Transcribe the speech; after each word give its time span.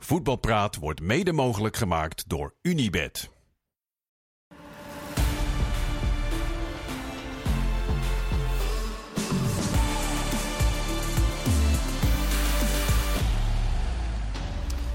Voetbalpraat 0.00 0.76
wordt 0.76 1.00
mede 1.00 1.32
mogelijk 1.32 1.76
gemaakt 1.76 2.28
door 2.28 2.54
Unibed. 2.62 3.30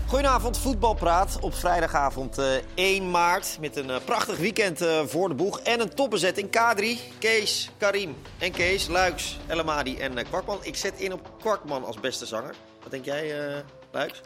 Goedenavond, 0.08 0.58
voetbalpraat 0.58 1.38
op 1.40 1.54
vrijdagavond 1.54 2.38
eh, 2.38 2.56
1 2.74 3.12
maart. 3.12 3.58
Met 3.60 3.76
een 3.76 3.90
eh, 3.90 4.04
prachtig 4.06 4.38
weekend 4.38 4.82
eh, 4.82 5.06
voor 5.06 5.28
de 5.30 5.36
boeg. 5.36 5.60
En 5.60 5.80
een 5.80 5.96
topbezetting. 5.96 6.48
K3, 6.48 7.18
Kees, 7.20 7.70
Karim 7.78 8.16
en 8.40 8.52
Kees, 8.52 8.88
Luiks, 8.88 9.40
Elamadi 9.48 9.98
en 9.98 10.18
eh, 10.18 10.26
Kwakman. 10.26 10.60
Ik 10.62 10.76
zet 10.76 11.00
in 11.00 11.14
op 11.14 11.32
Kwakman 11.40 11.84
als 11.84 12.00
beste 12.00 12.26
zanger. 12.26 12.56
Wat 12.82 12.92
denk 12.92 13.06
jij, 13.06 13.48
eh 13.48 13.64
Luiks? 13.92 14.22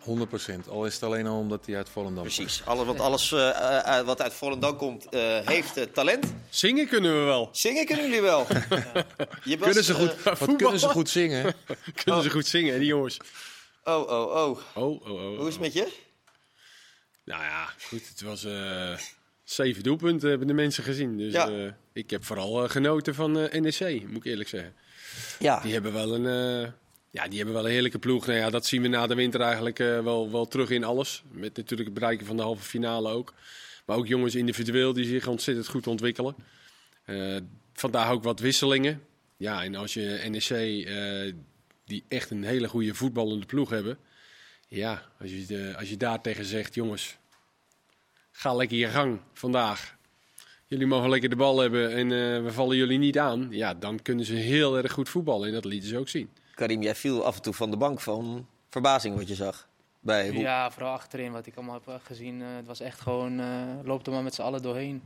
100%. 0.00 0.68
Al 0.68 0.86
is 0.86 0.94
het 0.94 1.02
alleen 1.02 1.26
al 1.26 1.38
omdat 1.38 1.66
hij 1.66 1.76
uit 1.76 1.88
Volendam 1.88 2.22
komt. 2.24 2.34
Precies. 2.34 2.62
Alles, 2.64 2.86
want 2.86 3.00
alles 3.00 3.32
eh, 3.32 3.48
eh, 3.48 3.98
eh, 3.98 4.06
wat 4.06 4.22
uit 4.22 4.32
Volendam 4.32 4.76
komt, 4.76 5.08
eh, 5.08 5.38
heeft 5.46 5.94
talent. 5.94 6.34
Zingen 6.50 6.88
kunnen 6.88 7.18
we 7.18 7.24
wel. 7.24 7.48
Zingen 7.52 7.86
kunnen 7.86 8.04
jullie 8.04 8.20
wel. 8.20 8.46
Je 9.44 9.58
was, 9.58 9.66
Kunnen 9.66 9.84
ze 9.84 9.94
goed, 9.94 10.22
wat 10.38 10.56
kunnen 10.56 10.78
ze 10.80 10.88
goed 10.88 11.08
zingen? 11.08 11.54
Kunnen 12.04 12.22
ze 12.22 12.30
goed 12.30 12.46
zingen, 12.46 12.78
die 12.78 12.88
jongens. 12.88 13.16
oh, 13.84 14.08
oh, 14.10 14.34
oh. 14.34 14.58
Oh, 14.74 15.02
oh, 15.02 15.10
oh. 15.10 15.36
Hoe 15.38 15.46
is 15.48 15.52
het 15.52 15.62
met 15.62 15.72
je? 15.72 15.92
Nou 17.24 17.42
ja, 17.42 17.68
goed. 17.88 18.08
Het 18.08 18.20
was 18.22 18.44
eh, 18.44 18.96
zeven 19.44 19.82
doelpunten 19.82 20.28
hebben 20.28 20.46
de 20.46 20.52
mensen 20.54 20.84
gezien. 20.84 21.16
Dus 21.16 21.32
Ja. 21.32 21.48
eh, 21.48 21.72
ik 21.92 22.10
heb 22.10 22.24
vooral 22.24 22.68
genoten 22.68 23.14
van 23.14 23.38
eh 23.38 23.60
NEC, 23.60 24.02
moet 24.08 24.16
ik 24.16 24.24
eerlijk 24.24 24.48
zeggen. 24.48 24.74
Ja. 25.38 25.60
Die 25.60 25.72
hebben 25.72 25.92
wel 25.92 26.14
een, 26.14 26.26
eh, 26.64 26.70
ja, 27.10 27.28
die 27.28 27.36
hebben 27.36 27.54
wel 27.54 27.64
een 27.64 27.70
heerlijke 27.70 27.98
ploeg. 27.98 28.26
Nou 28.26 28.38
ja, 28.38 28.50
dat 28.50 28.66
zien 28.66 28.82
we 28.82 28.88
na 28.88 29.06
de 29.06 29.14
winter 29.14 29.40
eigenlijk 29.40 29.78
eh, 29.78 30.00
wel, 30.02 30.30
wel 30.30 30.46
terug 30.48 30.70
in 30.70 30.84
alles. 30.84 31.22
Met 31.30 31.56
natuurlijk 31.56 31.88
het 31.88 31.98
bereiken 31.98 32.26
van 32.26 32.36
de 32.36 32.42
halve 32.42 32.62
finale 32.62 33.08
ook. 33.10 33.34
Maar 33.84 33.96
ook 33.96 34.06
jongens 34.06 34.34
individueel 34.34 34.92
die 34.92 35.04
zich 35.04 35.26
ontzettend 35.26 35.68
goed 35.68 35.86
ontwikkelen. 35.86 36.34
Eh, 37.04 37.36
vandaag 37.72 38.10
ook 38.10 38.22
wat 38.22 38.40
wisselingen. 38.40 39.02
Ja, 39.36 39.64
en 39.64 39.74
als 39.74 39.94
je 39.94 40.26
NEC, 40.30 40.50
eh, 40.86 41.32
die 41.84 42.04
echt 42.08 42.30
een 42.30 42.44
hele 42.44 42.68
goede 42.68 42.94
voetballende 42.94 43.46
ploeg 43.46 43.70
hebben. 43.70 43.98
Ja, 44.68 45.02
als 45.20 45.30
je, 45.30 45.46
de- 45.46 45.74
als 45.78 45.88
je 45.88 45.96
daar 45.96 46.20
tegen 46.20 46.44
zegt, 46.44 46.74
jongens, 46.74 47.16
ga 48.30 48.54
lekker 48.54 48.76
je 48.76 48.86
gang 48.88 49.20
vandaag. 49.32 49.96
Jullie 50.66 50.86
mogen 50.86 51.10
lekker 51.10 51.28
de 51.30 51.36
bal 51.36 51.58
hebben 51.58 51.92
en 51.92 52.08
we 52.44 52.52
vallen 52.52 52.76
jullie 52.76 52.98
niet 52.98 53.18
aan. 53.18 53.46
Ja, 53.50 53.74
dan 53.74 54.02
kunnen 54.02 54.24
ze 54.24 54.34
heel 54.34 54.76
erg 54.76 54.92
goed 54.92 55.08
voetballen 55.08 55.48
en 55.48 55.54
dat 55.54 55.64
lieten 55.64 55.88
ze 55.88 55.98
ook 55.98 56.08
zien. 56.08 56.30
Karim, 56.60 56.82
jij 56.82 56.94
viel 56.94 57.24
af 57.24 57.36
en 57.36 57.42
toe 57.42 57.54
van 57.54 57.70
de 57.70 57.76
bank 57.76 58.00
van 58.00 58.46
verbazing 58.70 59.16
wat 59.16 59.28
je 59.28 59.34
zag. 59.34 59.68
Bij 60.00 60.28
hoe- 60.30 60.38
Ja, 60.38 60.70
vooral 60.70 60.92
achterin 60.92 61.32
wat 61.32 61.46
ik 61.46 61.56
allemaal 61.56 61.74
heb 61.74 61.88
eh, 61.88 61.94
gezien. 62.02 62.42
eh, 62.42 62.48
het 62.56 62.66
was 62.66 62.80
echt 62.80 63.00
gewoon, 63.00 63.40
eh 63.40 63.46
loop 63.84 64.06
er 64.06 64.12
maar 64.12 64.22
met 64.22 64.34
z'n 64.34 64.42
allen 64.42 64.62
doorheen. 64.62 65.02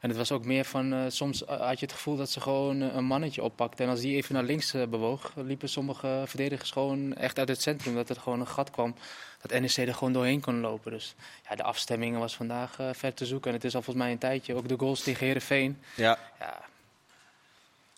En 0.00 0.08
het 0.08 0.18
was 0.18 0.32
ook 0.32 0.44
meer 0.44 0.64
van, 0.64 1.10
soms 1.10 1.42
had 1.46 1.80
je 1.80 1.86
het 1.86 1.94
gevoel 1.94 2.16
dat 2.16 2.30
ze 2.30 2.40
gewoon 2.40 2.80
een 2.80 3.04
mannetje 3.04 3.42
oppakten. 3.42 3.84
En 3.84 3.90
als 3.90 4.00
die 4.00 4.16
even 4.16 4.34
naar 4.34 4.42
links 4.42 4.72
bewoog, 4.72 5.32
liepen 5.36 5.68
sommige 5.68 6.22
verdedigers 6.26 6.70
gewoon 6.70 7.14
echt 7.14 7.38
uit 7.38 7.48
het 7.48 7.62
centrum. 7.62 7.94
Dat 7.94 8.08
er 8.08 8.16
gewoon 8.20 8.40
een 8.40 8.46
gat 8.46 8.70
kwam, 8.70 8.94
dat 9.42 9.60
NEC 9.60 9.76
er 9.76 9.94
gewoon 9.94 10.12
doorheen 10.12 10.40
kon 10.40 10.60
lopen. 10.60 10.90
Dus 10.92 11.14
ja, 11.48 11.56
de 11.56 11.62
afstemming 11.62 12.18
was 12.18 12.36
vandaag 12.36 12.78
ver 12.92 13.14
te 13.14 13.26
zoeken. 13.26 13.48
En 13.50 13.56
het 13.56 13.64
is 13.64 13.74
al 13.74 13.82
volgens 13.82 14.04
mij 14.04 14.12
een 14.12 14.18
tijdje. 14.20 14.54
Ook 14.54 14.68
de 14.68 14.78
goals 14.78 15.02
tegen 15.02 15.24
Heerenveen. 15.26 15.78
Ja, 15.96 16.18
Ja, 16.40 16.60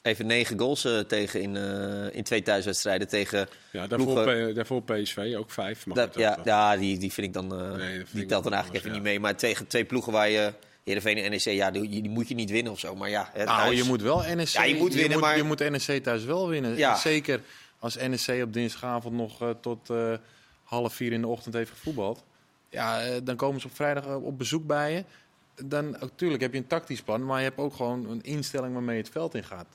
even 0.02 0.26
negen 0.26 0.58
goals 0.58 0.84
eh, 0.84 0.98
tegen 0.98 1.40
in, 1.40 1.56
eh, 1.56 2.14
in 2.16 2.22
twee 2.24 2.42
thuiswedstrijden 2.42 3.08
tegen... 3.08 3.48
Ja, 3.72 3.86
daarvoor, 3.86 4.12
Ploegen- 4.22 4.52
P- 4.52 4.54
daarvoor 4.54 4.82
PSV, 4.82 5.34
ook 5.38 5.50
vijf. 5.50 5.84
Ja, 6.14 6.38
ja 6.44 6.76
die, 6.76 6.98
die 6.98 7.12
vind 7.12 7.26
ik 7.26 7.32
dan... 7.32 7.54
eh, 7.54 7.72
die 8.12 8.22
ik 8.22 8.28
telt 8.28 8.44
dan 8.44 8.52
eigenlijk 8.52 8.56
anders, 8.56 8.74
even 8.74 8.88
ja. 8.88 8.94
niet 8.94 9.02
mee. 9.02 9.20
Maar 9.20 9.36
tegen 9.36 9.66
twee 9.66 9.84
ploegen 9.84 10.12
waar 10.12 10.28
je... 10.28 10.52
Heerenveen 10.84 11.16
en 11.18 11.30
NEC, 11.30 11.40
ja, 11.40 11.70
die, 11.70 11.88
die 11.88 12.08
moet 12.08 12.28
je 12.28 12.34
niet 12.34 12.50
winnen 12.50 12.72
of 12.72 12.78
zo. 12.78 12.94
Maar 12.94 13.10
ja, 13.10 13.30
het 13.32 13.46
Nou, 13.46 13.60
huis- 13.60 13.76
je 13.78 13.84
moet 13.84 14.02
wel 14.02 14.22
NEC... 14.34 14.48
Ja, 14.48 14.62
je 14.64 14.74
moet 14.74 14.94
winnen, 14.94 15.18
maar- 15.20 15.36
Je 15.36 15.42
moet 15.42 15.70
NEC 15.70 16.02
thuis 16.02 16.24
wel 16.24 16.48
winnen. 16.48 16.76
Ja. 16.76 16.96
Zeker 16.96 17.40
als 17.78 17.96
NEC 17.96 18.42
op 18.42 18.52
dinsdagavond 18.52 19.14
nog 19.16 19.42
eh, 19.42 19.50
tot 19.60 19.90
eh, 19.90 20.12
half 20.64 20.94
vier 20.94 21.12
in 21.12 21.20
de 21.20 21.26
ochtend 21.26 21.54
heeft 21.54 21.70
gevoetbald. 21.70 22.24
Ja, 22.70 23.20
dan 23.20 23.36
komen 23.36 23.60
ze 23.60 23.66
op 23.66 23.74
vrijdag 23.74 24.14
op 24.16 24.38
bezoek 24.38 24.66
bij 24.66 24.92
je. 24.92 25.04
Dan, 25.64 25.90
natuurlijk 26.00 26.42
heb 26.42 26.52
je 26.52 26.58
een 26.58 26.66
tactisch 26.66 27.02
plan, 27.02 27.24
maar 27.24 27.38
je 27.38 27.44
hebt 27.44 27.58
ook 27.58 27.74
gewoon 27.74 28.10
een 28.10 28.22
instelling 28.22 28.72
waarmee 28.72 28.96
je 28.96 29.02
het 29.02 29.10
veld 29.12 29.34
in 29.34 29.44
gaat. 29.44 29.66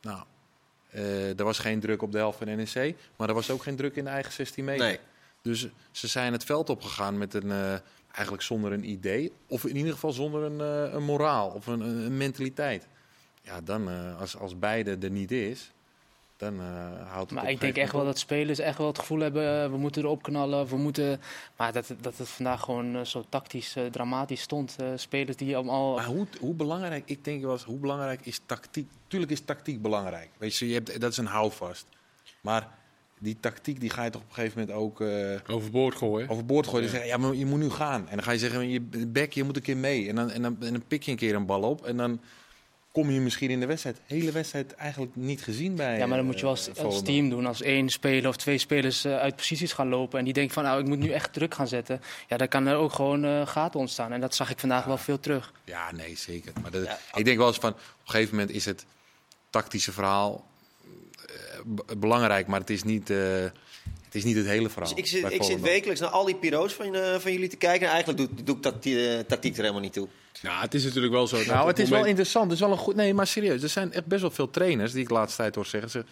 Nou, 0.00 0.22
eh, 0.90 1.38
er 1.38 1.44
was 1.44 1.58
geen 1.58 1.80
druk 1.80 2.02
op 2.02 2.12
de 2.12 2.18
helft 2.18 2.38
van 2.38 2.46
NEC, 2.46 2.96
maar 3.16 3.28
er 3.28 3.34
was 3.34 3.50
ook 3.50 3.62
geen 3.62 3.76
druk 3.76 3.96
in 3.96 4.04
de 4.04 4.10
eigen 4.10 4.32
16 4.32 4.64
meter. 4.64 4.86
Nee. 4.86 4.98
Dus 5.42 5.68
ze 5.90 6.06
zijn 6.06 6.32
het 6.32 6.44
veld 6.44 6.70
opgegaan 6.70 7.18
met 7.18 7.34
een, 7.34 7.50
eh, 7.50 7.74
eigenlijk 8.12 8.42
zonder 8.42 8.72
een 8.72 8.90
idee. 8.90 9.32
Of 9.46 9.64
in 9.64 9.76
ieder 9.76 9.92
geval 9.92 10.12
zonder 10.12 10.42
een, 10.42 10.60
eh, 10.60 10.94
een 10.94 11.04
moraal 11.04 11.50
of 11.50 11.66
een, 11.66 11.80
een, 11.80 12.16
mentaliteit. 12.16 12.86
Ja, 13.42 13.60
dan 13.60 13.88
als, 14.18 14.36
als 14.36 14.58
beide 14.58 14.96
er 15.00 15.10
niet 15.10 15.30
is, 15.30 15.72
dan 16.38 16.60
eh, 16.60 16.66
houdt 17.10 17.30
het 17.30 17.30
Maar 17.30 17.42
op 17.42 17.48
ik 17.50 17.60
denk 17.60 17.76
echt 17.76 17.92
wel 17.92 18.04
dat 18.04 18.18
spelers 18.18 18.58
echt 18.58 18.78
wel 18.78 18.86
het 18.86 18.98
gevoel 18.98 19.18
hebben, 19.20 19.62
eh, 19.64 19.70
we 19.70 19.76
moeten 19.76 20.02
erop 20.02 20.22
knallen, 20.22 20.66
we 20.66 20.76
moeten... 20.76 21.20
Maar 21.56 21.72
dat, 21.72 21.88
het- 21.88 22.02
dat 22.02 22.16
het 22.18 22.28
vandaag 22.28 22.60
gewoon 22.60 22.96
eh, 22.96 23.04
zo 23.04 23.24
tactisch, 23.28 23.76
dramatisch 23.90 24.40
stond. 24.40 24.76
Eh, 24.80 24.86
spelers 24.96 25.36
die 25.36 25.56
allemaal... 25.56 25.94
Maar 25.94 26.04
hoe, 26.04 26.26
hoe 26.40 26.54
belangrijk, 26.54 27.02
ik 27.06 27.24
denk 27.24 27.42
wel 27.42 27.52
eens, 27.52 27.64
hoe 27.64 27.78
belangrijk 27.78 28.20
is 28.26 28.40
tactiek? 28.46 28.88
Tuurlijk 29.08 29.32
is 29.32 29.40
tactiek 29.40 29.82
belangrijk. 29.82 30.28
Weet 30.38 30.56
je, 30.56 30.68
je 30.68 30.74
hebt, 30.74 31.00
dat 31.00 31.10
is 31.10 31.16
een 31.16 31.26
houvast. 31.26 31.86
Maar 32.40 32.68
die 33.18 33.36
tactiek 33.40 33.80
die 33.80 33.90
ga 33.90 34.04
je 34.04 34.10
toch 34.10 34.22
op 34.22 34.28
een 34.28 34.34
gegeven 34.34 34.60
moment 34.60 34.78
ook 34.78 35.00
eh, 35.00 35.54
Overboord 35.54 35.94
gooien. 35.96 36.28
overboord 36.28 36.66
gooien. 36.66 36.88
Zeggen, 36.88 37.08
ja, 37.08 37.16
maar 37.16 37.34
je 37.34 37.46
moet 37.46 37.58
nu 37.60 37.70
gaan. 37.70 38.08
En 38.08 38.14
dan 38.14 38.24
ga 38.24 38.30
je 38.32 38.38
zeggen, 38.38 38.68
je 38.68 38.80
bek, 39.06 39.32
je 39.32 39.44
moet 39.44 39.56
een 39.56 39.62
keer 39.62 39.76
mee. 39.76 40.08
En 40.08 40.14
dan, 40.14 40.30
en, 40.30 40.42
dan, 40.42 40.56
en 40.60 40.72
dan 40.72 40.82
pik 40.88 41.02
je 41.02 41.10
een 41.10 41.16
keer 41.16 41.34
een 41.34 41.46
bal 41.46 41.62
op. 41.62 41.86
En 41.86 41.96
dan 41.96 42.20
kom 42.92 43.10
je 43.10 43.20
misschien 43.20 43.50
in 43.50 43.60
de 43.60 43.66
wedstrijd. 43.66 43.96
De 44.06 44.14
hele 44.14 44.32
wedstrijd 44.32 44.74
eigenlijk 44.74 45.16
niet 45.16 45.42
gezien 45.42 45.74
bij 45.74 45.98
Ja, 45.98 46.06
maar 46.06 46.16
dan 46.16 46.26
moet 46.26 46.38
je 46.40 46.44
wel 46.46 46.56
eh, 46.76 46.84
als, 46.84 47.02
team 47.02 47.28
doen. 47.30 47.46
Als 47.46 47.62
één 47.62 47.88
speler 47.88 48.28
of 48.28 48.36
twee 48.36 48.58
spelers 48.58 49.04
eh, 49.04 49.16
uit 49.18 49.36
posities 49.36 49.72
gaan 49.72 49.88
lopen 49.88 50.18
en 50.18 50.24
die 50.24 50.34
denken 50.34 50.54
van 50.54 50.62
nou, 50.64 50.80
ik 50.80 50.86
moet 50.86 50.98
nu 50.98 51.10
echt 51.10 51.32
druk 51.32 51.54
gaan 51.54 51.68
zetten. 51.68 52.00
Ja, 52.28 52.36
dan 52.36 52.48
kan 52.48 52.66
er 52.66 52.76
ook 52.76 52.92
gewoon 52.92 53.24
eh, 53.24 53.46
gaten 53.46 53.80
ontstaan. 53.80 54.12
En 54.12 54.20
dat 54.20 54.34
zag 54.34 54.50
ik 54.50 54.58
vandaag 54.58 54.84
wel 54.84 54.98
veel 54.98 55.20
terug. 55.20 55.52
Ja, 55.64 55.92
nee, 55.92 56.16
zeker. 56.16 56.52
Maar 56.62 56.70
dat, 56.70 56.84
Ja. 56.84 56.98
ik 57.14 57.24
denk 57.24 57.38
wel 57.38 57.46
eens 57.46 57.56
van, 57.58 57.70
op 57.72 57.78
een 58.04 58.10
gegeven 58.10 58.36
moment 58.36 58.54
is 58.56 58.64
het 58.64 58.84
tactische 59.50 59.92
verhaal 59.92 60.46
eh, 61.26 61.60
b- 61.74 61.94
belangrijk, 61.98 62.46
maar 62.46 62.60
het 62.60 62.70
is 62.70 62.82
niet, 62.82 63.10
eh, 63.10 63.18
het, 64.04 64.14
is 64.14 64.24
niet 64.24 64.36
het 64.36 64.46
hele 64.46 64.68
verhaal. 64.68 64.88
Dus 64.88 64.98
ik 64.98 65.06
zit, 65.06 65.32
ik 65.32 65.42
zit 65.42 65.60
wekelijks 65.60 66.00
naar 66.00 66.10
al 66.10 66.24
die 66.24 66.36
piro's 66.36 66.72
van, 66.72 66.94
eh, 66.94 67.18
van 67.18 67.32
jullie 67.32 67.48
te 67.48 67.56
kijken. 67.56 67.86
En 67.86 67.92
eigenlijk 67.92 68.36
doe, 68.36 68.44
doe 68.44 68.56
ik 68.56 68.62
dat, 68.62 68.82
die, 68.82 69.26
tactiek 69.26 69.52
er 69.54 69.60
helemaal 69.60 69.80
niet 69.82 69.92
toe. 69.92 70.08
Nou, 70.42 70.60
het 70.60 70.74
is 70.74 70.84
natuurlijk 70.84 71.12
wel 71.12 71.26
zo. 71.26 71.44
Nou, 71.44 71.68
het 71.68 71.78
is 71.78 71.88
wel 71.88 72.04
interessant. 72.04 72.44
Het 72.44 72.54
is 72.54 72.60
wel 72.60 72.70
een 72.70 72.78
goed. 72.78 72.94
Nee, 72.94 73.14
maar 73.14 73.26
serieus. 73.26 73.62
Er 73.62 73.68
zijn 73.68 73.92
echt 73.92 74.06
best 74.06 74.20
wel 74.20 74.30
veel 74.30 74.50
trainers 74.50 74.92
die 74.92 75.02
ik 75.02 75.08
de 75.08 75.14
laatste 75.14 75.42
tijd 75.42 75.54
hoor 75.54 75.66
zeggen. 75.66 75.90
Ze, 75.90 76.04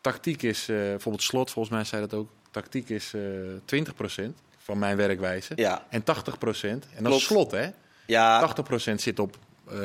tactiek 0.00 0.42
is, 0.42 0.68
eh, 0.68 0.76
bijvoorbeeld 0.76 1.22
Slot, 1.24 1.50
volgens 1.50 1.74
mij 1.74 1.84
zei 1.84 2.00
dat 2.00 2.14
ook. 2.14 2.30
Tactiek 2.50 2.88
is 2.88 3.12
eh 3.14 3.20
20% 3.64 4.38
van 4.58 4.78
mijn 4.78 4.96
werkwijze. 4.96 5.52
Ja, 5.56 5.86
En 5.90 6.02
80%, 6.02 6.86
en 6.94 7.04
dat 7.04 7.12
is 7.12 7.24
Slot, 7.24 7.50
hè? 7.50 7.70
ja 8.06 8.40
80% 8.40 9.00
zit 9.00 9.18
op 9.18 9.36
eh, 9.70 9.78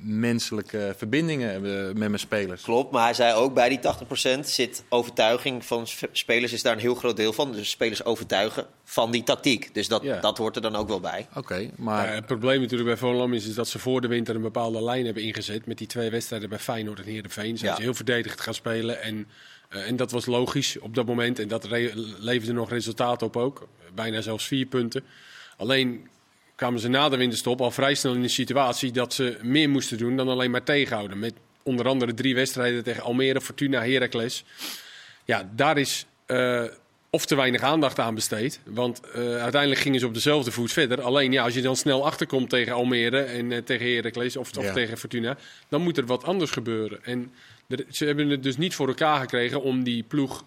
menselijke 0.00 0.94
verbindingen 0.96 1.54
eh, 1.54 1.84
met 1.86 1.96
mijn 1.96 2.18
spelers. 2.18 2.62
klopt. 2.62 2.92
Maar 2.92 3.04
hij 3.04 3.14
zei 3.14 3.34
ook 3.34 3.54
bij 3.54 3.68
die 3.68 3.78
80% 4.36 4.38
zit 4.44 4.84
overtuiging 4.88 5.64
van 5.64 5.86
spelers 6.12 6.52
is 6.52 6.62
daar 6.62 6.72
een 6.72 6.78
heel 6.78 6.94
groot 6.94 7.16
deel 7.16 7.32
van. 7.32 7.52
Dus 7.52 7.70
spelers 7.70 8.04
overtuigen 8.04 8.66
van 8.84 9.10
die 9.10 9.22
tactiek. 9.22 9.74
Dus 9.74 9.88
dat, 9.88 10.02
Ja. 10.02 10.20
dat 10.20 10.38
hoort 10.38 10.56
er 10.56 10.62
dan 10.62 10.76
ook 10.76 10.88
wel 10.88 11.00
bij. 11.00 11.26
Oké, 11.36 11.70
maar 11.76 12.06
Ja, 12.08 12.14
het 12.14 12.26
probleem 12.26 12.60
natuurlijk 12.60 12.88
bij 12.88 12.98
Volendam 12.98 13.32
is, 13.32 13.46
is 13.48 13.54
dat 13.54 13.68
ze 13.68 13.78
voor 13.78 14.00
de 14.00 14.08
winter 14.08 14.34
een 14.34 14.42
bepaalde 14.42 14.82
lijn 14.82 15.04
hebben 15.04 15.22
ingezet. 15.22 15.66
Met 15.66 15.78
die 15.78 15.86
twee 15.86 16.10
wedstrijden 16.10 16.48
bij 16.48 16.58
Feyenoord 16.58 16.98
en 16.98 17.04
Heerenveen. 17.04 17.58
Zijn 17.58 17.70
Ja. 17.70 17.76
ze 17.76 17.82
heel 17.82 17.94
verdedigend 17.94 18.40
gaan 18.40 18.54
spelen. 18.54 19.02
En, 19.02 19.26
eh, 19.68 19.88
en 19.88 19.96
dat 19.96 20.10
was 20.10 20.26
logisch 20.26 20.78
op 20.78 20.94
dat 20.94 21.06
moment. 21.06 21.38
En 21.38 21.48
dat 21.48 21.64
re- 21.64 21.92
leverde 22.18 22.52
nog 22.54 22.70
resultaat 22.70 23.22
op 23.22 23.36
ook. 23.36 23.68
Bijna 23.94 24.20
zelfs 24.20 24.46
vier 24.46 24.66
punten. 24.66 25.04
Alleen 25.56 26.08
kwamen 26.54 26.80
ze 26.80 26.88
na 26.88 27.08
de 27.08 27.16
winterstop 27.16 27.60
al 27.60 27.70
vrij 27.70 27.94
snel 27.94 28.14
in 28.14 28.22
de 28.22 28.28
situatie 28.28 28.92
dat 28.92 29.14
ze 29.14 29.36
meer 29.42 29.70
moesten 29.70 29.98
doen 29.98 30.16
dan 30.16 30.28
alleen 30.28 30.50
maar 30.50 30.62
tegenhouden. 30.62 31.18
Met 31.18 31.34
onder 31.62 31.86
andere 31.88 32.14
drie 32.14 32.34
wedstrijden 32.34 32.82
tegen 32.84 33.02
Almere, 33.02 33.40
Fortuna, 33.40 33.84
Heracles. 33.84 34.44
Ja, 35.24 35.50
daar 35.54 35.78
is 35.78 36.06
eh, 36.26 36.64
of 37.10 37.26
te 37.26 37.34
weinig 37.34 37.60
aandacht 37.62 37.98
aan 37.98 38.14
besteed. 38.14 38.60
Want 38.64 39.00
eh, 39.00 39.36
uiteindelijk 39.42 39.80
gingen 39.80 40.00
ze 40.00 40.06
op 40.06 40.14
dezelfde 40.14 40.50
voet 40.50 40.72
verder. 40.72 41.00
Alleen 41.02 41.32
ja, 41.32 41.44
als 41.44 41.54
je 41.54 41.62
dan 41.62 41.76
snel 41.76 42.04
achterkomt 42.06 42.50
tegen 42.50 42.72
Almere 42.72 43.20
en 43.20 43.52
eh, 43.52 43.58
tegen 43.58 43.94
Heracles 43.94 44.36
of, 44.36 44.56
of 44.56 44.64
Ja. 44.64 44.72
tegen 44.72 44.98
Fortuna, 44.98 45.36
dan 45.68 45.82
moet 45.82 45.96
er 45.98 46.06
wat 46.06 46.24
anders 46.24 46.50
gebeuren. 46.50 47.04
En 47.04 47.32
er- 47.68 47.84
ze 47.90 48.04
hebben 48.04 48.28
het 48.28 48.42
dus 48.42 48.56
niet 48.56 48.74
voor 48.74 48.88
elkaar 48.88 49.20
gekregen 49.20 49.62
om 49.62 49.82
die 49.84 50.02
ploeg 50.02 50.44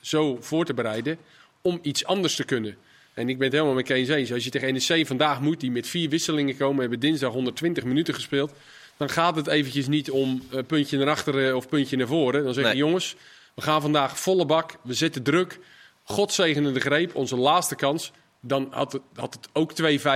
zo 0.00 0.38
voor 0.40 0.64
te 0.64 0.74
bereiden 0.74 1.18
om 1.60 1.78
iets 1.82 2.04
anders 2.04 2.34
te 2.36 2.44
kunnen. 2.44 2.76
En 3.14 3.28
ik 3.28 3.36
ben 3.36 3.44
het 3.46 3.52
helemaal 3.54 3.74
met 3.74 3.84
Kees 3.84 4.08
eens. 4.08 4.32
Als 4.32 4.44
je 4.44 4.50
tegen 4.50 4.72
NEC 4.72 5.06
vandaag 5.06 5.40
moet, 5.40 5.60
die 5.60 5.70
met 5.70 5.86
vier 5.86 6.08
wisselingen 6.08 6.56
komen, 6.56 6.80
hebben 6.80 7.00
dinsdag 7.00 7.32
120 7.32 7.84
minuten 7.84 8.14
gespeeld. 8.14 8.52
Dan 8.96 9.08
gaat 9.10 9.36
het 9.36 9.46
eventjes 9.46 9.86
niet 9.86 10.10
om 10.10 10.42
eh, 10.52 10.58
puntje 10.66 10.98
naar 10.98 11.08
achteren 11.08 11.56
of 11.56 11.68
puntje 11.68 11.96
naar 11.96 12.06
voren. 12.06 12.44
Dan 12.44 12.54
zeg 12.54 12.64
je, 12.64 12.70
Nee. 12.70 12.78
jongens, 12.78 13.16
we 13.54 13.62
gaan 13.62 13.80
vandaag 13.80 14.18
volle 14.18 14.46
bak. 14.46 14.76
We 14.82 14.94
zetten 14.94 15.22
druk. 15.22 15.58
Godzegenende 16.04 16.80
greep, 16.80 17.14
onze 17.14 17.36
laatste 17.36 17.74
kans. 17.74 18.12
Dan 18.40 18.68
had 18.70 18.92
het, 18.92 19.02
had 19.14 19.34
het 19.34 19.48
ook 19.52 19.72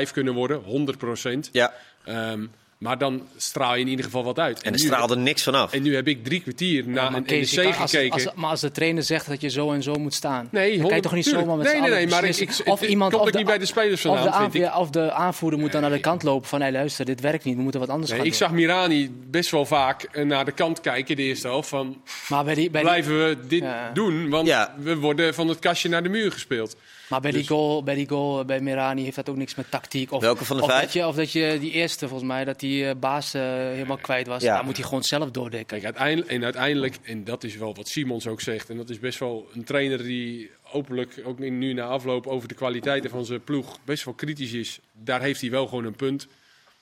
2-5 0.08 0.12
kunnen 0.12 0.34
worden, 0.34 0.62
100 0.62 0.98
procent. 0.98 1.48
Ja, 1.52 1.74
Ehm, 2.04 2.46
maar 2.78 2.98
dan 2.98 3.22
straal 3.36 3.74
je 3.74 3.80
in 3.80 3.88
ieder 3.88 4.04
geval 4.04 4.24
wat 4.24 4.38
uit. 4.38 4.58
en 4.62 4.64
er 4.64 4.70
nu, 4.70 4.78
straalde 4.86 5.16
niks 5.16 5.42
vanaf. 5.42 5.72
en 5.72 5.82
nu 5.82 5.94
heb 5.94 6.08
ik 6.08 6.24
drie 6.24 6.40
kwartier 6.40 6.88
naar 6.88 7.10
Maar 7.10 7.20
een 7.26 7.38
NEC 7.54 7.76
als, 7.78 7.90
gekeken. 7.90 8.12
als, 8.12 8.26
maar 8.34 8.50
als 8.50 8.60
de 8.60 8.70
trainer 8.70 9.02
zegt 9.02 9.26
dat 9.28 9.40
je 9.40 9.48
zo 9.48 9.72
en 9.72 9.82
zo 9.82 9.94
moet 9.94 10.14
staan, 10.14 10.48
Nee, 10.50 10.62
dan 10.62 10.62
kan 10.62 10.76
je 10.76 10.82
100 10.82 11.02
toch 11.02 11.12
niet 11.12 11.24
tuurlijk. 11.24 11.44
zomaar 11.46 11.62
met 11.64 11.72
nee, 11.72 11.80
nee, 11.80 11.90
nee, 11.90 12.06
maar 12.08 12.24
ik, 12.24 12.36
ik, 12.36 12.50
of 12.64 12.82
iemand 12.82 13.12
komt 13.12 13.24
of 13.24 13.30
de, 13.30 13.38
niet 13.38 13.46
bij 13.46 13.58
de 13.58 13.66
spelers 13.66 14.04
of 14.06 14.18
vandaan, 14.18 14.50
de, 14.50 14.58
ik. 14.58 14.74
of 14.76 14.90
de 14.90 15.12
aanvoerder 15.12 15.58
moet 15.60 15.72
dan 15.72 15.80
naar 15.80 15.90
de 15.90 16.00
kant 16.00 16.22
lopen 16.22 16.48
van, 16.48 16.60
hey, 16.60 16.72
luister, 16.72 17.04
dit 17.04 17.20
werkt 17.20 17.44
niet, 17.44 17.56
we 17.56 17.62
moeten 17.62 17.80
wat 17.80 17.88
anders 17.88 18.10
Nee, 18.10 18.18
gaan 18.18 18.26
ik 18.28 18.32
doen. 18.38 18.42
zag 18.48 18.56
Mirani 18.56 19.10
best 19.30 19.50
wel 19.50 19.66
vaak 19.66 20.02
eh, 20.02 20.24
naar 20.24 20.44
de 20.44 20.52
kant 20.52 20.80
kijken 20.80 21.16
de 21.16 21.22
eerste 21.22 21.46
helft. 21.46 21.68
Van, 21.68 22.02
Maar 22.28 22.44
bij 22.44 22.54
die, 22.54 22.70
bij 22.70 22.80
die, 22.80 22.90
blijven 22.90 23.18
we 23.28 23.36
dit 23.46 23.62
Ja. 23.62 23.90
doen? 23.94 24.28
Want 24.30 24.46
Ja. 24.46 24.74
we 24.78 24.96
worden 24.96 25.34
van 25.34 25.48
het 25.48 25.58
kastje 25.58 25.88
naar 25.88 26.02
de 26.02 26.08
muur 26.08 26.32
gespeeld. 26.32 26.76
Maar 27.08 27.20
bij, 27.20 27.30
dus- 27.30 27.40
die 27.40 27.48
goal, 27.48 27.82
bij 27.82 27.94
die 27.94 28.08
goal 28.08 28.44
bij 28.44 28.60
Mirani 28.60 29.02
heeft 29.02 29.16
dat 29.16 29.28
ook 29.28 29.36
niks 29.36 29.54
met 29.54 29.70
tactiek. 29.70 30.12
Of, 30.12 30.20
Welke 30.20 30.44
van 30.44 30.56
de 30.56 30.62
of 30.62 30.68
vijf? 30.68 30.82
Dat 30.82 30.92
je, 30.92 31.06
of 31.06 31.16
dat 31.16 31.32
je 31.32 31.56
die 31.60 31.70
eerste, 31.70 32.08
volgens 32.08 32.28
mij, 32.30 32.44
dat 32.44 32.60
die 32.60 32.88
eh, 32.88 32.94
baas 32.96 33.34
eh, 33.34 33.42
helemaal 33.42 33.96
kwijt 33.96 34.26
was. 34.26 34.42
Ja. 34.42 34.54
Daar 34.54 34.64
moet 34.64 34.76
hij 34.76 34.84
gewoon 34.84 35.04
zelf 35.04 35.30
doordekken. 35.30 35.66
Kijk, 35.66 35.84
uiteindelijk, 35.84 36.30
en 36.30 36.44
uiteindelijk, 36.44 36.96
en 37.02 37.24
dat 37.24 37.44
is 37.44 37.56
wel 37.56 37.74
wat 37.74 37.88
Simons 37.88 38.26
ook 38.26 38.40
zegt, 38.40 38.70
en 38.70 38.76
dat 38.76 38.90
is 38.90 38.98
best 38.98 39.18
wel 39.18 39.48
een 39.52 39.64
trainer 39.64 40.02
die 40.02 40.50
openlijk, 40.72 41.22
ook 41.24 41.38
nu 41.38 41.72
na 41.72 41.84
afloop, 41.84 42.26
over 42.26 42.48
de 42.48 42.54
kwaliteiten 42.54 43.10
van 43.10 43.24
zijn 43.24 43.44
ploeg 43.44 43.78
best 43.84 44.04
wel 44.04 44.14
kritisch 44.14 44.52
is. 44.52 44.80
Daar 44.92 45.20
heeft 45.20 45.40
hij 45.40 45.50
wel 45.50 45.66
gewoon 45.66 45.84
een 45.84 45.96
punt. 45.96 46.26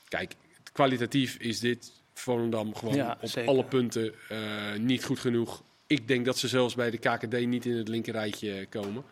Kijk, 0.09 0.33
kwalitatief 0.73 1.37
is 1.39 1.61
dit 1.61 1.93
Volendam 2.15 2.75
gewoon 2.75 2.95
Ja, 2.95 3.19
op 3.21 3.29
zeker. 3.29 3.51
alle 3.51 3.65
punten 3.65 4.15
eh, 4.29 4.39
niet 4.79 5.05
goed 5.05 5.19
genoeg. 5.19 5.63
Ik 5.87 6.09
denk 6.09 6.25
dat 6.25 6.39
ze 6.39 6.49
zelfs 6.49 6.75
bij 6.75 6.91
de 6.91 6.99
KKD 6.99 7.47
niet 7.47 7.67
in 7.67 7.77
het 7.77 7.89
linkerrijtje 7.89 8.67
komen. 8.71 9.05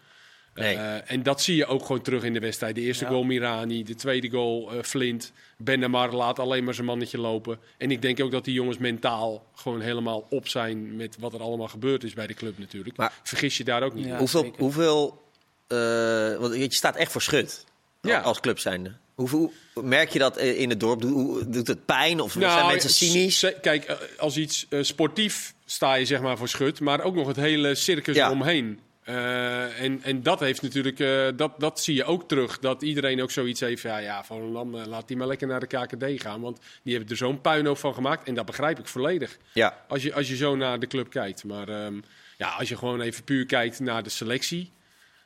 Nee. 0.55 0.77
Eh, 0.77 1.11
en 1.11 1.23
dat 1.23 1.43
zie 1.43 1.57
je 1.57 1.67
ook 1.67 1.85
gewoon 1.87 2.03
terug 2.03 2.23
in 2.23 2.33
de 2.33 2.41
wedstrijd. 2.41 2.75
De 2.75 2.81
eerste 2.81 3.05
Ja. 3.05 3.11
goal 3.11 3.23
Mirani, 3.23 3.85
de 3.85 3.95
tweede 3.95 4.31
goal 4.31 4.73
eh, 4.73 4.83
Flint. 4.83 5.33
Benamar 5.59 6.13
laat 6.15 6.39
alleen 6.39 6.65
maar 6.65 6.75
zijn 6.75 6.87
mannetje 6.87 7.19
lopen. 7.19 7.59
En 7.79 7.91
ik 7.91 8.03
denk 8.03 8.21
ook 8.21 8.31
dat 8.31 8.45
die 8.45 8.55
jongens 8.55 8.79
mentaal 8.79 9.47
gewoon 9.55 9.81
helemaal 9.81 10.27
op 10.31 10.49
zijn 10.49 10.97
met 10.97 11.17
wat 11.21 11.35
er 11.35 11.41
allemaal 11.41 11.69
gebeurd 11.69 12.05
is 12.05 12.13
bij 12.13 12.27
de 12.27 12.35
club 12.35 12.59
natuurlijk. 12.59 12.97
Maar- 12.97 13.13
Vergis 13.23 13.57
je 13.57 13.65
daar 13.65 13.83
ook 13.83 13.95
niet 13.95 14.07
Ja. 14.07 14.19
hoeveel, 14.19 14.43
zeker. 14.43 14.59
hoeveel 14.59 15.23
eh, 15.67 16.37
want 16.37 16.55
je 16.55 16.67
staat 16.75 16.97
echt 16.97 17.13
voor 17.13 17.23
schut 17.23 17.65
Ja. 18.01 18.21
als 18.21 18.41
club 18.41 18.59
zijnde. 18.59 18.93
Hoeveel, 19.15 19.53
merk 19.83 20.09
je 20.11 20.19
dat 20.19 20.39
in 20.39 20.69
het 20.71 20.81
dorp? 20.81 21.01
Doet 21.47 21.67
het 21.67 21.85
pijn 21.85 22.21
of 22.21 22.33
zijn 22.39 22.67
mensen 22.67 22.91
s- 22.91 22.97
cynisch? 22.99 23.53
Kijk, 23.61 23.97
als 24.19 24.37
iets 24.37 24.67
eh, 24.69 24.83
sportief 24.83 25.55
sta 25.65 25.95
je 25.95 26.05
zeg 26.05 26.21
maar 26.21 26.37
voor 26.39 26.49
schut, 26.49 26.81
maar 26.81 27.01
ook 27.03 27.15
nog 27.15 27.27
het 27.27 27.37
hele 27.37 27.75
circus 27.75 28.17
Ja. 28.17 28.27
eromheen. 28.27 28.81
Eh, 29.03 29.81
en, 29.81 30.03
en 30.03 30.23
dat 30.23 30.41
heeft 30.41 30.63
natuurlijk, 30.63 31.01
eh, 31.01 31.29
dat, 31.37 31.53
dat 31.59 31.81
zie 31.81 31.95
je 31.95 32.05
ook 32.05 32.29
terug. 32.29 32.59
Dat 32.59 32.83
iedereen 32.83 33.23
ook 33.23 33.31
zoiets 33.31 33.61
heeft. 33.61 33.83
Ja, 33.83 33.99
ja 33.99 34.25
Volendam, 34.25 34.75
eh, 34.75 34.87
laat 34.87 35.09
die 35.09 35.17
maar 35.17 35.27
lekker 35.27 35.47
naar 35.47 35.61
de 35.61 35.67
KKD 35.67 36.23
gaan. 36.23 36.41
Want 36.41 36.59
die 36.83 36.93
hebben 36.95 37.11
er 37.11 37.17
zo'n 37.17 37.41
puinhoop 37.41 37.79
van 37.79 37.95
gemaakt. 37.95 38.29
En 38.29 38.35
dat 38.35 38.47
begrijp 38.47 38.79
ik 38.79 38.87
volledig. 38.87 39.39
Ja, 39.53 39.85
Als 39.89 40.03
je, 40.03 40.15
als 40.15 40.29
je 40.29 40.37
zo 40.37 40.57
naar 40.57 40.81
de 40.81 40.87
club 40.87 41.11
kijkt. 41.11 41.45
Maar 41.45 41.69
ehm, 41.69 41.95
ja, 42.39 42.49
als 42.49 42.69
je 42.69 42.77
gewoon 42.77 43.01
even 43.01 43.25
puur 43.25 43.47
kijkt 43.47 43.81
naar 43.81 44.03
de 44.03 44.11
selectie. 44.11 44.71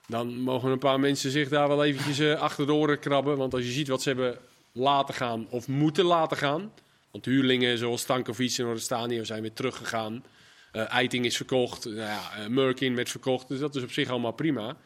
Dan 0.09 0.41
mogen 0.41 0.71
een 0.71 0.79
paar 0.79 1.01
mensen 1.01 1.31
zich 1.31 1.49
daar 1.49 1.69
wel 1.69 1.85
eventjes 1.85 2.37
achter 2.37 2.67
de 2.67 2.73
oren 2.73 2.99
krabben. 2.99 3.37
Want 3.37 3.55
als 3.55 3.63
je 3.63 3.71
ziet 3.71 3.89
wat 3.89 4.03
ze 4.03 4.09
hebben 4.09 4.39
laten 4.73 5.15
gaan 5.15 5.47
of 5.51 5.69
moeten 5.69 6.05
laten 6.05 6.37
gaan. 6.37 6.73
Want 7.11 7.25
huurlingen 7.25 7.79
zoals 7.79 8.01
Stankovic 8.01 8.59
en 8.59 8.65
Orestania 8.65 9.25
zijn 9.25 9.43
weer 9.43 9.53
teruggegaan. 9.53 10.25
Eh 10.73 10.93
Eiting 10.93 11.25
is 11.25 11.37
verkocht. 11.37 11.85
Nou 11.85 11.97
ja, 11.97 12.49
Murkin 12.49 12.95
werd 12.95 13.11
verkocht. 13.11 13.49
Dus 13.49 13.59
dat 13.59 13.75
is 13.77 13.83
op 13.83 13.91
zich 13.93 14.09
allemaal 14.09 14.33
prima. 14.33 14.77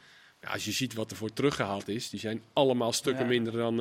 Ja, 0.42 0.48
als 0.48 0.64
je 0.64 0.72
ziet 0.72 0.94
wat 0.94 1.10
er 1.10 1.16
voor 1.16 1.32
teruggehaald 1.32 1.88
is. 1.88 2.10
Die 2.10 2.20
zijn 2.20 2.42
allemaal 2.52 2.92
stukken 2.92 3.22
Ja. 3.22 3.28
minder 3.30 3.52
dan, 3.52 3.76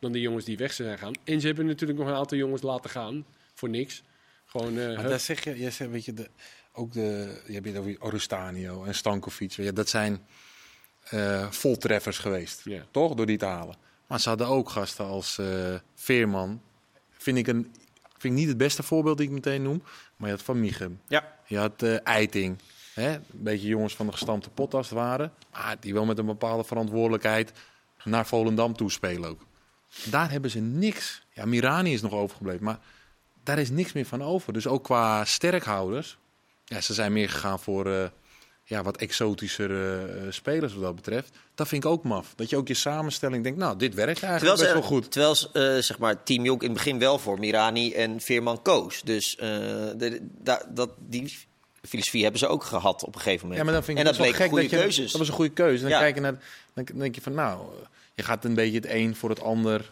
dan 0.00 0.12
de 0.12 0.20
jongens 0.20 0.44
die 0.44 0.56
weg 0.56 0.72
zijn 0.72 0.98
gaan. 0.98 1.12
En 1.24 1.40
ze 1.40 1.46
hebben 1.46 1.66
natuurlijk 1.66 1.98
nog 1.98 2.08
een 2.08 2.14
aantal 2.14 2.38
jongens 2.38 2.62
laten 2.62 2.90
gaan. 2.90 3.26
Voor 3.54 3.68
niks. 3.68 4.02
Gewoon, 4.46 4.78
eh, 4.78 4.86
Maar 4.86 4.96
hup. 5.00 5.08
daar 5.08 5.20
zeg 5.20 5.44
je, 5.44 5.58
je 5.58 5.70
zegt, 5.70 5.90
weet 5.90 6.04
je, 6.04 6.12
de, 6.14 6.28
ook 6.72 6.92
de, 6.92 7.40
je 7.46 7.52
hebt 7.52 7.66
het 7.66 7.76
over 7.76 7.96
Orustanio 8.02 8.84
en 8.84 8.94
Stankovic. 8.94 9.50
je, 9.52 9.72
dat 9.72 9.88
zijn 9.88 10.26
voltreffers 11.50 12.18
geweest, 12.18 12.60
Ja. 12.64 12.86
toch? 12.90 13.14
Door 13.14 13.26
die 13.26 13.38
te 13.38 13.44
halen. 13.44 13.76
Maar 14.06 14.20
ze 14.20 14.28
hadden 14.28 14.46
ook 14.46 14.68
gasten 14.70 15.04
als 15.04 15.38
Veerman. 15.94 16.62
Vind 17.10 17.38
ik, 17.38 17.46
een, 17.46 17.74
vind 18.18 18.32
ik 18.34 18.38
niet 18.40 18.48
het 18.48 18.56
beste 18.56 18.82
voorbeeld 18.82 19.18
die 19.18 19.26
ik 19.26 19.32
meteen 19.32 19.62
noem. 19.62 19.82
Maar 20.16 20.28
je 20.28 20.34
had 20.34 20.44
Van 20.44 20.60
Michem. 20.60 21.00
ja. 21.08 21.34
Je 21.48 21.58
had 21.58 21.82
eh, 21.82 22.06
Eiting. 22.06 22.58
Hè? 22.94 23.14
Een 23.14 23.22
beetje 23.30 23.68
jongens 23.68 23.96
van 23.96 24.06
de 24.06 24.12
gestampte 24.12 24.50
potas 24.50 24.90
waren. 24.90 25.32
Maar 25.52 25.76
die 25.80 25.94
wel 25.94 26.04
met 26.04 26.18
een 26.18 26.26
bepaalde 26.26 26.64
verantwoordelijkheid 26.64 27.52
naar 28.04 28.26
Volendam 28.26 28.76
toespelen 28.76 29.30
ook. 29.30 29.40
Daar 30.10 30.30
hebben 30.30 30.50
ze 30.50 30.60
niks. 30.60 31.22
Ja, 31.32 31.44
Mirani 31.44 31.92
is 31.92 32.02
nog 32.02 32.12
overgebleven. 32.12 32.64
Maar 32.64 32.78
daar 33.42 33.58
is 33.58 33.70
niks 33.70 33.92
meer 33.92 34.06
van 34.06 34.22
over. 34.22 34.52
Dus 34.52 34.66
ook 34.66 34.84
qua 34.84 35.24
sterkhouders. 35.24 36.18
Ja, 36.64 36.80
ze 36.80 36.94
zijn 36.94 37.12
meer 37.12 37.28
gegaan 37.30 37.60
voor 37.60 37.86
eh, 37.92 38.08
ja, 38.68 38.82
wat 38.82 38.96
exotischere 38.96 40.06
eh, 40.06 40.22
spelers 40.30 40.72
wat 40.74 40.82
dat 40.82 40.94
betreft. 40.94 41.36
Dat 41.54 41.68
vind 41.68 41.84
ik 41.84 41.90
ook 41.90 42.04
maf. 42.04 42.32
Dat 42.36 42.50
je 42.50 42.56
ook 42.56 42.68
je 42.68 42.74
samenstelling 42.74 43.42
denkt, 43.42 43.58
nou, 43.58 43.78
dit 43.78 43.94
werkt 43.94 44.22
eigenlijk 44.22 44.54
Terwijl, 44.56 44.74
best 44.74 44.84
ze, 44.86 44.90
wel 44.90 45.00
goed. 45.00 45.10
terwijl 45.12 45.34
ze, 45.34 45.48
eh, 45.76 45.82
zeg 45.82 45.98
maar, 45.98 46.22
Team 46.22 46.44
Jonk 46.44 46.60
in 46.62 46.68
het 46.68 46.76
begin 46.76 46.98
wel 46.98 47.18
voor 47.18 47.38
Mirani 47.38 47.92
en 47.92 48.20
Veerman 48.20 48.62
koos. 48.62 49.02
Dus 49.02 49.36
eh, 49.36 49.48
de, 49.96 50.18
da- 50.42 50.66
dat, 50.68 50.90
die 50.98 51.38
filosofie 51.82 52.22
hebben 52.22 52.40
ze 52.40 52.46
ook 52.46 52.64
gehad 52.64 53.04
op 53.04 53.14
een 53.14 53.20
gegeven 53.20 53.40
moment. 53.48 53.58
Ja, 53.58 53.64
maar 53.64 53.74
dan 53.74 53.84
vind 53.84 53.98
ik 53.98 54.04
en 54.04 54.10
dat 54.10 54.18
best 54.18 54.28
bleek 54.30 54.40
gek 54.42 54.50
goede 54.50 54.62
dat 54.68 54.72
je, 54.72 54.78
keuzes. 54.78 55.10
Dat 55.10 55.20
was 55.20 55.28
een 55.28 55.34
goede 55.34 55.52
keuze. 55.52 55.82
Dan, 55.82 55.90
Ja. 55.90 55.98
kijk 55.98 56.14
je 56.14 56.20
naar, 56.20 56.38
dan 56.74 56.84
denk 56.94 57.14
je 57.14 57.20
van, 57.20 57.34
nou, 57.34 57.60
je 58.14 58.22
gaat 58.22 58.44
een 58.44 58.54
beetje 58.54 58.76
het 58.76 58.88
een 58.90 59.16
voor 59.16 59.30
het 59.30 59.40
ander 59.42 59.90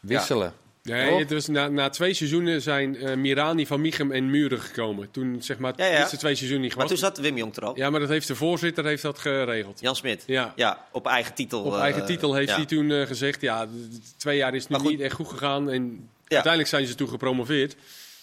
wisselen. 0.00 0.52
Nee, 0.88 1.10
Toch? 1.10 1.18
het 1.18 1.30
was 1.30 1.46
na, 1.46 1.68
na 1.68 1.88
twee 1.88 2.14
seizoenen 2.14 2.62
zijn 2.62 2.96
eh, 2.96 3.16
Mirani, 3.16 3.66
Van 3.66 3.80
Michem 3.80 4.12
en 4.12 4.30
Muren 4.30 4.60
gekomen. 4.60 5.10
Toen 5.10 5.42
zeg 5.42 5.58
maar 5.58 5.72
Ja, 5.76 5.84
ja. 5.84 5.90
de 5.90 5.98
eerste 5.98 6.16
twee 6.16 6.34
seizoenen 6.34 6.66
niet 6.66 6.76
maar 6.76 6.86
toen 6.86 6.96
zat 6.96 7.18
Wim 7.18 7.36
Jong 7.36 7.56
er 7.56 7.64
al. 7.64 7.76
Ja, 7.76 7.90
maar 7.90 8.00
dat 8.00 8.08
heeft 8.08 8.26
de 8.26 8.34
voorzitter 8.34 8.84
heeft 8.84 9.02
dat 9.02 9.18
geregeld. 9.18 9.80
Jan 9.80 9.96
Smit. 9.96 10.22
Ja. 10.26 10.52
Ja, 10.56 10.86
op 10.92 11.06
eigen 11.06 11.34
titel. 11.34 11.62
Op 11.62 11.72
eh, 11.72 11.80
eigen 11.80 12.06
titel 12.06 12.34
heeft 12.34 12.56
hij 12.56 12.64
toen 12.66 12.90
eh, 12.90 13.06
gezegd, 13.06 13.40
ja, 13.40 13.66
twee 14.16 14.36
jaar 14.36 14.54
is 14.54 14.66
het 14.68 14.82
nu 14.82 14.88
niet 14.88 15.00
echt 15.00 15.14
goed 15.14 15.28
gegaan. 15.28 15.70
En 15.70 16.08
uiteindelijk 16.28 16.68
zijn 16.68 16.86
ze 16.86 16.94
toen 16.94 17.08
gepromoveerd. 17.08 17.76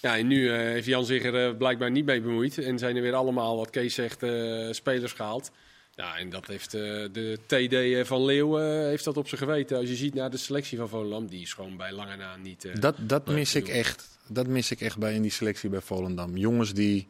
Ja, 0.06 0.18
en 0.18 0.28
nu 0.28 0.50
eh, 0.50 0.58
heeft 0.58 0.86
Jan 0.86 1.06
zich 1.06 1.24
er 1.24 1.48
eh, 1.48 1.58
blijkbaar 1.58 1.92
niet 1.92 2.06
mee 2.06 2.22
bemoeid. 2.22 2.58
En 2.58 2.80
zijn 2.80 2.96
er 2.96 3.02
weer 3.02 3.14
allemaal, 3.14 3.58
wat 3.58 3.70
Kees 3.70 3.94
zegt, 3.94 4.24
eh, 4.24 4.68
spelers 4.72 5.12
gehaald. 5.14 5.52
Ja, 5.96 6.18
en 6.18 6.30
dat 6.30 6.48
heeft 6.48 6.74
eh, 6.74 6.82
de 7.12 7.40
TD 7.46 8.08
van 8.08 8.26
Leeuwen 8.26 8.88
heeft 8.88 9.04
dat 9.04 9.18
op 9.18 9.28
zijn 9.28 9.42
geweten. 9.42 9.78
Als 9.78 9.90
je 9.90 9.96
ziet 9.96 10.14
naar 10.14 10.30
de 10.30 10.38
selectie 10.38 10.78
van 10.78 10.90
Volendam, 10.90 11.28
die 11.28 11.42
is 11.42 11.54
gewoon 11.54 11.78
bij 11.78 11.92
lange 11.92 12.16
na 12.16 12.36
niet... 12.36 12.66
eh, 12.66 12.76
Dat, 12.80 12.96
dat, 13.00 13.28
mis 13.28 13.56
ik 13.56 13.68
echt. 13.68 14.08
Dat 14.28 14.48
mis 14.48 14.72
ik 14.72 14.82
echt 14.82 14.98
bij 14.98 15.14
in 15.14 15.22
die 15.22 15.32
selectie 15.32 15.70
bij 15.70 15.82
Volendam. 15.82 16.38
Jongens 16.38 16.74
die 16.74 17.08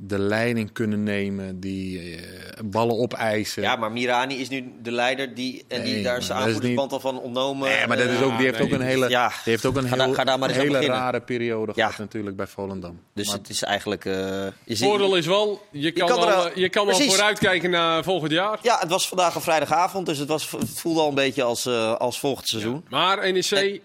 de 0.00 0.18
leiding 0.18 0.72
kunnen 0.72 1.02
nemen, 1.02 1.60
die 1.60 2.00
eh, 2.16 2.22
ballen 2.64 2.98
opeisen. 2.98 3.62
Ja, 3.62 3.76
maar 3.76 3.92
Mirani 3.92 4.34
is 4.40 4.48
nu 4.48 4.72
de 4.82 4.90
leider 4.92 5.34
die, 5.34 5.64
en 5.68 5.82
die, 5.82 6.02
daar 6.02 6.16
is 6.16 6.30
aanvoerdersband 6.30 6.92
al 6.92 7.00
van 7.00 7.20
ontnomen. 7.20 7.68
Nee, 7.68 7.86
maar 7.86 7.96
dat 7.96 8.08
is 8.08 8.20
ook, 8.22 8.36
die 8.36 8.46
heeft 8.46 8.60
ook 8.60 8.70
een 8.70 8.78
die- 8.78 8.86
hele, 8.88 9.08
ja. 9.08 9.28
die 9.28 9.36
heeft 9.44 9.66
ook 9.66 9.76
een 9.76 9.84
heel, 9.86 10.12
ga 10.14 10.24
daar 10.24 10.38
maar 10.38 10.48
eens 10.48 10.58
aan 10.58 10.64
hele 10.64 10.86
rare 10.86 11.20
periode 11.20 11.72
Ja. 11.74 11.84
gehad 11.84 11.98
natuurlijk 11.98 12.36
bij 12.36 12.46
Volendam. 12.46 13.00
Dus 13.14 13.26
Maar 13.28 13.36
het 13.36 13.48
is 13.48 13.62
eigenlijk... 13.62 14.04
eh, 14.04 14.12
je 14.14 14.52
ziet- 14.64 14.78
Voordeel 14.78 15.16
is 15.16 15.26
wel, 15.26 15.62
je 15.70 15.90
kan, 15.92 16.08
kan 16.08 16.18
er 16.18 16.24
al, 16.34 16.40
al- 16.42 16.48
eh, 16.50 16.56
je 16.56 16.68
kan 16.68 16.88
al 16.88 17.00
vooruitkijken 17.00 17.70
naar 17.70 18.04
volgend 18.04 18.32
jaar. 18.32 18.58
Ja, 18.62 18.78
het 18.80 18.88
was 18.90 19.08
vandaag 19.08 19.34
een 19.34 19.40
vrijdagavond, 19.40 20.06
dus 20.06 20.18
het, 20.18 20.28
was, 20.28 20.50
het 20.50 20.70
voelde 20.80 21.00
al 21.00 21.08
een 21.08 21.14
beetje 21.14 21.42
als, 21.42 21.66
eh, 21.66 21.94
als 21.94 22.18
volgend 22.18 22.48
seizoen. 22.48 22.84
Maar 22.88 23.32
NEC, 23.32 23.80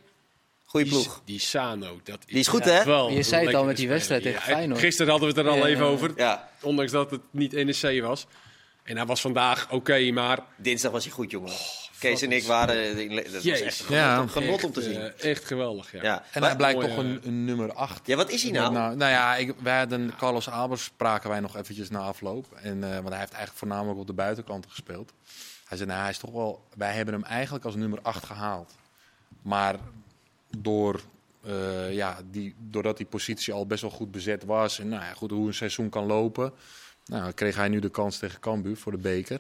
Goeie 0.74 0.90
die, 0.90 1.00
ploeg. 1.02 1.22
die 1.26 1.40
Sano, 1.40 2.00
dat 2.04 2.20
is 2.20 2.26
Die 2.26 2.40
is 2.40 2.48
goed, 2.48 2.66
hè? 2.66 2.84
wel 2.84 3.10
Je 3.10 3.24
zei 3.24 3.46
het 3.46 3.56
al 3.56 3.66
met 3.66 3.78
die 3.78 3.88
wedstrijd 3.88 4.22
tegen 4.24 4.42
Feyenoord. 4.42 4.80
Gisteren 4.80 5.12
hadden 5.12 5.34
we 5.34 5.40
het 5.40 5.46
er 5.48 5.52
al 5.54 5.58
Ja, 5.60 5.66
even 5.66 5.86
over, 5.86 6.12
Ja, 6.16 6.50
ondanks 6.62 6.92
dat 6.92 7.12
het 7.12 7.22
niet 7.32 7.52
NEC 7.52 8.02
was. 8.02 8.26
En 8.84 8.96
hij 8.98 9.06
was 9.06 9.22
vandaag 9.22 9.72
oké, 9.72 10.12
maar 10.12 10.40
dinsdag 10.58 10.92
was 10.92 11.04
hij 11.04 11.14
goed, 11.14 11.32
jongen. 11.32 11.52
Kees 12.00 12.22
en 12.22 12.32
ik 12.32 12.44
waren... 12.44 12.96
Dat 13.16 13.32
was 13.32 13.44
Jezus. 13.44 13.62
echt 13.80 13.90
Ja. 13.90 14.18
een 14.20 14.30
genot 14.30 14.64
om 14.64 14.72
te 14.72 14.82
zien. 14.82 14.96
eh, 15.02 15.30
echt 15.32 15.46
geweldig. 15.46 15.92
Ja. 15.92 16.04
Ja. 16.04 16.24
en 16.32 16.40
Maar- 16.40 16.50
hij 16.50 16.58
blijkt 16.58 16.80
mooi, 16.80 16.88
toch 16.96 16.98
eh, 17.04 17.10
een, 17.10 17.20
een 17.24 17.46
nummer 17.46 17.74
8. 17.74 18.08
ja, 18.08 18.16
wat 18.16 18.30
is 18.30 18.44
hij 18.44 18.52
nou? 18.52 18.74
Nou, 18.74 18.96
nou 18.96 19.12
ja, 19.12 19.36
ik, 19.36 19.54
wij 19.60 19.78
hadden 19.78 20.14
Carlos 20.18 20.50
Albers 20.50 20.84
spraken 20.84 21.30
wij 21.30 21.40
nog 21.40 21.58
eventjes 21.58 21.90
na 21.90 22.00
afloop. 22.00 22.46
En, 22.62 22.84
eh, 22.84 22.90
want 22.96 23.10
hij 23.10 23.18
heeft 23.20 23.32
eigenlijk 23.32 23.58
voornamelijk 23.58 24.00
op 24.00 24.08
de 24.08 24.14
buitenkant 24.14 24.66
gespeeld. 24.70 25.14
Hij 25.66 25.78
zei, 25.78 25.90
nou, 25.90 26.02
hij 26.02 26.10
is 26.12 26.18
toch 26.18 26.32
wel... 26.32 26.64
Wij 26.76 26.94
hebben 26.94 27.14
hem 27.14 27.24
eigenlijk 27.24 27.66
als 27.66 27.76
nummer 27.76 28.00
8 28.02 28.26
gehaald. 28.26 28.76
Maar 29.42 29.76
door, 30.58 31.02
eh, 31.46 31.94
ja, 31.94 32.18
die, 32.32 32.56
doordat 32.60 32.98
die 32.98 33.06
positie 33.06 33.54
al 33.54 33.66
best 33.66 33.82
wel 33.82 33.92
goed 33.92 34.12
bezet 34.12 34.44
was... 34.46 34.80
en 34.80 34.90
nou 34.90 35.02
ja, 35.04 35.14
goed, 35.14 35.32
hoe 35.32 35.48
een 35.48 35.54
seizoen 35.54 35.90
kan 35.90 36.06
lopen... 36.06 36.54
Nou, 37.06 37.32
kreeg 37.32 37.56
hij 37.56 37.68
nu 37.68 37.80
de 37.80 37.90
kans 37.90 38.18
tegen 38.18 38.40
Cambuur 38.40 38.78
voor 38.78 38.92
de 38.92 38.98
beker. 38.98 39.40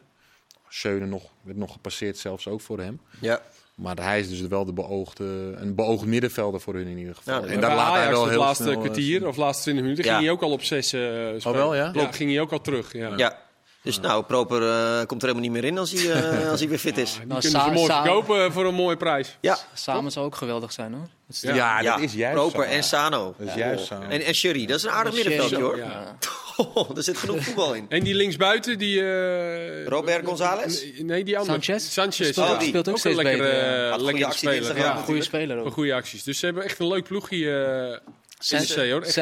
Schöne 0.69 1.05
nog, 1.05 1.23
werd 1.41 1.57
nog 1.57 1.71
gepasseerd 1.71 2.17
zelfs 2.17 2.47
ook 2.47 2.61
voor 2.61 2.79
hem. 2.79 2.99
Ja. 3.19 3.41
Maar 3.75 3.95
hij 3.97 4.19
is 4.19 4.29
dus 4.29 4.41
wel 4.41 4.65
de 4.65 4.73
beoogde, 4.73 5.53
een 5.57 5.75
beoogd 5.75 6.05
middenvelder 6.05 6.61
voor 6.61 6.73
hun 6.73 6.87
in 6.87 6.97
ieder 6.97 7.15
geval. 7.15 7.41
Ja, 7.45 7.47
en 7.47 7.59
daar 7.61 7.75
laat 7.75 7.93
hij 7.93 8.09
wel 8.09 8.21
het 8.21 8.29
heel 8.29 8.39
laatste 8.39 8.63
snel, 8.63 8.75
eh, 8.75 8.81
kwartier 8.81 9.27
of 9.27 9.35
laatste 9.37 9.63
20 9.63 9.83
minuten 9.83 10.05
Ja. 10.05 10.11
ging 10.11 10.23
hij 10.23 10.33
ook 10.33 10.41
al 10.41 10.51
op 10.51 10.63
6 10.63 10.87
spelen. 10.87 11.41
wel, 11.41 11.75
ja? 11.75 11.91
Klopt, 11.91 12.15
ging 12.15 12.29
hij 12.31 12.39
ook 12.41 12.51
al 12.51 12.61
terug. 12.61 12.93
Ja. 12.93 13.13
Ja. 13.17 13.41
Dus 13.83 13.99
nou, 13.99 14.23
Proper 14.23 14.61
eh, 14.61 15.05
komt 15.05 15.21
er 15.21 15.27
helemaal 15.27 15.49
niet 15.49 15.61
meer 15.61 15.63
in 15.63 15.77
als 15.77 15.91
hij, 15.91 16.11
eh, 16.11 16.49
als 16.51 16.59
hij 16.59 16.69
weer 16.69 16.77
fit 16.77 16.97
is. 16.97 17.13
Die 17.17 17.25
Nou, 17.25 17.41
kunnen 17.41 17.61
ze 17.61 17.71
mooi 17.71 17.85
Sa- 17.87 18.03
verkopen 18.03 18.51
voor 18.51 18.65
een 18.65 18.73
mooie 18.73 18.97
prijs. 18.97 19.37
Ja, 19.41 19.57
Samen 19.73 20.11
zou 20.11 20.25
ook 20.25 20.35
geweldig 20.35 20.71
zijn 20.71 20.93
hoor. 20.93 21.07
Dat 21.27 21.39
Ja. 21.41 21.55
Ja, 21.55 21.91
dat 21.91 21.99
is 22.03 22.13
juist 22.13 22.35
Proper 22.35 22.63
en 22.65 22.83
Sano. 22.83 23.35
Dat 23.37 23.47
is 23.47 23.53
juist 23.53 23.85
zo. 23.85 23.95
En, 24.09 24.21
en 24.21 24.35
Sherry, 24.35 24.65
dat 24.65 24.77
is 24.77 24.83
een 24.83 24.89
aardig 24.91 25.13
middenveldje 25.13 25.55
hoor. 25.61 25.77
Ja. 25.77 26.15
Oh, 26.57 26.97
er 26.97 27.03
zit 27.03 27.17
genoeg 27.17 27.43
voetbal 27.43 27.73
in. 27.73 27.85
En 27.89 28.03
die 28.03 28.15
linksbuiten, 28.15 28.77
die... 28.77 28.99
eh, 29.01 29.85
Robert 29.85 30.25
González? 30.25 30.83
Nee, 31.01 31.23
die 31.23 31.37
andere. 31.37 31.61
Sanchez? 31.63 31.91
Sanchez. 31.91 32.29
Speelt- 32.29 32.49
Oh, 32.49 32.59
die. 32.59 32.67
speelt 32.67 32.87
ook 32.87 32.93
een 32.93 32.99
steeds 32.99 33.15
lekkere, 33.15 33.37
beter, 33.43 33.55
ja. 33.57 33.83
eh, 33.83 33.89
Had 33.89 33.89
goede 33.89 34.03
lekkere 34.05 34.25
actie 34.25 34.47
speler. 34.47 34.77
Ja, 34.77 34.95
goede 34.95 35.61
ook. 35.65 35.73
goede 35.73 35.93
acties. 35.93 36.23
Dus 36.23 36.39
ze 36.39 36.45
hebben 36.45 36.63
echt 36.63 36.79
een 36.79 36.87
leuk 36.87 37.03
ploegje 37.03 38.01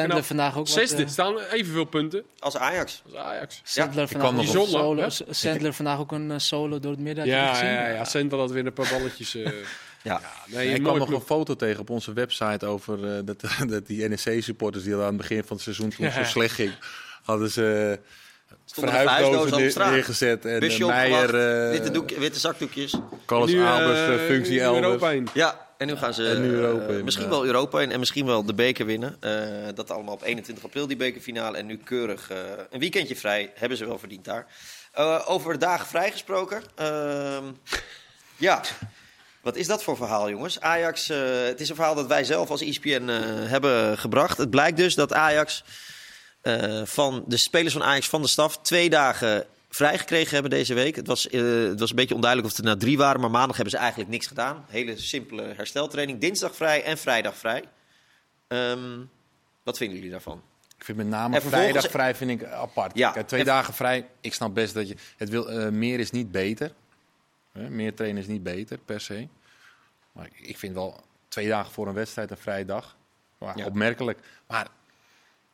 knap. 0.06 0.24
vandaag 0.24 0.50
ook 0.56 0.66
wat, 0.66 0.68
Zesde. 0.68 1.02
eh, 1.02 1.08
staan 1.08 1.38
evenveel 1.38 1.84
punten 1.84 2.22
Als 2.38 2.56
Ajax. 2.56 3.02
als 3.06 3.14
Ajax. 3.16 3.60
Sandler 3.64 4.08
vandaag, 4.08 4.30
ook 4.56 4.66
solo? 4.68 5.08
Sandler 5.30 5.72
vandaag 5.72 5.98
ook 5.98 6.12
een 6.12 6.30
eh, 6.30 6.38
solo 6.38 6.78
door 6.80 6.90
het 6.90 7.00
midden. 7.00 7.26
Ja, 7.26 7.54
gezien? 7.54 7.70
ja, 7.72 7.88
ja. 7.88 8.04
Sandler 8.04 8.40
had 8.40 8.50
weer 8.50 8.66
een 8.66 8.72
paar 8.72 8.88
balletjes. 8.90 9.34
eh 9.34 9.50
Ja. 10.04 10.20
nee, 10.46 10.68
ik 10.74 10.82
kwam 10.82 10.98
nog 10.98 11.10
een 11.10 11.20
foto 11.20 11.56
tegen 11.56 11.80
op 11.80 11.90
onze 11.90 12.12
website 12.12 12.66
over 12.66 13.16
eh, 13.16 13.20
dat, 13.24 13.40
dat 13.68 13.86
die 13.86 14.08
NEC-supporters 14.08 14.84
die 14.84 14.94
al 14.94 15.00
aan 15.00 15.06
het 15.06 15.16
begin 15.16 15.44
van 15.44 15.56
het 15.56 15.64
seizoen 15.64 15.88
toen 15.90 16.04
het 16.04 16.14
zo 16.14 16.20
Ja. 16.20 16.26
slecht 16.36 16.54
ging, 16.54 16.72
hadden 17.22 17.50
ze 17.50 17.98
de 18.74 18.80
verhuisdozen 18.80 19.58
neer- 19.58 19.90
neergezet 19.90 20.44
en 20.44 20.62
uh, 20.64 20.86
Meijer, 20.86 21.34
eh, 21.64 21.70
witte, 21.70 21.90
doek, 21.90 22.10
witte 22.10 22.38
zakdoekjes. 22.38 22.94
Carlos 23.26 23.54
Albers, 23.54 24.20
functie 24.26 24.52
nu 24.52 24.60
Europa 24.60 24.82
elders. 24.90 25.12
in. 25.12 25.28
Ja, 25.34 25.66
en 25.82 25.88
nu 25.88 25.96
gaan 25.96 26.14
ze 26.14 26.28
En 26.28 26.40
nu 26.40 26.48
eh, 26.48 26.54
Europa 26.54 26.78
misschien 26.78 26.98
inderdaad. 26.98 27.28
wel 27.28 27.44
Europa 27.44 27.80
in 27.80 27.90
en 27.90 27.98
misschien 27.98 28.26
wel 28.26 28.44
de 28.44 28.54
beker 28.54 28.86
winnen. 28.86 29.16
Eh, 29.20 29.74
dat 29.74 29.90
allemaal 29.90 30.14
op 30.14 30.22
21 30.22 30.64
april, 30.64 30.86
die 30.86 30.96
bekerfinale. 30.96 31.56
En 31.56 31.66
nu 31.66 31.76
keurig 31.76 32.30
eh, 32.30 32.38
een 32.70 32.80
weekendje 32.80 33.16
vrij. 33.16 33.52
Hebben 33.54 33.78
ze 33.78 33.86
wel 33.86 33.98
verdiend 33.98 34.24
daar. 34.24 34.46
Eh, 34.92 35.22
over 35.26 35.58
dagen 35.58 35.86
vrij 35.86 36.10
gesproken. 36.10 36.62
Ehm, 36.74 37.44
ja, 38.36 38.62
wat 39.42 39.56
is 39.56 39.66
dat 39.66 39.82
voor 39.82 39.96
verhaal, 39.96 40.30
jongens? 40.30 40.60
Ajax, 40.60 41.08
eh, 41.08 41.18
het 41.44 41.60
is 41.60 41.68
een 41.68 41.74
verhaal 41.74 41.94
dat 41.94 42.06
wij 42.06 42.24
zelf 42.24 42.50
als 42.50 42.60
ESPN 42.60 43.08
eh, 43.08 43.20
hebben 43.50 43.98
gebracht. 43.98 44.38
Het 44.38 44.50
blijkt 44.50 44.76
dus 44.76 44.94
dat 44.94 45.12
Ajax 45.12 45.64
eh, 46.40 46.82
van 46.84 47.24
de 47.26 47.36
spelers 47.36 47.72
van 47.72 47.82
Ajax 47.82 48.08
van 48.08 48.22
de 48.22 48.28
staf 48.28 48.58
twee 48.58 48.90
dagen 48.90 49.46
vrijgekregen 49.76 50.32
hebben 50.32 50.50
deze 50.50 50.74
week. 50.74 50.96
Het 50.96 51.06
was, 51.06 51.28
eh, 51.28 51.40
het 51.42 51.80
was 51.80 51.90
een 51.90 51.96
beetje 51.96 52.14
onduidelijk 52.14 52.50
of 52.50 52.56
het 52.56 52.64
er 52.66 52.70
nou 52.70 52.84
drie 52.84 52.96
waren, 52.98 53.20
maar 53.20 53.30
maandag 53.30 53.54
hebben 53.56 53.74
ze 53.74 53.80
eigenlijk 53.80 54.10
niks 54.10 54.26
gedaan. 54.26 54.64
Hele 54.68 54.98
simpele 54.98 55.42
hersteltraining. 55.42 56.20
Dinsdag 56.20 56.54
vrij 56.56 56.84
en 56.84 56.98
vrijdag 56.98 57.36
vrij. 57.36 57.64
Ehm, 58.48 59.00
wat 59.62 59.76
vinden 59.76 59.96
jullie 59.96 60.10
daarvan? 60.12 60.42
Ik 60.78 60.84
vind 60.84 60.96
met 60.98 61.06
name 61.06 61.40
vervolgens- 61.40 61.70
vrijdag 61.70 61.90
vrij 61.90 62.14
vind 62.14 62.30
ik 62.30 62.44
apart. 62.44 62.96
Ja. 62.96 63.10
Kijk, 63.10 63.26
twee 63.28 63.40
En- 63.40 63.46
dagen 63.46 63.74
vrij, 63.74 64.08
ik 64.20 64.34
snap 64.34 64.54
best 64.54 64.74
dat 64.74 64.88
je... 64.88 64.96
Het 65.16 65.28
wil, 65.28 65.50
eh, 65.50 65.68
meer 65.68 65.98
is 65.98 66.10
niet 66.10 66.30
beter. 66.30 66.72
Hè, 67.52 67.70
meer 67.70 67.94
trainen 67.94 68.22
is 68.22 68.28
niet 68.28 68.42
beter, 68.42 68.78
per 68.78 69.00
se. 69.00 69.28
Maar 70.12 70.28
ik- 70.32 70.58
vind 70.58 70.74
wel 70.74 71.00
twee 71.28 71.48
dagen 71.48 71.72
voor 71.72 71.86
een 71.88 71.94
wedstrijd 71.94 72.30
een 72.30 72.36
vrije 72.36 72.64
dag. 72.64 72.96
Ja. 73.56 73.64
Opmerkelijk. 73.66 74.18
Maar 74.46 74.66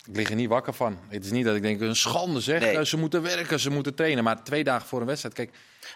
ik 0.09 0.17
lig 0.17 0.29
er 0.31 0.37
niet 0.37 0.49
wakker 0.49 0.73
van. 0.75 0.99
Het 1.09 1.25
is 1.25 1.31
niet 1.31 1.45
dat 1.45 1.57
ik 1.57 1.63
denk, 1.63 1.81
een 1.81 1.97
schande 1.97 2.41
zeg. 2.41 2.61
Nee. 2.61 2.77
eh, 2.79 2.85
Ze 2.85 2.97
moeten 2.97 3.23
werken, 3.23 3.61
ze 3.61 3.71
moeten 3.71 3.95
trainen. 3.95 4.25
Maar 4.25 4.45
twee 4.45 4.65
dagen 4.65 4.89
voor 4.89 5.01
een 5.01 5.07
wedstrijd. 5.07 5.35
Kijk, 5.35 5.51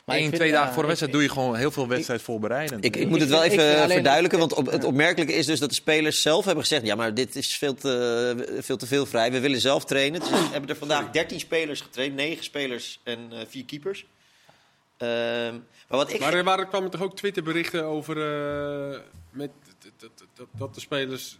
Maar 0.05 0.17
één, 0.17 0.25
vind, 0.25 0.37
twee 0.37 0.53
dagen 0.53 0.67
voor 0.69 0.77
een 0.77 0.91
ik- 0.91 0.99
wedstrijd 0.99 1.13
doe 1.13 1.23
je 1.23 1.29
gewoon 1.29 1.57
heel 1.57 1.71
veel 1.71 1.89
wedstrijd 1.89 2.23
voorbereidend. 2.23 2.85
Ik, 2.85 2.97
ik 2.97 3.03
Eh, 3.03 3.09
moet 3.09 3.21
het 3.21 3.29
wel 3.29 3.43
even 3.45 3.77
alleen- 3.77 3.91
verduidelijken, 3.91 4.39
want 4.39 4.55
op, 4.55 4.67
het 4.71 4.85
opmerkelijke 4.85 5.35
is 5.35 5.47
dus 5.47 5.59
dat 5.61 5.69
de 5.69 5.75
spelers 5.75 6.23
zelf 6.23 6.45
hebben 6.45 6.63
gezegd... 6.63 6.87
ja, 6.87 6.95
maar 6.95 7.15
dit 7.15 7.37
is 7.37 7.57
veel 7.57 7.75
te, 7.75 8.59
veel 8.61 8.77
te 8.77 8.87
veel 8.87 9.07
vrij, 9.07 9.33
we 9.33 9.41
willen 9.41 9.61
zelf 9.61 9.85
trainen. 9.85 10.21
Dus 10.21 10.29
we 10.31 10.37
hebben 10.51 10.71
er 10.71 10.77
vandaag 10.77 11.11
13 11.11 11.41
spelers 11.41 11.81
getraind, 11.81 12.15
9 12.15 12.45
spelers 12.45 13.01
en 13.05 13.19
eh 13.33 13.39
4 13.49 13.65
keepers. 13.65 14.07
Ehm, 14.97 15.53
maar 15.89 15.99
wat 15.99 16.13
ik... 16.13 16.21
Maar 16.21 16.35
er 16.35 16.45
waren, 16.45 16.69
kwamen 16.69 16.91
toch 16.91 17.03
ook 17.03 17.17
Twitterberichten 17.17 17.85
over 17.85 18.17
eh, 18.17 18.99
met, 19.31 19.51
dat, 19.81 19.93
dat, 19.99 20.27
dat, 20.35 20.47
dat 20.59 20.75
de 20.75 20.81
spelers. 20.81 21.39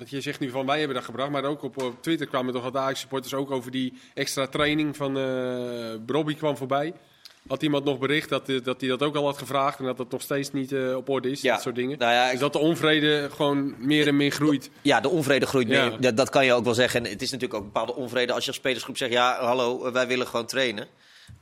Want 0.00 0.12
je 0.12 0.20
zegt 0.20 0.40
nu 0.40 0.50
van 0.50 0.66
wij 0.66 0.78
hebben 0.78 0.96
dat 0.96 1.04
gebracht, 1.04 1.30
maar 1.30 1.44
ook 1.44 1.62
op, 1.62 1.82
op 1.82 2.02
Twitter 2.02 2.26
kwamen 2.26 2.52
toch 2.52 2.62
wat 2.62 2.76
Ajax-supporters 2.76 3.34
ook 3.34 3.50
over 3.50 3.70
die 3.70 3.92
extra 4.14 4.46
training 4.46 4.96
van 4.96 5.18
eh 5.18 5.94
Robbie 6.06 6.36
kwam 6.36 6.56
voorbij. 6.56 6.92
Had 7.48 7.62
iemand 7.62 7.84
nog 7.84 7.98
bericht 7.98 8.28
dat, 8.28 8.48
eh, 8.48 8.62
dat 8.62 8.80
hij 8.80 8.88
dat 8.90 9.02
ook 9.02 9.16
al 9.16 9.24
had 9.24 9.38
gevraagd 9.38 9.78
en 9.78 9.84
dat 9.84 9.96
dat 9.96 10.10
nog 10.10 10.22
steeds 10.22 10.52
niet 10.52 10.72
eh, 10.72 10.96
op 10.96 11.08
orde 11.08 11.30
is, 11.30 11.40
Ja. 11.40 11.52
dat 11.52 11.62
soort 11.62 11.74
dingen. 11.74 11.98
Nou 11.98 12.12
ja, 12.12 12.24
ik- 12.24 12.30
Dus 12.30 12.40
dat 12.40 12.52
de 12.52 12.58
onvrede 12.58 13.28
gewoon 13.34 13.74
meer 13.78 14.06
en 14.06 14.16
meer 14.16 14.30
groeit. 14.30 14.70
Ja, 14.82 15.00
de 15.00 15.08
onvrede 15.08 15.46
groeit 15.46 15.68
Ja. 15.68 15.88
mee. 15.88 15.98
Dat, 15.98 16.16
dat 16.16 16.28
kan 16.30 16.44
je 16.44 16.52
ook 16.52 16.64
wel 16.64 16.74
zeggen. 16.74 17.04
En 17.04 17.10
het 17.10 17.22
is 17.22 17.30
natuurlijk 17.30 17.58
ook 17.60 17.66
een 17.66 17.72
bepaalde 17.72 17.94
onvrede 17.94 18.32
als 18.32 18.42
je 18.42 18.48
als 18.48 18.58
spelersgroep 18.58 18.96
zegt... 18.96 19.12
ja, 19.12 19.36
hallo, 19.40 19.92
wij 19.92 20.06
willen 20.06 20.26
gewoon 20.26 20.46
trainen. 20.46 20.86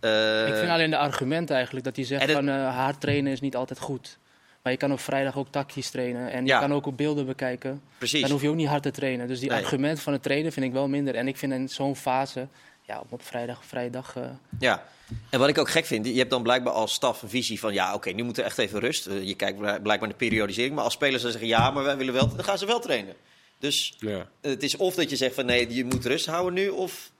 Eh, 0.00 0.48
Ik 0.48 0.54
vind 0.54 0.70
alleen 0.70 0.90
de 0.90 0.96
argument 0.98 1.50
eigenlijk 1.50 1.84
dat 1.84 1.96
hij 1.96 2.04
zegt 2.04 2.30
van 2.32 2.48
hard 2.48 3.00
trainen 3.00 3.32
is 3.32 3.40
niet 3.40 3.56
altijd 3.56 3.80
goed. 3.80 4.18
Maar 4.62 4.72
je 4.72 4.78
kan 4.78 4.92
op 4.92 5.00
vrijdag 5.00 5.36
ook 5.36 5.48
tactisch 5.50 5.90
trainen 5.90 6.30
en 6.32 6.42
je 6.42 6.48
Ja. 6.50 6.58
kan 6.60 6.72
ook 6.74 6.86
op 6.86 6.96
beelden 6.96 7.26
bekijken. 7.26 7.82
Precies. 7.98 8.20
Dan 8.20 8.30
hoef 8.30 8.42
je 8.42 8.48
ook 8.48 8.54
niet 8.54 8.68
hard 8.68 8.82
te 8.82 8.90
trainen. 8.90 9.28
Dus 9.28 9.40
die 9.40 9.50
Nee. 9.50 9.58
argument 9.58 10.00
van 10.00 10.12
het 10.12 10.22
trainen 10.22 10.52
vind 10.52 10.66
ik 10.66 10.72
wel 10.72 10.88
minder. 10.88 11.14
En 11.14 11.28
ik 11.28 11.36
vind 11.36 11.52
in 11.52 11.68
zo'n 11.68 11.96
fase, 11.96 12.48
ja, 12.82 13.02
op 13.08 13.22
vrijdag, 13.22 13.64
vrijdag. 13.64 14.16
eh, 14.16 14.22
Ja, 14.58 14.84
en 15.30 15.38
wat 15.38 15.48
ik 15.48 15.58
ook 15.58 15.68
gek 15.70 15.84
vind, 15.86 16.06
je 16.06 16.18
hebt 16.18 16.30
dan 16.30 16.42
blijkbaar 16.42 16.72
als 16.72 16.92
staf 16.92 17.22
een 17.22 17.28
visie 17.28 17.60
van... 17.60 17.72
ja, 17.72 17.94
oké, 17.94 18.10
nu 18.10 18.22
moet 18.22 18.38
er 18.38 18.44
echt 18.44 18.58
even 18.58 18.80
rust. 18.80 19.06
Eh, 19.06 19.22
je 19.22 19.34
kijkt 19.34 19.58
bl- 19.58 19.64
blijkbaar 19.64 19.98
naar 19.98 20.08
de 20.08 20.14
periodisering. 20.14 20.74
Maar 20.74 20.84
als 20.84 20.92
spelers 20.92 21.22
dan 21.22 21.30
zeggen, 21.30 21.48
ja, 21.48 21.70
maar 21.70 21.84
wij 21.84 21.96
willen 21.96 22.14
wel... 22.14 22.28
dan 22.36 22.44
gaan 22.44 22.58
ze 22.58 22.66
wel 22.66 22.80
trainen. 22.80 23.14
Dus 23.58 23.94
Ja. 23.98 24.28
het 24.40 24.62
is 24.62 24.76
of 24.76 24.94
dat 24.94 25.10
je 25.10 25.16
zegt 25.16 25.34
van 25.34 25.46
nee, 25.46 25.74
je 25.74 25.84
moet 25.84 26.04
rust 26.06 26.26
houden 26.26 26.54
nu... 26.54 26.68
of, 26.68 27.10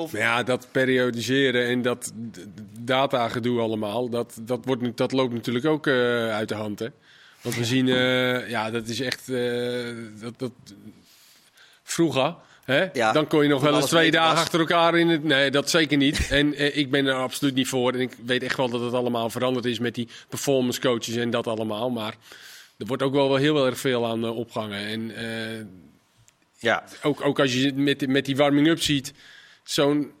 of 0.00 0.12
Maar 0.12 0.20
ja, 0.20 0.42
dat 0.42 0.68
periodiseren 0.70 1.66
en 1.66 1.82
dat 1.82 2.12
datagedoe 2.80 3.60
allemaal, 3.60 4.08
dat, 4.08 4.38
dat, 4.40 4.64
wordt, 4.64 4.96
dat 4.96 5.12
loopt 5.12 5.32
natuurlijk 5.32 5.66
ook 5.66 5.86
eh, 5.86 5.94
uit 6.30 6.48
de 6.48 6.54
hand. 6.54 6.78
Hè? 6.78 6.88
Want 7.40 7.56
we 7.56 7.64
zien, 7.64 7.88
eh, 7.88 8.48
ja, 8.48 8.70
dat 8.70 8.88
is 8.88 9.00
echt. 9.00 9.28
eh, 9.28 9.88
dat, 10.20 10.38
dat, 10.38 10.52
vroeger, 11.82 12.34
hè? 12.64 12.88
Ja, 12.92 13.12
dan 13.12 13.26
kon 13.26 13.42
je 13.42 13.48
nog 13.48 13.62
wel 13.62 13.76
eens 13.76 13.86
twee 13.86 14.10
dagen 14.10 14.34
was. 14.34 14.42
achter 14.42 14.60
elkaar 14.60 14.98
in 14.98 15.08
het. 15.08 15.24
Nee, 15.24 15.50
dat 15.50 15.70
zeker 15.70 15.96
niet. 15.96 16.28
en 16.30 16.54
eh, 16.54 16.76
ik 16.76 16.90
ben 16.90 17.06
er 17.06 17.14
absoluut 17.14 17.54
niet 17.54 17.68
voor. 17.68 17.92
En 17.92 18.00
ik 18.00 18.16
weet 18.24 18.42
echt 18.42 18.56
wel 18.56 18.68
dat 18.68 18.80
het 18.80 18.92
allemaal 18.92 19.30
veranderd 19.30 19.64
is 19.64 19.78
met 19.78 19.94
die 19.94 20.08
performance 20.28 20.80
coaches 20.80 21.16
en 21.16 21.30
dat 21.30 21.46
allemaal. 21.46 21.90
Maar 21.90 22.14
er 22.78 22.86
wordt 22.86 23.02
ook 23.02 23.12
wel, 23.12 23.28
wel 23.28 23.36
heel 23.36 23.66
erg 23.66 23.78
veel 23.78 24.06
aan 24.06 24.28
opgehangen. 24.28 24.86
En 24.86 25.12
ja, 26.58 26.84
ook, 27.02 27.24
ook 27.24 27.40
als 27.40 27.54
je 27.54 27.72
met, 27.74 28.06
met 28.08 28.24
die 28.24 28.36
warming-up 28.36 28.82
ziet, 28.82 29.12
zo'n 29.62 30.12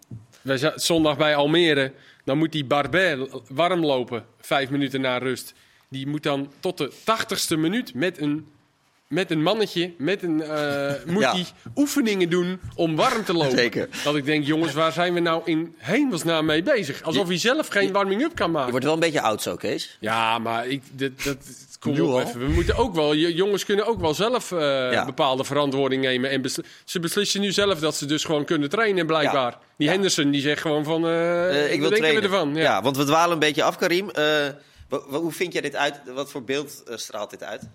wij 0.42 0.72
zondag 0.74 1.16
bij 1.16 1.34
Almere, 1.36 1.92
dan 2.24 2.38
moet 2.38 2.52
die 2.52 2.64
Barber 2.64 3.28
warm 3.48 3.84
lopen, 3.84 4.24
vijf 4.40 4.70
minuten 4.70 5.00
na 5.00 5.18
rust. 5.18 5.54
Die 5.88 6.06
moet 6.06 6.22
dan 6.22 6.52
tot 6.60 6.78
de 6.78 6.92
tachtigste 7.04 7.56
minuut 7.56 7.94
met 7.94 8.20
een, 8.20 8.46
met 9.08 9.30
een 9.30 9.42
mannetje, 9.42 9.94
met 9.98 10.22
een, 10.22 10.42
eh, 10.42 10.92
moet 11.06 11.22
Ja. 11.22 11.32
die 11.34 11.46
oefeningen 11.76 12.30
doen 12.30 12.60
om 12.74 12.96
warm 12.96 13.24
te 13.24 13.32
lopen. 13.32 13.58
Zeker. 13.58 13.88
Dat 14.04 14.16
ik 14.16 14.24
denk, 14.24 14.44
jongens, 14.46 14.72
waar 14.72 14.92
zijn 14.92 15.14
we 15.14 15.20
nou 15.20 15.42
in 15.44 15.74
hemelsnaam 15.76 16.44
mee 16.46 16.62
bezig? 16.62 17.02
Alsof 17.02 17.28
hij 17.28 17.38
zelf 17.38 17.68
geen 17.68 17.92
warming-up 17.92 18.34
kan 18.34 18.46
je 18.46 18.52
maken. 18.52 18.70
wordt 18.70 18.84
wel 18.84 18.94
een 18.94 19.00
beetje 19.00 19.20
oud 19.20 19.42
zo, 19.42 19.56
Kees. 19.56 19.96
Ja, 20.00 20.38
maar 20.38 20.66
ik, 20.66 20.82
dat, 20.92 21.12
kom 21.80 21.92
Nu 21.92 22.00
op 22.00 22.10
al? 22.10 22.20
even. 22.20 22.40
We 22.46 22.52
moeten 22.52 22.76
ook 22.76 22.94
wel, 22.94 23.14
jongens 23.14 23.64
kunnen 23.64 23.86
ook 23.86 24.00
wel 24.00 24.14
zelf 24.14 24.52
eh, 24.52 24.58
Ja. 24.92 25.04
bepaalde 25.04 25.44
verantwoording 25.44 26.02
nemen. 26.02 26.30
En 26.30 26.42
besli- 26.42 26.64
ze 26.84 27.00
beslissen 27.00 27.40
nu 27.40 27.52
zelf 27.52 27.78
dat 27.78 27.94
ze 27.96 28.06
dus 28.06 28.24
gewoon 28.24 28.44
kunnen 28.44 28.68
trainen, 28.68 29.06
blijkbaar. 29.06 29.58
Die 29.76 29.86
Ja. 29.86 29.92
Henderson 29.92 30.30
die 30.30 30.40
zegt 30.40 30.60
gewoon 30.60 30.84
van, 30.84 31.06
eh 31.06 31.48
Eh, 31.64 31.72
ik 31.72 31.80
wil 31.80 31.90
trainen. 31.90 32.20
we 32.22 32.26
ervan? 32.28 32.54
Ja. 32.54 32.62
Ja. 32.62 32.82
want 32.82 32.96
we 32.96 33.04
dwalen 33.04 33.32
een 33.32 33.38
beetje 33.38 33.62
af, 33.62 33.76
Karim. 33.76 34.10
Eh, 34.10 34.46
hoe 35.08 35.32
vind 35.32 35.52
jij 35.52 35.62
dit 35.62 35.76
uit? 35.76 36.00
Wat 36.14 36.30
voor 36.30 36.44
beeld 36.44 36.82
straalt 36.94 37.30
dit 37.30 37.42
uit? 37.42 37.68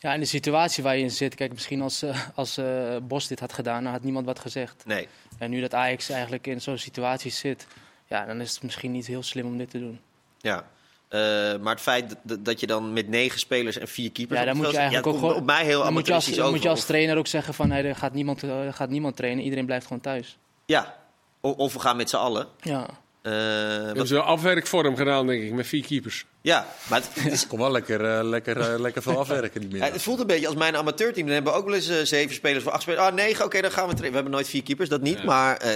ja, 0.00 0.14
in 0.14 0.20
de 0.20 0.26
situatie 0.26 0.82
waar 0.82 0.96
je 0.96 1.02
in 1.02 1.10
zit. 1.10 1.34
Kijk, 1.34 1.52
misschien 1.52 1.80
als, 1.82 2.02
als 2.34 2.56
eh, 2.56 2.96
Bos 3.02 3.26
dit 3.28 3.40
had 3.40 3.52
gedaan, 3.52 3.82
dan 3.82 3.92
had 3.92 4.02
niemand 4.02 4.26
wat 4.26 4.38
gezegd. 4.38 4.82
Nee. 4.86 5.08
En 5.38 5.50
nu 5.50 5.60
dat 5.60 5.74
Ajax 5.74 6.08
eigenlijk 6.08 6.46
in 6.46 6.60
zo'n 6.60 6.78
situatie 6.78 7.30
zit, 7.30 7.66
ja, 8.06 8.24
dan 8.26 8.40
is 8.40 8.52
het 8.54 8.62
misschien 8.62 8.92
niet 8.92 9.06
heel 9.06 9.22
slim 9.22 9.46
om 9.46 9.58
dit 9.58 9.70
te 9.70 9.78
doen. 9.78 10.00
Ja. 10.40 10.66
Eh, 11.08 11.20
maar 11.60 11.72
het 11.72 11.80
feit 11.80 12.14
dat, 12.22 12.44
dat 12.44 12.60
je 12.60 12.66
dan 12.66 12.92
met 12.92 13.08
negen 13.08 13.38
spelers 13.38 13.78
en 13.78 13.88
vier 13.88 14.12
keepers... 14.12 14.38
Ja, 14.40 14.44
dan 14.44 14.56
moet 14.56 14.70
je 14.70 14.76
eigenlijk 14.76 15.06
ook 15.06 15.14
gewoon. 15.18 15.34
op 15.34 15.44
mij 15.44 15.64
heel 15.64 15.82
dan 15.82 15.92
moet 15.92 16.06
je 16.06 16.14
als, 16.14 16.38
moet 16.38 16.62
je 16.62 16.68
als 16.68 16.84
trainer 16.84 17.16
ook 17.16 17.26
zeggen 17.26 17.54
van, 17.54 17.70
hey, 17.70 17.84
er 17.84 17.96
gaat 17.96 18.12
niemand, 18.12 18.42
er 18.42 18.72
gaat 18.72 18.88
niemand 18.88 19.16
trainen, 19.16 19.44
iedereen 19.44 19.66
blijft 19.66 19.86
gewoon 19.86 20.02
thuis. 20.02 20.38
Ja, 20.66 20.96
O- 21.40 21.50
of 21.50 21.72
we 21.72 21.78
gaan 21.78 21.96
met 21.96 22.10
z'n 22.10 22.16
allen. 22.16 22.46
Ja. 22.60 22.86
Eh, 23.22 23.32
Hebben 23.32 24.06
ze 24.06 24.14
een 24.14 24.20
afwerkvorm 24.22 24.96
gedaan, 24.96 25.26
denk 25.26 25.42
ik, 25.42 25.52
met 25.52 25.66
vier 25.66 25.82
keepers. 25.86 26.24
ja, 26.40 26.66
maar 26.88 27.00
het, 27.00 27.08
het 27.24 27.32
is, 27.32 27.46
Kom 27.46 27.58
wel 27.58 27.70
lekker, 27.70 28.18
eh, 28.18 28.24
lekker, 28.24 28.60
eh, 28.60 28.78
lekker 28.78 29.02
veel 29.02 29.18
afwerken 29.18 29.60
die 29.60 29.68
ja, 29.68 29.74
middag. 29.74 29.92
het 29.92 30.02
voelt 30.02 30.20
een 30.20 30.26
beetje 30.26 30.46
als 30.46 30.56
mijn 30.56 30.76
amateurteam. 30.76 31.26
Dan 31.26 31.34
hebben 31.34 31.52
we 31.52 31.58
ook 31.58 31.64
wel 31.64 31.74
eens 31.74 31.88
eh, 31.88 31.96
zeven 32.02 32.34
spelers 32.34 32.62
voor 32.64 32.72
acht 32.72 32.82
spelers. 32.82 33.02
Ah, 33.02 33.14
negen, 33.14 33.44
oké, 33.44 33.60
dan 33.60 33.70
gaan 33.70 33.82
we 33.88 33.94
trainen. 33.94 34.08
We 34.10 34.14
hebben 34.14 34.32
nooit 34.32 34.48
vier 34.48 34.62
keepers, 34.62 34.88
dat 34.88 35.00
niet. 35.00 35.18
Ja. 35.18 35.24
Maar, 35.24 35.56
eh, 35.56 35.72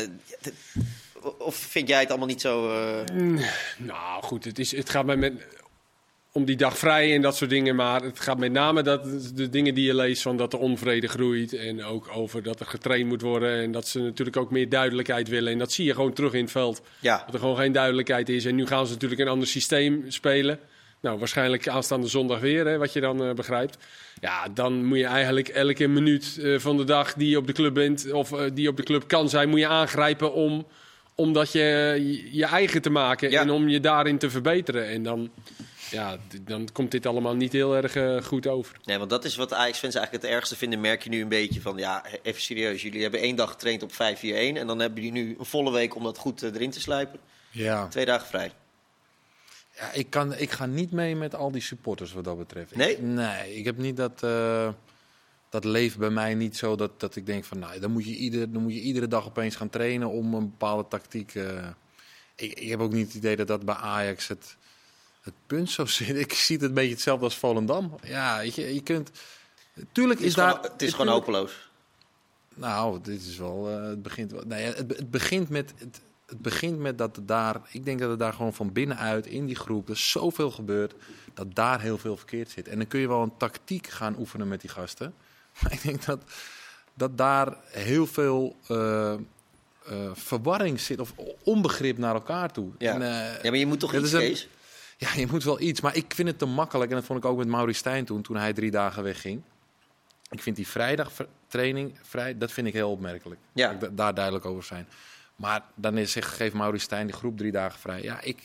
of 1.39 1.55
vind 1.57 1.89
jij 1.89 2.01
het 2.01 2.09
allemaal 2.09 2.27
niet 2.29 2.41
zo... 2.41 2.71
eh, 2.71 3.45
Nou 3.79 4.23
goed, 4.23 4.45
het, 4.45 4.59
is, 4.59 4.77
het 4.77 4.91
gaat 4.91 5.05
mij 5.05 5.17
met... 5.17 5.33
om 6.33 6.45
die 6.45 6.57
dag 6.57 6.79
vrij 6.79 7.15
en 7.15 7.23
dat 7.23 7.37
soort 7.37 7.51
dingen. 7.51 7.77
Maar 7.77 8.03
het 8.03 8.21
gaat 8.21 8.39
met 8.39 8.53
name 8.53 8.83
dat 8.83 9.05
de 9.35 9.49
dingen 9.51 9.75
die 9.75 9.87
je 9.87 9.95
leest 9.95 10.23
van 10.23 10.37
dat 10.37 10.51
de 10.51 10.57
onvrede 10.59 11.07
groeit. 11.09 11.53
En 11.53 11.85
ook 11.85 12.09
over 12.15 12.43
dat 12.43 12.61
er 12.61 12.67
getraind 12.67 13.07
moet 13.09 13.23
worden. 13.23 13.63
En 13.63 13.73
dat 13.73 13.89
ze 13.89 14.01
natuurlijk 14.01 14.37
ook 14.37 14.51
meer 14.51 14.69
duidelijkheid 14.69 15.29
willen. 15.29 15.53
En 15.53 15.59
dat 15.59 15.73
zie 15.73 15.85
je 15.85 15.95
gewoon 15.95 16.13
terug 16.13 16.33
in 16.33 16.43
het 16.43 16.51
veld. 16.51 16.83
Ja, 16.99 17.23
Dat 17.25 17.35
er 17.35 17.41
gewoon 17.41 17.57
geen 17.57 17.73
duidelijkheid 17.73 18.29
is. 18.29 18.45
En 18.45 18.55
nu 18.55 18.67
gaan 18.67 18.87
ze 18.87 18.93
natuurlijk 18.93 19.21
een 19.21 19.29
ander 19.29 19.49
systeem 19.49 20.05
spelen. 20.09 20.59
Nou, 21.03 21.19
waarschijnlijk 21.19 21.69
aanstaande 21.69 22.07
zondag 22.07 22.41
weer, 22.41 22.67
hè, 22.67 22.79
wat 22.79 22.93
je 22.93 23.01
dan 23.01 23.25
eh, 23.25 23.33
begrijpt. 23.35 23.77
Ja, 24.21 24.49
dan 24.49 24.85
moet 24.85 24.99
je 24.99 25.05
eigenlijk 25.07 25.49
elke 25.49 25.87
minuut 25.89 26.39
eh, 26.43 26.59
van 26.59 26.77
de 26.77 26.85
dag 26.85 27.15
die 27.15 27.29
je 27.29 27.37
op 27.37 27.47
de 27.47 27.53
club 27.53 27.75
bent, 27.75 28.13
of 28.13 28.31
die 28.31 28.69
op 28.69 28.77
de 28.77 28.83
club 28.83 29.09
kan 29.09 29.29
zijn, 29.29 29.49
moet 29.49 29.59
je 29.59 29.67
aangrijpen 29.67 30.33
om, 30.33 30.67
om 31.21 31.33
dat 31.33 31.53
je, 31.53 32.29
je, 32.33 32.45
eigen 32.45 32.83
te 32.83 32.91
maken 32.91 33.31
Ja. 33.31 33.41
en 33.41 33.51
om 33.51 33.69
je 33.69 33.81
daarin 33.81 34.19
te 34.19 34.31
verbeteren. 34.31 34.87
En 34.89 35.03
dan, 35.03 35.31
ja, 35.91 36.17
dan 36.43 36.69
komt 36.73 36.91
dit 36.91 37.07
allemaal 37.07 37.35
niet 37.37 37.53
heel 37.53 37.77
erg 37.77 37.95
eh, 37.97 38.23
goed 38.23 38.47
over. 38.47 38.77
nee, 38.85 38.99
want 38.99 39.11
dat 39.11 39.25
is 39.25 39.37
wat 39.37 39.53
Ajax-fans 39.53 39.95
eigenlijk 39.95 40.25
het 40.25 40.35
ergste 40.35 40.57
vinden. 40.57 40.81
Merk 40.81 41.03
je 41.03 41.11
nu 41.11 41.23
een 41.23 41.29
beetje 41.29 41.61
van, 41.61 41.77
ja, 41.77 42.05
even 42.23 42.41
serieus. 42.41 42.83
Jullie 42.83 43.03
hebben 43.03 43.21
één 43.21 43.37
dag 43.37 43.51
getraind 43.51 43.83
op 43.83 43.93
5-4-1. 43.93 43.97
En 44.57 44.67
dan 44.67 44.79
hebben 44.79 45.03
jullie 45.05 45.23
nu 45.25 45.37
een 45.39 45.45
volle 45.45 45.73
week 45.73 45.95
om 45.97 46.03
dat 46.03 46.19
goed 46.19 46.43
eh, 46.43 46.55
erin 46.55 46.71
te 46.71 46.81
slijpen. 46.81 47.21
Ja. 47.51 47.87
Twee 47.89 48.05
dagen 48.05 48.27
vrij. 48.27 48.51
Ja, 49.77 49.93
ik, 49.93 50.11
kan, 50.11 50.35
ik 50.37 50.51
ga 50.51 50.67
niet 50.67 50.91
mee 50.93 51.17
met 51.17 51.35
al 51.35 51.51
die 51.51 51.63
supporters 51.63 52.13
wat 52.13 52.25
dat 52.25 52.39
betreft. 52.39 52.77
Nee? 52.77 52.91
Ik, 52.91 53.01
nee, 53.03 53.55
ik 53.57 53.65
heb 53.65 53.77
niet 53.77 53.97
dat... 53.97 54.23
eh, 54.23 54.69
dat 55.51 55.65
leeft 55.65 55.99
bij 55.99 56.11
mij 56.11 56.35
niet 56.35 56.57
zo 56.57 56.77
dat, 56.77 57.01
dat 57.01 57.17
ik 57.17 57.27
denk 57.27 57.45
van... 57.45 57.59
Nou, 57.59 57.81
dan, 57.81 57.91
moet 57.91 58.05
je 58.05 58.17
ieder, 58.17 58.53
dan 58.53 58.63
moet 58.63 58.75
je 58.75 58.81
iedere 58.81 59.09
dag 59.09 59.27
opeens 59.27 59.57
gaan 59.57 59.69
trainen 59.71 60.09
om 60.11 60.35
een 60.35 60.51
bepaalde 60.51 60.89
tactiek... 60.89 61.35
eh. 61.35 61.67
ik, 62.35 62.53
ik 62.61 62.69
heb 62.69 62.81
ook 62.81 62.93
niet 62.93 63.07
het 63.07 63.15
idee 63.17 63.37
dat 63.37 63.47
dat 63.47 63.65
bij 63.65 63.75
Ajax 63.75 64.29
het, 64.29 64.57
het 65.21 65.35
punt 65.47 65.71
zo 65.71 65.85
zit. 65.97 66.17
Ik 66.17 66.33
zie 66.33 66.57
het 66.57 66.65
een 66.65 66.75
beetje 66.75 66.91
hetzelfde 66.93 67.25
als 67.25 67.37
Volendam. 67.39 67.95
Ja, 68.03 68.39
weet 68.39 68.55
je, 68.55 68.75
je 68.75 68.83
kunt... 68.83 69.11
Tuurlijk 69.93 70.19
Het 70.19 70.29
is, 70.29 70.35
is, 70.35 70.39
daar... 70.39 70.55
gewoon, 70.55 70.71
het 70.73 70.83
is 70.83 70.93
gewoon 70.93 71.13
hopeloos. 71.13 71.69
Nou, 72.55 73.01
dit 73.03 73.27
is 73.27 73.37
wel. 73.39 73.71
eh, 73.71 73.83
het 73.83 74.03
begint. 74.03 74.33
wel- 74.33 74.45
Nee, 74.47 74.65
het, 74.65 74.79
het 74.79 75.11
begint 75.11 75.49
met. 75.49 75.73
Het, 75.77 76.01
het 76.27 76.41
begint 76.41 76.79
met 76.79 76.99
dat 76.99 77.17
er 77.17 77.27
daar. 77.27 77.61
Ik 77.73 77.85
denk 77.85 77.99
dat 78.01 78.11
er 78.11 78.19
daar 78.19 78.33
gewoon 78.33 78.55
van 78.55 78.73
binnenuit 78.73 79.27
in 79.27 79.47
die 79.47 79.55
groep. 79.57 79.89
er 79.89 79.97
zoveel 79.97 80.51
gebeurt. 80.51 80.95
dat 81.35 81.55
daar 81.55 81.81
heel 81.81 81.99
veel 81.99 82.17
verkeerd 82.17 82.51
zit. 82.51 82.69
En 82.69 82.77
dan 82.79 82.87
kun 82.87 83.01
je 83.01 83.09
wel 83.09 83.23
een 83.23 83.37
tactiek 83.37 83.87
gaan 83.87 84.17
oefenen 84.19 84.49
met 84.49 84.61
die 84.61 84.71
gasten. 84.71 85.15
Maar 85.63 85.73
ik 85.79 85.83
denk 85.83 86.05
dat. 86.05 86.21
dat 86.95 87.19
daar 87.19 87.57
heel 87.65 88.07
veel. 88.07 88.57
eh, 88.69 89.13
eh, 89.13 89.19
verwarring 90.13 90.81
zit. 90.81 91.01
of 91.01 91.13
onbegrip 91.45 91.99
naar 91.99 92.15
elkaar 92.15 92.53
toe. 92.53 92.71
Ja. 92.79 92.95
En, 92.95 93.03
eh, 93.03 93.43
Ja, 93.43 93.51
maar 93.51 93.59
je 93.59 93.67
moet 93.67 93.81
toch 93.81 93.95
iets, 93.95 94.13
een- 94.13 94.37
ja, 94.97 95.09
je 95.17 95.27
moet 95.31 95.45
wel 95.45 95.61
iets. 95.61 95.81
Maar 95.81 95.97
ik 95.97 96.13
vind 96.15 96.29
het 96.29 96.39
te 96.39 96.47
makkelijk. 96.47 96.91
En 96.91 96.97
dat 96.97 97.05
vond 97.07 97.19
ik 97.19 97.31
ook 97.31 97.39
met 97.39 97.49
Maurice 97.49 97.79
Stijn 97.79 98.05
toen, 98.05 98.23
toen 98.23 98.37
hij 98.37 98.53
drie 98.53 98.71
dagen 98.71 99.03
wegging. 99.03 99.43
Ik 100.31 100.43
vind 100.43 100.57
die 100.57 100.69
vrijdag 100.69 101.13
ver- 101.13 101.27
training, 101.49 101.99
vrij, 102.03 102.39
dat 102.39 102.53
vind 102.53 102.67
ik 102.67 102.73
heel 102.73 102.91
opmerkelijk. 102.91 103.41
Ja. 103.53 103.71
Ik 103.71 103.81
da- 103.81 103.89
daar 103.93 104.15
duidelijk 104.15 104.45
over 104.45 104.65
zijn. 104.65 104.89
Maar 105.37 105.63
dan 105.75 105.99
is, 105.99 106.13
zeg, 106.13 106.37
geeft 106.37 106.55
Maurice 106.55 106.85
Stijn 106.85 107.07
de 107.07 107.13
groep 107.13 107.37
drie 107.39 107.53
dagen 107.53 107.81
vrij. 107.81 108.03
Ja, 108.03 108.21
ik... 108.21 108.37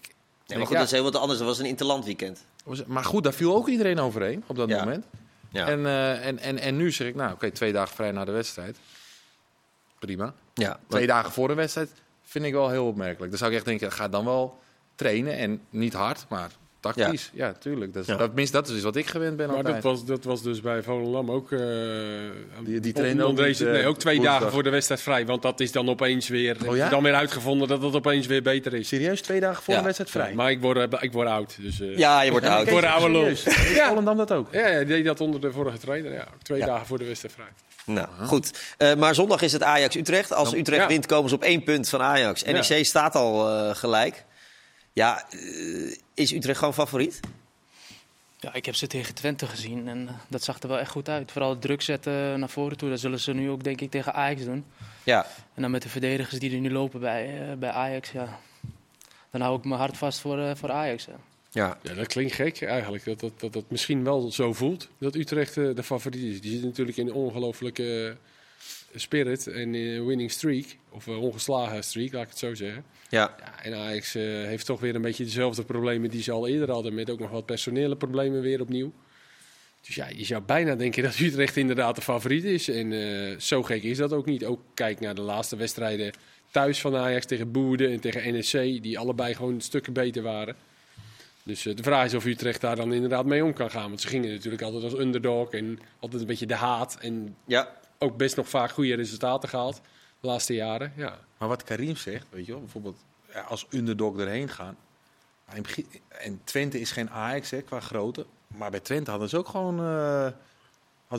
Nee, 0.48 0.58
maar 0.58 0.68
goed, 0.68 0.70
ja, 0.76 0.82
dat 0.82 0.86
is 0.86 0.92
heel 0.92 1.04
wat 1.04 1.16
anders. 1.16 1.40
Dat 1.40 1.48
was 1.48 1.60
een 1.60 1.66
interland 1.66 2.06
weekend. 2.06 2.46
Maar 2.88 3.04
goed, 3.04 3.24
daar 3.24 3.34
viel 3.34 3.56
ook 3.56 3.68
iedereen 3.68 4.00
overheen 4.00 4.44
op 4.48 4.56
dat 4.56 4.70
Ja. 4.70 4.80
moment. 4.84 5.06
Ja. 5.56 5.68
En, 5.68 5.86
eh, 5.86 6.26
en, 6.26 6.40
en, 6.40 6.58
en 6.58 6.78
nu 6.78 6.92
zeg 6.92 7.08
ik, 7.08 7.16
nou 7.16 7.34
oké, 7.34 7.52
twee 7.52 7.72
dagen 7.72 7.96
vrij 7.96 8.12
na 8.12 8.26
de 8.26 8.32
wedstrijd. 8.32 8.78
Prima. 10.00 10.34
ja. 10.54 10.80
Twee 10.88 11.08
dagen 11.08 11.32
voor 11.32 11.48
de 11.48 11.54
wedstrijd 11.54 11.92
vind 12.24 12.46
ik 12.46 12.54
wel 12.54 12.70
heel 12.70 12.88
opmerkelijk. 12.88 13.30
Dan 13.30 13.40
zou 13.40 13.52
ik 13.52 13.58
echt 13.58 13.66
denken, 13.66 13.92
ga 13.92 14.08
dan 14.08 14.26
wel 14.26 14.60
trainen. 14.96 15.38
En 15.38 15.62
niet 15.70 15.94
hard, 15.94 16.26
maar 16.30 16.52
tactisch. 16.94 17.30
Ja, 17.34 17.54
tuurlijk. 17.60 17.94
Dat 17.94 18.02
is, 18.02 18.08
Ja. 18.08 18.16
dat, 18.16 18.34
minst, 18.34 18.52
dat 18.54 18.68
is 18.70 18.82
wat 18.82 18.96
ik 18.96 19.08
gewend 19.08 19.38
ben 19.38 19.48
Maar 19.48 19.56
altijd. 19.56 19.76
dat 19.76 19.84
was, 19.84 20.06
dat 20.06 20.24
was 20.24 20.42
dus 20.42 20.62
bij 20.62 20.84
Volendam 20.84 21.32
ook. 21.32 21.52
eh 21.52 21.60
Die- 22.64 22.80
die 22.80 22.94
trainen 22.94 23.26
ook 23.26 23.38
deze- 23.38 23.66
eh, 23.66 23.72
nee, 23.72 23.86
ook 23.88 23.98
twee 23.98 24.16
woensdag. 24.16 24.38
dagen 24.38 24.54
voor 24.54 24.64
de 24.64 24.70
wedstrijd 24.70 25.02
vrij. 25.02 25.26
Want 25.26 25.42
dat 25.42 25.60
is 25.60 25.72
dan 25.72 25.90
opeens 25.90 26.28
weer. 26.28 26.58
heb 26.58 26.70
Oh 26.70 26.76
ja? 26.76 26.90
dan 26.90 27.04
weer 27.04 27.14
uitgevonden 27.14 27.68
dat 27.68 27.82
het 27.82 27.96
opeens 27.96 28.28
weer 28.28 28.42
beter 28.42 28.74
is. 28.74 28.88
Serieus, 28.88 29.22
twee 29.22 29.40
dagen 29.40 29.64
voor 29.64 29.74
Ja. 29.74 29.80
de 29.80 29.86
wedstrijd 29.86 30.12
vrij? 30.12 30.34
Maar 30.34 30.52
ik 30.52 30.62
word, 30.62 30.78
eh, 30.94 31.02
ik 31.02 31.12
word 31.12 31.28
oud. 31.28 31.56
Dus, 31.60 31.82
eh, 31.82 31.98
Ja, 31.98 32.22
je 32.22 32.32
wordt 32.32 32.46
Ja, 32.46 32.56
oud. 32.58 32.70
Voor 32.70 32.82
de 32.82 32.90
oude 32.90 33.12
lul. 33.12 33.26
Ja. 33.74 33.88
Volendam 33.88 34.18
dat 34.18 34.32
ook? 34.32 34.48
Ja, 34.52 34.68
ja, 34.68 34.78
die 34.78 34.86
deed 34.88 35.06
dat 35.06 35.22
onder 35.22 35.42
de 35.42 35.52
vorige 35.52 35.78
trainer. 35.78 36.14
Ja, 36.14 36.28
twee 36.42 36.60
Ja. 36.60 36.66
dagen 36.66 36.86
voor 36.86 36.98
de 36.98 37.06
wedstrijd 37.06 37.34
vrij. 37.34 37.48
Nou, 37.86 38.08
goed. 38.26 38.52
Eh, 38.78 38.96
maar 38.96 39.16
zondag 39.16 39.42
is 39.42 39.52
het 39.52 39.64
Ajax-Utrecht. 39.64 40.34
Als 40.34 40.54
Utrecht 40.54 40.82
ja. 40.82 40.88
wint, 40.88 41.06
komen 41.06 41.30
ze 41.30 41.36
op 41.36 41.44
één 41.44 41.64
punt 41.64 41.90
van 41.90 42.02
Ajax. 42.02 42.44
NEC 42.44 42.86
staat 42.86 43.16
al 43.16 43.50
eh, 43.50 43.76
gelijk. 43.76 44.24
Ja, 44.96 45.26
eh, 45.30 45.98
is 46.14 46.32
Utrecht 46.32 46.60
gewoon 46.60 46.74
favoriet? 46.74 47.20
Ja, 48.40 48.54
ik 48.54 48.66
heb 48.66 48.76
ze 48.76 48.88
tegen 48.88 49.16
Twente 49.16 49.48
gezien 49.48 49.88
en 49.88 50.08
eh, 50.08 50.14
dat 50.28 50.44
zag 50.44 50.62
er 50.62 50.68
wel 50.68 50.80
echt 50.80 50.92
goed 50.92 51.10
uit. 51.10 51.32
Vooral 51.32 51.50
het 51.50 51.62
druk 51.62 51.82
zetten 51.82 52.40
naar 52.40 52.50
voren 52.50 52.78
toe, 52.78 52.90
dat 52.90 53.00
zullen 53.00 53.20
ze 53.20 53.34
nu 53.34 53.50
ook 53.50 53.64
denk 53.64 53.82
ik 53.82 53.92
tegen 53.92 54.14
Ajax 54.14 54.44
doen. 54.44 54.66
Ja. 55.04 55.26
En 55.54 55.62
dan 55.62 55.72
met 55.72 55.82
de 55.82 55.90
verdedigers 55.90 56.40
die 56.40 56.54
er 56.54 56.60
nu 56.60 56.72
lopen 56.72 57.00
bij, 57.00 57.50
eh, 57.50 57.58
bij 57.58 57.70
Ajax, 57.70 58.12
ja. 58.12 58.40
Dan 59.32 59.42
hou 59.42 59.58
ik 59.58 59.66
mijn 59.66 59.80
hart 59.80 59.98
vast 59.98 60.20
voor, 60.20 60.40
eh, 60.40 60.56
voor 60.56 60.72
Ajax. 60.72 61.06
Ja. 61.06 61.20
Ja. 61.52 61.78
Ja, 61.82 61.94
dat 61.94 62.08
klinkt 62.08 62.34
gek 62.34 62.62
eigenlijk. 62.62 63.06
Dat 63.06 63.20
dat, 63.20 63.40
dat, 63.40 63.54
dat 63.54 63.64
misschien 63.68 64.04
wel 64.04 64.32
zo 64.32 64.54
voelt. 64.54 64.90
Dat 64.98 65.16
Utrecht 65.16 65.54
de 65.54 65.84
favoriet 65.84 66.34
is. 66.34 66.42
Die 66.42 66.52
zit 66.52 66.64
natuurlijk 66.64 66.98
in 66.98 67.10
eh, 67.10 68.12
spirit 68.96 69.48
en 69.48 69.76
eh, 69.76 70.06
winning 70.06 70.32
streak. 70.32 70.66
Of 70.90 71.08
eh, 71.08 71.22
ongeslagen 71.22 71.84
streak, 71.84 72.14
laat 72.14 72.24
ik 72.24 72.30
het 72.30 72.38
zo 72.38 72.54
zeggen. 72.54 72.84
Ja. 73.10 73.36
Ja, 73.40 73.64
en 73.64 73.74
Ajax 73.74 74.16
eh, 74.16 74.24
heeft 74.24 74.66
toch 74.66 74.80
weer 74.80 74.96
een 74.96 75.02
beetje 75.02 75.24
dezelfde 75.24 75.64
problemen 75.64 76.10
die 76.10 76.24
ze 76.24 76.32
al 76.32 76.48
eerder 76.48 76.72
hadden. 76.72 76.94
Met 76.94 77.10
ook 77.10 77.20
nog 77.20 77.30
wat 77.30 77.46
personele 77.46 77.96
problemen 77.96 78.42
weer 78.42 78.62
opnieuw. 78.62 78.94
Dus 79.82 79.96
ja, 79.96 80.08
je 80.16 80.26
zou 80.26 80.42
bijna 80.42 80.76
denken 80.76 81.04
dat 81.04 81.20
Utrecht 81.20 81.58
inderdaad 81.58 81.96
de 81.96 82.02
favoriet 82.02 82.44
is. 82.44 82.70
En 82.70 83.42
zo 83.42 83.64
gek 83.64 83.84
is 83.84 83.98
dat 83.98 84.14
ook 84.14 84.26
niet. 84.26 84.46
Ook 84.46 84.62
kijk 84.74 85.00
naar 85.00 85.16
de 85.16 85.22
laatste 85.22 85.56
wedstrijden 85.56 86.14
thuis 86.52 86.82
van 86.82 86.96
Ajax 86.96 87.26
tegen 87.26 87.52
Boerde 87.52 87.88
en 87.88 88.00
tegen 88.00 88.34
NEC. 88.34 88.84
Die 88.84 89.00
allebei 89.00 89.34
gewoon 89.34 89.62
stukken 89.62 89.94
beter 89.94 90.24
waren. 90.24 90.56
Dus 91.44 91.62
de 91.62 91.84
vraag 91.84 92.06
is 92.06 92.14
of 92.14 92.26
Utrecht 92.26 92.62
daar 92.62 92.76
dan 92.76 92.94
inderdaad 92.94 93.26
mee 93.26 93.44
om 93.44 93.54
kan 93.54 93.72
gaan. 93.72 93.88
Want 93.88 94.02
ze 94.02 94.08
gingen 94.08 94.32
natuurlijk 94.32 94.64
altijd 94.64 94.84
als 94.84 95.00
underdog 95.00 95.50
en 95.52 95.80
altijd 96.00 96.22
een 96.22 96.28
beetje 96.28 96.46
de 96.46 96.56
haat. 96.56 96.98
En 97.02 97.36
Ja. 97.46 97.70
Ook 97.98 98.18
best 98.18 98.36
nog 98.36 98.50
vaak 98.50 98.72
goede 98.72 98.96
resultaten 98.96 99.50
gehaald 99.50 99.82
de 100.20 100.28
laatste 100.28 100.54
jaren. 100.54 100.94
Ja. 100.96 101.20
Maar 101.38 101.48
wat 101.48 101.64
Karim 101.64 101.96
zegt, 101.96 102.26
weet 102.30 102.46
je 102.46 102.52
wel, 102.52 102.62
bijvoorbeeld 102.62 102.98
als 103.48 103.68
underdog 103.70 104.18
erheen 104.18 104.50
gaan. 104.50 104.78
En 106.08 106.42
Twente 106.44 106.80
is 106.80 106.92
geen 106.92 107.10
Ajax 107.10 107.50
hè, 107.50 107.62
qua 107.62 107.80
grootte. 107.80 108.26
Maar 108.48 108.72
bij 108.72 108.80
Twente 108.80 109.12
hadden 109.12 109.30
ze 109.30 109.38
ook 109.38 109.48
gewoon 109.48 109.76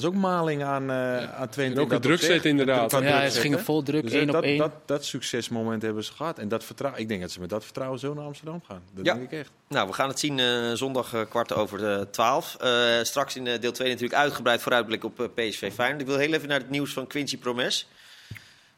ze 0.00 0.06
ook 0.06 0.14
maling 0.14 0.62
aan, 0.64 0.90
eh 0.90 1.34
aan 1.34 1.48
Twente. 1.48 1.74
En 1.76 1.80
ook 1.80 1.92
een 1.92 2.00
druk 2.00 2.14
opzicht. 2.14 2.32
zetten 2.32 2.50
inderdaad. 2.50 2.90
Ja, 2.90 2.98
druk 2.98 3.30
ze 3.32 3.40
gingen 3.40 3.60
vol 3.64 3.82
druk, 3.82 4.02
Dus, 4.02 4.12
één 4.12 4.20
eh, 4.20 4.26
op 4.28 4.32
dat, 4.32 4.42
één. 4.44 4.58
Dat, 4.58 4.72
dat 4.84 5.04
succesmoment 5.04 5.82
hebben 5.82 6.04
ze 6.04 6.12
gehad. 6.12 6.38
En 6.38 6.48
dat 6.48 6.64
vertrouwen, 6.64 7.00
ik 7.02 7.08
denk 7.08 7.20
dat 7.20 7.30
ze 7.30 7.40
met 7.40 7.48
dat 7.50 7.64
vertrouwen 7.64 7.98
zo 7.98 8.14
naar 8.14 8.24
Amsterdam 8.24 8.62
gaan. 8.66 8.82
Dat 8.94 9.04
Ja. 9.06 9.14
denk 9.14 9.32
ik 9.32 9.38
echt. 9.38 9.50
Nou, 9.68 9.86
we 9.88 9.92
gaan 9.92 10.08
het 10.08 10.18
zien 10.18 10.38
eh, 10.38 10.72
zondag 10.72 11.14
eh, 11.14 11.20
kwart 11.28 11.52
over 11.52 11.78
de 11.78 12.06
twaalf. 12.10 12.56
Eh, 12.60 13.02
straks 13.02 13.36
in 13.36 13.46
eh, 13.46 13.60
deel 13.60 13.72
2 13.72 13.88
natuurlijk 13.88 14.20
uitgebreid 14.20 14.62
vooruitblik 14.62 15.04
op 15.04 15.30
PSV 15.34 15.72
Feyenoord. 15.72 16.00
Ik 16.00 16.06
wil 16.06 16.18
heel 16.18 16.32
even 16.32 16.48
naar 16.48 16.60
het 16.60 16.70
nieuws 16.70 16.92
van 16.92 17.06
Quincy 17.06 17.38
Promes. 17.38 17.86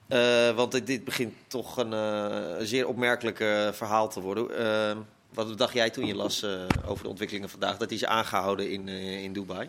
Eh, 0.08 0.50
want 0.50 0.72
dit, 0.72 0.86
dit 0.86 1.04
begint 1.04 1.34
toch 1.46 1.76
een 1.76 1.92
eh, 1.92 2.54
zeer 2.60 2.86
opmerkelijk 2.88 3.36
verhaal 3.72 4.08
te 4.08 4.20
worden. 4.20 4.46
Wat 5.34 5.58
dacht 5.58 5.72
jij 5.74 5.90
toen 5.90 6.06
je 6.06 6.14
las 6.14 6.42
eh, 6.42 6.50
over 6.86 7.02
de 7.02 7.08
ontwikkelingen 7.08 7.48
vandaag? 7.48 7.76
Dat 7.76 7.88
hij 7.88 7.98
is 7.98 8.04
aangehouden 8.04 8.70
in, 8.70 8.88
eh, 8.88 9.22
in 9.22 9.32
Dubai. 9.32 9.68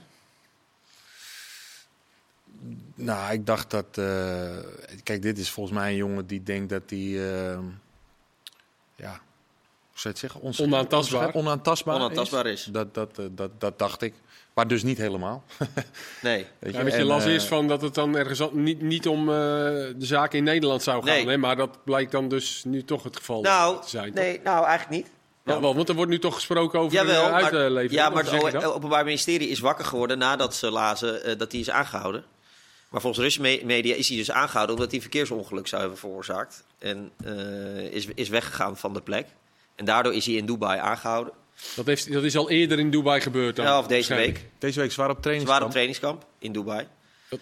Nou, 2.95 3.33
ik 3.33 3.45
dacht 3.45 3.71
dat. 3.71 3.85
eh, 3.91 4.57
kijk, 5.03 5.21
dit 5.21 5.37
is 5.37 5.49
volgens 5.49 5.77
mij 5.77 5.89
een 5.89 5.95
jongen 5.95 6.27
die 6.27 6.43
denkt 6.43 6.69
dat 6.69 6.81
hij. 6.87 6.99
eh, 6.99 7.57
ja. 8.95 9.19
Hoe 9.89 9.99
zou 9.99 10.03
je 10.03 10.09
het 10.09 10.17
zeggen? 10.19 10.41
Ons- 10.41 10.59
Onaantastbaar. 10.61 11.33
Onaantastbaar, 11.33 11.95
Onaantastbaar 11.95 12.45
is. 12.45 12.63
Dat, 12.71 12.93
dat, 12.93 13.19
eh, 13.19 13.25
dat, 13.31 13.51
dat 13.57 13.79
dacht 13.79 14.01
ik. 14.01 14.13
Maar 14.53 14.67
dus 14.67 14.83
niet 14.83 14.97
helemaal. 14.97 15.43
Nee. 16.21 16.45
Weet 16.59 16.73
Ja, 16.73 16.83
weet 16.83 16.93
je, 16.93 16.99
En, 16.99 17.05
las 17.05 17.25
eh, 17.25 17.31
eerst 17.33 17.47
van 17.47 17.67
dat 17.67 17.81
het 17.81 17.93
dan 17.93 18.15
ergens 18.15 18.41
niet, 18.51 18.81
niet 18.81 19.07
om 19.07 19.19
eh, 19.19 19.35
de 19.35 19.93
zaak 19.97 20.33
in 20.33 20.43
Nederland 20.43 20.83
zou 20.83 20.97
gaan. 21.05 21.13
Nee. 21.15 21.27
Hè? 21.27 21.37
Maar 21.37 21.55
dat 21.55 21.83
blijkt 21.83 22.11
dan 22.11 22.27
dus 22.29 22.63
nu 22.63 22.83
toch 22.83 23.03
het 23.03 23.15
geval 23.17 23.41
Nou, 23.41 23.81
te 23.81 23.89
zijn. 23.89 24.13
nee, 24.13 24.39
nou 24.43 24.65
eigenlijk 24.65 25.03
niet. 25.03 25.11
Ja, 25.43 25.61
wel, 25.61 25.75
want 25.75 25.89
er 25.89 25.95
wordt 25.95 26.11
nu 26.11 26.19
toch 26.19 26.33
gesproken 26.35 26.79
over 26.79 26.93
Jawel, 26.93 27.25
uh, 27.25 27.31
maar, 27.31 27.43
uitlevering. 27.43 27.91
ja, 27.91 28.09
maar 28.09 28.25
je 28.35 28.45
het 28.45 28.63
Openbaar 28.65 29.03
Ministerie 29.05 29.49
is 29.49 29.59
wakker 29.59 29.85
geworden 29.85 30.17
nadat 30.17 30.55
ze 30.55 30.71
lazen 30.71 31.37
dat 31.37 31.51
hij 31.51 31.61
is 31.61 31.69
aangehouden. 31.69 32.23
Maar 32.89 33.01
volgens 33.01 33.23
Russische 33.23 33.41
me- 33.57 33.65
media 33.65 33.95
is 33.95 34.07
hij 34.07 34.17
dus 34.17 34.31
aangehouden 34.31 34.75
omdat 34.75 34.87
hij 34.91 34.95
een 34.99 35.09
verkeersongeluk 35.09 35.67
zou 35.67 35.81
hebben 35.81 35.99
veroorzaakt. 35.99 36.63
En 36.79 37.11
eh, 37.25 37.91
is, 37.91 38.07
is 38.15 38.29
weggegaan 38.29 38.77
van 38.77 38.93
de 38.93 39.01
plek. 39.01 39.27
En 39.75 39.85
daardoor 39.85 40.13
is 40.13 40.25
hij 40.25 40.35
in 40.35 40.45
Dubai 40.45 40.79
aangehouden. 40.79 41.33
Dat, 41.75 41.85
heeft, 41.85 42.13
dat 42.13 42.23
is 42.23 42.37
al 42.37 42.49
eerder 42.49 42.79
in 42.79 42.89
Dubai 42.89 43.21
gebeurd. 43.21 43.55
Dan, 43.55 43.65
Ja, 43.65 43.79
of 43.79 43.87
deze 43.87 44.15
week. 44.15 44.45
Deze 44.59 44.79
week 44.79 44.91
zwaar 44.91 45.09
op 45.09 45.15
Ze 45.15 45.21
training. 45.21 45.49
waren 45.49 45.65
op 45.65 45.71
trainingskamp 45.71 46.25
in 46.39 46.51
Dubai. 46.51 46.87
Dat, 47.29 47.39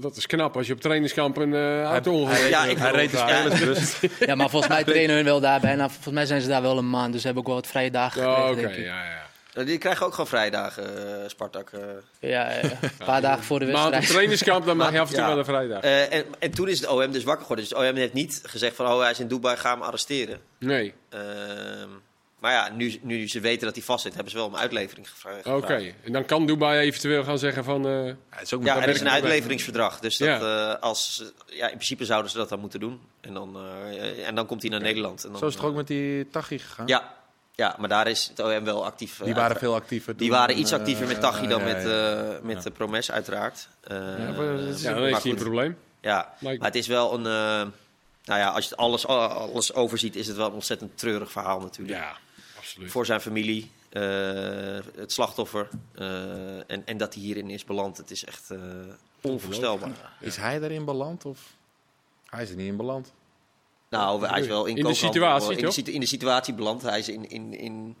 dat 0.00 0.16
is 0.16 0.26
knap 0.26 0.56
als 0.56 0.66
je 0.66 0.72
op 0.72 0.80
trainingskamp 0.80 1.36
een 1.36 1.52
uh, 1.52 1.82
auto-ongeluk 1.82 2.48
Ja, 2.48 2.60
hebt. 2.60 2.72
ik- 2.72 2.78
Hij 2.78 2.90
reed 2.90 3.10
de 3.10 3.16
Ja. 3.16 3.28
spelers 3.28 3.60
dus. 3.60 4.10
Ja, 4.26 4.34
maar 4.34 4.50
volgens 4.50 4.72
mij 4.72 4.84
trainen 4.84 5.16
hun 5.16 5.24
wel 5.24 5.40
daar 5.40 5.60
bijna. 5.60 5.88
Volgens 5.88 6.14
mij 6.14 6.26
zijn 6.26 6.40
ze 6.40 6.48
daar 6.48 6.62
wel 6.62 6.78
een 6.78 6.90
maand, 6.90 7.12
dus 7.12 7.22
hebben 7.24 7.42
ook 7.42 7.48
wel 7.48 7.56
wat 7.58 7.66
vrije 7.66 7.90
dagen 7.90 8.26
Oh, 8.26 8.34
gekregen, 8.34 8.52
Oké, 8.52 8.60
denk 8.60 8.74
ik. 8.78 8.84
ja, 8.84 9.04
ja. 9.04 9.26
Die 9.64 9.78
krijgen 9.78 10.06
ook 10.06 10.10
gewoon 10.12 10.26
vrijdagen, 10.26 11.22
eh, 11.22 11.28
Spartak. 11.28 11.70
eh. 11.70 11.80
Ja, 12.20 12.62
een 12.62 12.70
paar 13.04 13.20
dagen 13.20 13.44
voor 13.44 13.58
de 13.58 13.64
Maand 13.66 13.76
op 13.76 13.82
wedstrijd. 13.92 14.08
trainingskamp, 14.12 14.66
dan 14.66 14.76
mag 14.76 14.92
je 14.92 15.00
af 15.00 15.08
en 15.08 15.14
toe 15.14 15.22
Ja. 15.22 15.28
wel 15.28 15.38
een 15.38 15.44
vrijdag. 15.44 15.82
Eh, 15.82 16.12
en, 16.12 16.24
en 16.38 16.50
toen 16.50 16.68
is 16.68 16.80
het 16.80 16.88
OM 16.88 17.12
dus 17.12 17.24
wakker 17.24 17.42
geworden. 17.46 17.68
Dus 17.68 17.78
het 17.78 17.88
OM 17.90 17.96
heeft 17.96 18.12
niet 18.12 18.40
gezegd 18.44 18.76
van, 18.76 18.86
oh, 18.86 19.00
hij 19.00 19.10
is 19.10 19.20
in 19.20 19.28
Dubai, 19.28 19.56
ga 19.56 19.70
hem 19.72 19.82
arresteren. 19.82 20.40
Nee, 20.58 20.94
Ehm, 21.08 21.88
maar 22.38 22.52
ja, 22.52 22.70
nu, 22.74 22.98
nu 23.02 23.28
ze 23.28 23.40
weten 23.40 23.66
dat 23.66 23.74
hij 23.74 23.84
vast 23.84 24.02
zit, 24.02 24.14
hebben 24.14 24.30
ze 24.32 24.38
wel 24.38 24.46
om 24.46 24.56
uitlevering 24.56 25.10
gevraagd. 25.10 25.46
oké. 25.46 25.92
En 26.04 26.12
dan 26.12 26.24
kan 26.24 26.46
Dubai 26.46 26.78
eventueel 26.86 27.24
gaan 27.24 27.38
zeggen 27.38 27.64
van... 27.64 27.86
eh, 27.86 28.06
Ja, 28.06 28.14
het 28.30 28.42
is 28.42 28.54
ook 28.54 28.64
Ja, 28.64 28.82
er 28.82 28.88
is 28.88 29.00
een 29.00 29.08
uitleveringsverdrag. 29.08 30.00
Dus 30.00 30.16
dat, 30.16 30.28
Ja. 30.28 30.72
eh, 30.74 30.82
als, 30.82 31.24
ja, 31.46 31.64
in 31.66 31.74
principe 31.74 32.04
zouden 32.04 32.30
ze 32.30 32.36
dat 32.36 32.48
dan 32.48 32.60
moeten 32.60 32.80
doen. 32.80 33.00
En 33.20 33.34
dan, 33.34 33.56
eh, 33.56 34.26
en 34.28 34.34
dan 34.34 34.46
komt 34.46 34.62
hij 34.62 34.70
naar 34.70 34.80
Nederland. 34.80 35.24
En 35.24 35.30
dan, 35.30 35.38
Zo 35.38 35.46
is 35.46 35.52
het 35.52 35.60
toch 35.62 35.70
ook 35.70 35.76
met 35.76 35.86
die 35.86 36.28
Tachi 36.30 36.58
gegaan? 36.58 36.86
Ja, 36.86 37.16
ja, 37.58 37.76
maar 37.78 37.88
daar 37.88 38.06
is 38.06 38.26
het 38.28 38.40
OM 38.40 38.64
wel 38.64 38.84
actief. 38.84 39.10
eh, 39.20 39.24
Die 39.24 39.34
waren 39.34 39.40
uiteraard. 39.42 39.58
veel 39.58 39.74
actiever. 39.74 40.16
Die 40.16 40.30
waren 40.30 40.58
iets 40.58 40.70
eh, 40.72 40.78
actiever 40.78 41.06
met 41.06 41.20
Tachi 41.20 41.46
dan 41.46 41.58
ja, 41.60 41.64
met, 41.72 41.82
ja. 41.82 42.12
eh, 42.34 42.40
met 42.42 42.62
de 42.62 42.70
Promes, 42.70 43.10
uiteraard. 43.10 43.68
Eh, 43.80 43.96
Ja, 43.96 44.32
dat 44.32 44.60
is- 44.60 44.82
ja, 44.82 44.90
dan 44.90 45.00
maar 45.00 45.08
heeft 45.08 45.22
hij 45.22 45.30
een 45.32 45.36
goed. 45.38 45.46
probleem. 45.46 45.76
ja, 46.00 46.34
maar 46.40 46.54
het 46.58 46.74
is 46.74 46.86
wel 46.86 47.14
een... 47.14 47.26
eh, 47.26 47.72
nou 48.24 48.40
ja, 48.40 48.48
als 48.50 48.64
je 48.64 48.70
het 48.70 48.78
alles, 48.78 49.06
alles 49.06 49.74
overziet, 49.74 50.16
is 50.16 50.26
het 50.26 50.36
wel 50.36 50.46
een 50.46 50.52
ontzettend 50.52 50.98
treurig 50.98 51.30
verhaal 51.32 51.60
natuurlijk. 51.60 51.98
Ja, 51.98 52.16
absoluut. 52.58 52.90
Voor 52.90 53.06
zijn 53.06 53.20
familie, 53.20 53.70
eh, 53.88 54.02
het 54.96 55.12
slachtoffer 55.12 55.68
eh, 55.94 56.70
en, 56.70 56.82
en 56.86 56.96
dat 56.96 57.14
hij 57.14 57.22
hierin 57.22 57.50
is 57.50 57.64
beland. 57.64 57.96
Het 57.96 58.10
is 58.10 58.24
echt 58.24 58.50
eh, 58.50 58.58
onvoorstelbaar. 59.20 59.90
Is 60.20 60.36
hij 60.36 60.58
daarin 60.58 60.84
beland? 60.84 61.24
Of? 61.24 61.40
Hij 62.26 62.42
is 62.42 62.50
er 62.50 62.56
niet 62.56 62.66
in 62.66 62.76
beland. 62.76 63.12
Nou, 63.90 64.26
hij 64.26 64.40
is 64.40 64.46
wel 64.46 64.66
in, 64.66 64.76
In 64.76 64.84
de 64.84 64.94
situatie, 64.94 65.50
in 65.50 65.56
de, 65.56 65.62
toch? 65.62 65.72
situ- 65.72 65.92
in 65.92 66.00
de 66.00 66.06
situatie 66.06 66.54
beland. 66.54 66.82
Hij 66.82 66.98
is 66.98 67.08
in, 67.08 67.28
in, 67.30 67.58
in 67.58 67.96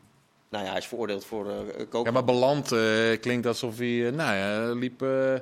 nou 0.50 0.64
ja, 0.64 0.70
hij 0.70 0.78
is 0.78 0.86
veroordeeld 0.86 1.24
voor 1.24 1.48
eh 1.50 1.84
kook. 1.88 2.06
Ja, 2.06 2.12
maar 2.12 2.24
beland 2.24 2.72
eh, 2.72 2.80
klinkt 3.20 3.46
alsof 3.46 3.78
hij... 3.78 4.06
eh, 4.06 4.12
nou 4.12 4.36
ja, 4.36 4.72
liep, 4.74 5.02
eh, 5.02 5.34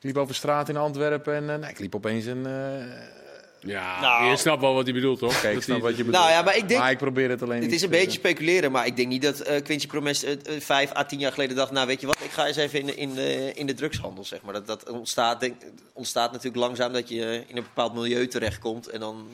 liep 0.00 0.16
over 0.16 0.34
straat 0.34 0.68
in 0.68 0.76
Antwerpen 0.76 1.34
en 1.34 1.50
eh, 1.50 1.56
nou, 1.56 1.70
ik 1.72 1.78
liep 1.78 1.94
opeens 1.94 2.24
een... 2.24 2.46
eh, 2.46 3.16
Ja, 3.60 4.00
Nou. 4.00 4.30
je 4.30 4.36
snapt 4.36 4.60
wel 4.60 4.74
wat 4.74 4.84
hij 4.84 4.94
bedoelt, 4.94 5.18
toch? 5.18 5.40
Kijk, 5.40 5.56
ik 5.56 5.62
snap 5.62 5.76
hij- 5.80 5.86
wat 5.88 5.96
je 5.96 6.04
bedoelt. 6.04 6.22
Nou 6.24 6.34
ja, 6.36 6.42
maar 6.42 6.56
ik 6.56 6.68
denk- 6.68 6.80
Maar 6.80 6.90
ik 6.90 6.98
probeer 6.98 7.30
het 7.30 7.42
alleen 7.42 7.62
Het 7.62 7.72
is 7.72 7.82
een 7.82 7.90
te- 7.90 7.96
beetje 7.96 8.10
speculeren, 8.18 8.72
maar 8.72 8.86
ik 8.86 8.96
denk 8.96 9.08
niet 9.08 9.22
dat 9.22 9.40
eh 9.40 9.62
Quincy 9.62 9.86
Promes 9.86 10.24
vijf 10.58 10.94
à 10.96 11.04
tien 11.04 11.18
jaar 11.18 11.32
geleden 11.32 11.56
dacht... 11.56 11.70
nou, 11.70 11.86
weet 11.86 12.00
je 12.00 12.06
wat, 12.06 12.20
ik 12.20 12.30
ga 12.30 12.46
eens 12.46 12.56
even 12.56 12.78
in 12.80 12.86
de, 12.86 12.94
in 12.94 13.14
de, 13.14 13.52
in 13.54 13.66
de 13.66 13.74
drugshandel, 13.74 14.24
zeg 14.24 14.42
maar. 14.42 14.52
Dat, 14.54 14.66
dat 14.66 14.90
ontstaat, 14.90 15.40
denk, 15.40 15.54
ontstaat 15.92 16.30
natuurlijk 16.32 16.56
langzaam 16.64 16.92
dat 16.92 17.08
je 17.08 17.44
in 17.46 17.56
een 17.56 17.62
bepaald 17.62 17.94
milieu 17.94 18.26
terechtkomt... 18.28 18.86
en 18.88 19.00
dan 19.00 19.28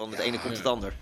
van 0.00 0.10
het 0.10 0.18
ene 0.18 0.38
komt 0.38 0.56
het 0.56 0.66
ander. 0.66 0.92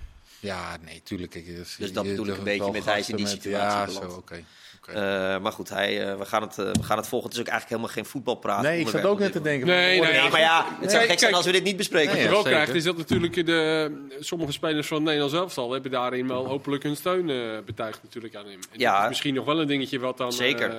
Ja, 0.40 0.76
nee, 0.84 1.00
tuurlijk. 1.04 1.34
Ik, 1.34 1.46
Dus 1.78 1.92
dat 1.92 2.04
bedoel 2.04 2.26
ik 2.26 2.36
een 2.38 2.44
beetje 2.44 2.70
met 2.72 2.84
hij 2.84 2.98
is 2.98 3.08
in 3.08 3.16
die 3.16 3.26
situatie 3.26 3.78
Ja, 3.78 3.84
beland. 3.84 4.12
zo, 4.12 4.16
oké. 4.18 4.44
oké. 4.80 4.92
Eh, 4.92 5.38
maar 5.40 5.52
goed, 5.52 5.68
hij, 5.68 6.08
eh, 6.10 6.18
we, 6.18 6.24
gaan 6.24 6.42
het, 6.42 6.58
eh, 6.58 6.70
we 6.72 6.82
gaan 6.82 6.96
het 6.96 7.08
volgen. 7.08 7.28
Het 7.28 7.38
is 7.38 7.44
ook 7.44 7.48
eigenlijk 7.48 7.80
helemaal 7.80 8.02
geen 8.02 8.12
voetbalpraat. 8.12 8.62
nee, 8.62 8.80
ik 8.80 8.88
zat 8.88 9.04
ook 9.04 9.18
net 9.18 9.32
te 9.32 9.40
denken... 9.40 9.66
Nee, 9.66 10.00
nee, 10.00 10.12
Nee, 10.12 10.30
maar 10.30 10.40
ja, 10.40 10.66
het 10.80 10.90
zou 10.90 11.00
Nee, 11.02 11.10
gek 11.10 11.18
zijn 11.18 11.34
als 11.34 11.44
we 11.46 11.52
dit 11.52 11.62
niet 11.64 11.76
bespreken. 11.76 12.14
Nee, 12.14 12.22
Wat 12.22 12.30
je 12.30 12.36
ja, 12.36 12.42
wel 12.42 12.52
krijgt 12.52 12.74
is 12.74 12.84
dat 12.84 12.96
natuurlijk 12.96 13.46
de, 13.46 13.90
sommige 14.20 14.52
spelers 14.52 14.86
van 14.86 14.96
het 14.96 15.04
Nederlands 15.06 15.34
elftal 15.34 15.72
hebben 15.72 15.90
daarin 15.90 16.28
wel 16.28 16.48
openlijk 16.48 16.82
hun 16.82 16.96
steun 16.96 17.30
eh, 17.30 17.36
betuigd 17.66 18.02
natuurlijk 18.02 18.34
aan 18.36 18.44
hem. 18.46 18.58
En 18.72 18.78
Ja. 18.78 19.08
misschien 19.08 19.34
nog 19.34 19.44
wel 19.44 19.60
een 19.60 19.66
dingetje 19.66 19.98
wat 19.98 20.16
dan... 20.16 20.32
Zeker. 20.32 20.74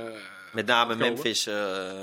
Met 0.52 0.66
name 0.66 0.92
komen. 0.94 1.08
Memphis 1.08 1.48
eh, 1.48 1.54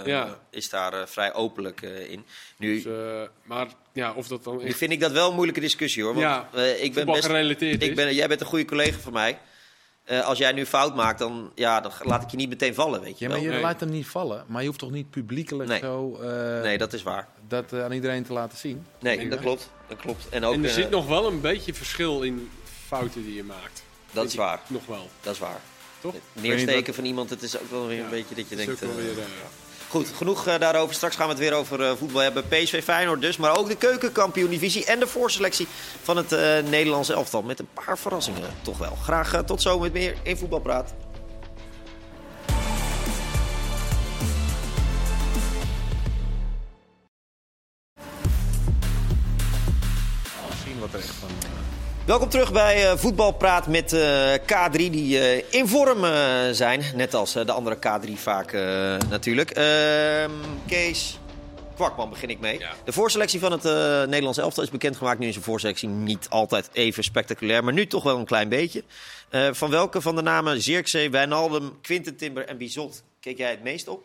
Ja. 0.05 0.39
is 0.51 0.71
daar 0.71 0.93
eh, 0.93 1.07
vrij 1.07 1.35
openlijk 1.35 1.83
eh, 1.83 2.11
in. 2.11 2.25
Nu 2.57 2.75
dus, 2.75 2.85
eh, 2.85 3.23
maar 3.43 3.67
ja, 3.93 4.13
of 4.13 4.29
dat 4.29 4.45
dan 4.45 4.57
nu 4.57 4.65
echt 4.65 4.77
vind 4.79 4.93
ik 4.93 5.01
dat 5.01 5.13
wel 5.13 5.29
een 5.29 5.35
moeilijke 5.35 5.61
discussie 5.61 6.03
hoor. 6.03 6.15
Want, 6.15 6.25
Ja, 6.27 6.49
eh, 6.55 6.83
ik 6.85 6.95
ben 6.95 7.07
best, 7.07 7.25
gerelateerd 7.27 7.83
ik 7.83 7.89
is. 7.91 7.95
ben, 7.97 8.15
jij 8.15 8.29
bent 8.29 8.41
een 8.41 8.47
goede 8.47 8.65
collega 8.65 8.99
van 8.99 9.13
mij. 9.13 9.39
Eh, 10.05 10.25
als 10.27 10.39
jij 10.39 10.53
nu 10.53 10.67
fout 10.67 10.95
maakt, 10.95 11.19
dan, 11.19 11.53
ja, 11.55 11.81
dan 11.81 11.93
laat 12.03 12.23
ik 12.23 12.31
je 12.31 12.37
niet 12.37 12.49
meteen 12.49 12.75
vallen, 12.75 13.01
weet 13.01 13.19
je 13.19 13.25
Ja, 13.25 13.31
maar 13.31 13.41
je 13.41 13.49
Nee. 13.49 13.61
laat 13.61 13.81
hem 13.81 13.91
niet 13.91 14.07
vallen. 14.07 14.45
Maar 14.49 14.61
je 14.61 14.67
hoeft 14.67 14.79
toch 14.81 14.91
niet 14.91 15.11
publiekelijk 15.11 15.69
Nee. 15.69 15.79
zo 15.79 16.17
eh, 16.23 16.63
Nee, 16.63 16.79
dat 16.79 16.93
is 16.93 17.03
waar. 17.03 17.29
dat 17.49 17.73
aan 17.73 17.93
iedereen 17.93 18.25
te 18.25 18.33
laten 18.33 18.59
zien? 18.59 18.87
Nee, 19.01 19.29
dat 19.29 19.41
klopt. 19.41 19.71
Dat 19.89 19.99
klopt. 19.99 20.29
En 20.29 20.45
ook, 20.45 20.55
en 20.55 20.65
er 20.65 20.71
zit 20.71 20.91
nog 20.91 21.07
wel 21.07 21.27
een 21.27 21.41
beetje 21.41 21.75
verschil 21.75 22.23
in 22.23 22.51
fouten 22.87 23.23
die 23.25 23.35
je 23.35 23.45
maakt. 23.45 23.83
dat 24.13 24.25
is 24.27 24.35
waar. 24.35 24.61
Nog 24.67 24.87
wel, 24.87 25.11
Dat 25.21 25.33
is 25.33 25.39
waar. 25.39 25.61
Toch? 26.01 26.13
Het 26.13 26.43
neersteken 26.43 26.95
van 26.95 27.05
iemand, 27.05 27.31
het 27.31 27.43
is 27.43 27.59
ook 27.59 27.71
wel 27.71 27.87
weer 27.87 28.01
een 28.01 28.11
beetje 28.11 28.35
dat 28.35 28.49
je 28.49 28.57
denkt... 28.57 28.83
eh, 28.83 28.89
weer, 28.97 29.19
eh, 29.19 29.25
Goed, 29.89 30.09
genoeg 30.17 30.47
eh, 30.47 30.59
daarover. 30.59 30.95
Straks 30.95 31.17
gaan 31.17 31.27
we 31.27 31.33
het 31.33 31.43
weer 31.43 31.53
over 31.53 31.97
voetbal 31.97 32.21
hebben. 32.21 32.49
PSV 32.49 32.83
Feyenoord 32.85 33.21
dus, 33.21 33.37
maar 33.37 33.57
ook 33.59 33.69
de 33.69 33.77
keukenkampioen-divisie 33.77 34.85
en 34.85 34.99
de 35.01 35.07
voorselectie 35.07 35.67
van 36.03 36.17
het 36.17 36.33
eh 36.33 36.59
Nederlandse 36.63 37.13
elftal. 37.13 37.43
Met 37.43 37.59
een 37.59 37.69
paar 37.85 37.99
verrassingen 37.99 38.55
toch 38.63 38.79
wel. 38.79 38.97
Graag 39.03 39.43
tot 39.45 39.63
zo 39.63 39.79
met 39.79 39.93
meer 39.93 40.17
in 40.23 40.37
Voetbalpraat. 40.37 40.95
Zien 50.65 50.79
wat 50.81 50.93
er 50.93 50.99
echt 50.99 51.15
van... 51.15 51.29
Welkom 52.07 52.29
terug 52.29 52.53
bij 52.53 52.91
eh, 52.91 52.97
Voetbalpraat 52.97 53.67
met 53.67 53.93
eh, 53.93 54.35
K3 54.35 54.77
die 54.77 55.19
eh, 55.19 55.45
in 55.51 55.69
vorm 55.69 56.05
zijn. 56.55 56.83
Net 56.95 57.15
als 57.15 57.33
de 57.33 57.53
andere 57.53 57.77
K3 57.77 58.13
vaak 58.13 58.53
natuurlijk. 59.09 59.51
Ehm, 59.51 60.31
Kees 60.67 61.19
Kwakman 61.75 62.11
begin 62.11 62.31
ik 62.31 62.41
mee. 62.41 62.59
Ja. 62.59 62.73
De 62.85 62.93
voorselectie 62.93 63.41
van 63.41 63.53
het 63.53 63.63
Nederlands 64.09 64.39
elftal 64.39 64.63
is 64.63 64.71
bekendgemaakt. 64.71 65.19
Nu 65.19 65.29
is 65.29 65.37
een 65.37 65.43
voorselectie 65.43 65.89
niet 65.89 66.29
altijd 66.29 66.71
even 66.73 67.05
spectaculair, 67.05 67.65
maar 67.65 67.73
nu 67.73 67.87
toch 67.87 68.03
wel 68.03 68.19
een 68.19 68.25
klein 68.25 68.49
beetje. 68.49 68.85
Van 69.51 69.71
welke 69.71 70.01
van 70.01 70.17
de 70.17 70.23
namen 70.23 70.63
Zirkzee, 70.63 71.11
Wijnaldum, 71.11 71.81
Quinten 71.81 72.17
Timber 72.17 72.47
en 72.47 72.59
Bizot 72.59 73.03
keek 73.21 73.39
jij 73.39 73.51
het 73.51 73.63
meest 73.63 73.89
op? 73.89 74.05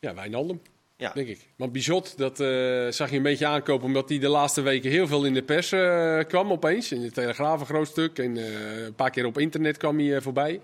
ja, 0.00 0.14
Wijnaldum. 0.14 0.60
Ja. 1.00 1.12
Denk 1.14 1.28
ik. 1.28 1.38
Want 1.56 1.72
Bizot, 1.72 2.18
dat 2.18 2.40
eh, 2.40 2.46
zag 2.90 3.10
je 3.10 3.16
een 3.16 3.22
beetje 3.22 3.46
aankopen 3.46 3.86
omdat 3.86 4.08
hij 4.08 4.18
de 4.18 4.28
laatste 4.28 4.60
weken 4.60 4.90
heel 4.90 5.06
veel 5.06 5.24
in 5.24 5.34
de 5.34 5.42
pers 5.42 5.72
eh, 5.72 6.18
kwam 6.28 6.50
opeens. 6.50 6.92
In 6.92 7.00
de 7.00 7.10
Telegraaf 7.10 7.60
een 7.60 7.66
groot 7.66 7.88
stuk 7.88 8.18
en 8.18 8.36
eh, 8.36 8.84
een 8.84 8.94
paar 8.94 9.10
keer 9.10 9.26
op 9.26 9.38
internet 9.38 9.76
kwam 9.76 9.98
hij 9.98 10.20
voorbij. 10.20 10.60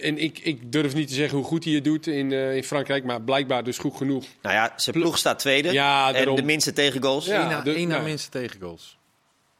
En 0.00 0.18
ik, 0.18 0.38
ik 0.38 0.72
durf 0.72 0.94
niet 0.94 1.08
te 1.08 1.14
zeggen 1.14 1.38
hoe 1.38 1.46
goed 1.46 1.64
hij 1.64 1.72
het 1.72 1.84
doet 1.84 2.06
in, 2.06 2.32
eh, 2.32 2.56
in 2.56 2.64
Frankrijk, 2.64 3.04
maar 3.04 3.22
blijkbaar 3.22 3.64
dus 3.64 3.78
goed 3.78 3.96
genoeg. 3.96 4.24
Nou 4.42 4.54
ja, 4.54 4.72
zijn 4.76 4.96
ploeg 5.00 5.18
staat 5.18 5.38
tweede. 5.38 5.72
Ja, 5.72 6.08
en 6.08 6.14
daarom. 6.14 6.36
de 6.36 6.42
minste 6.42 6.72
tegengoals. 6.72 7.26
Ja. 7.26 7.42
Eén 7.42 7.48
na, 7.48 7.60
de- 7.60 7.72
één 7.72 7.88
na 7.88 7.96
ja. 7.96 8.02
minste 8.02 8.30
tegengoals. 8.30 8.98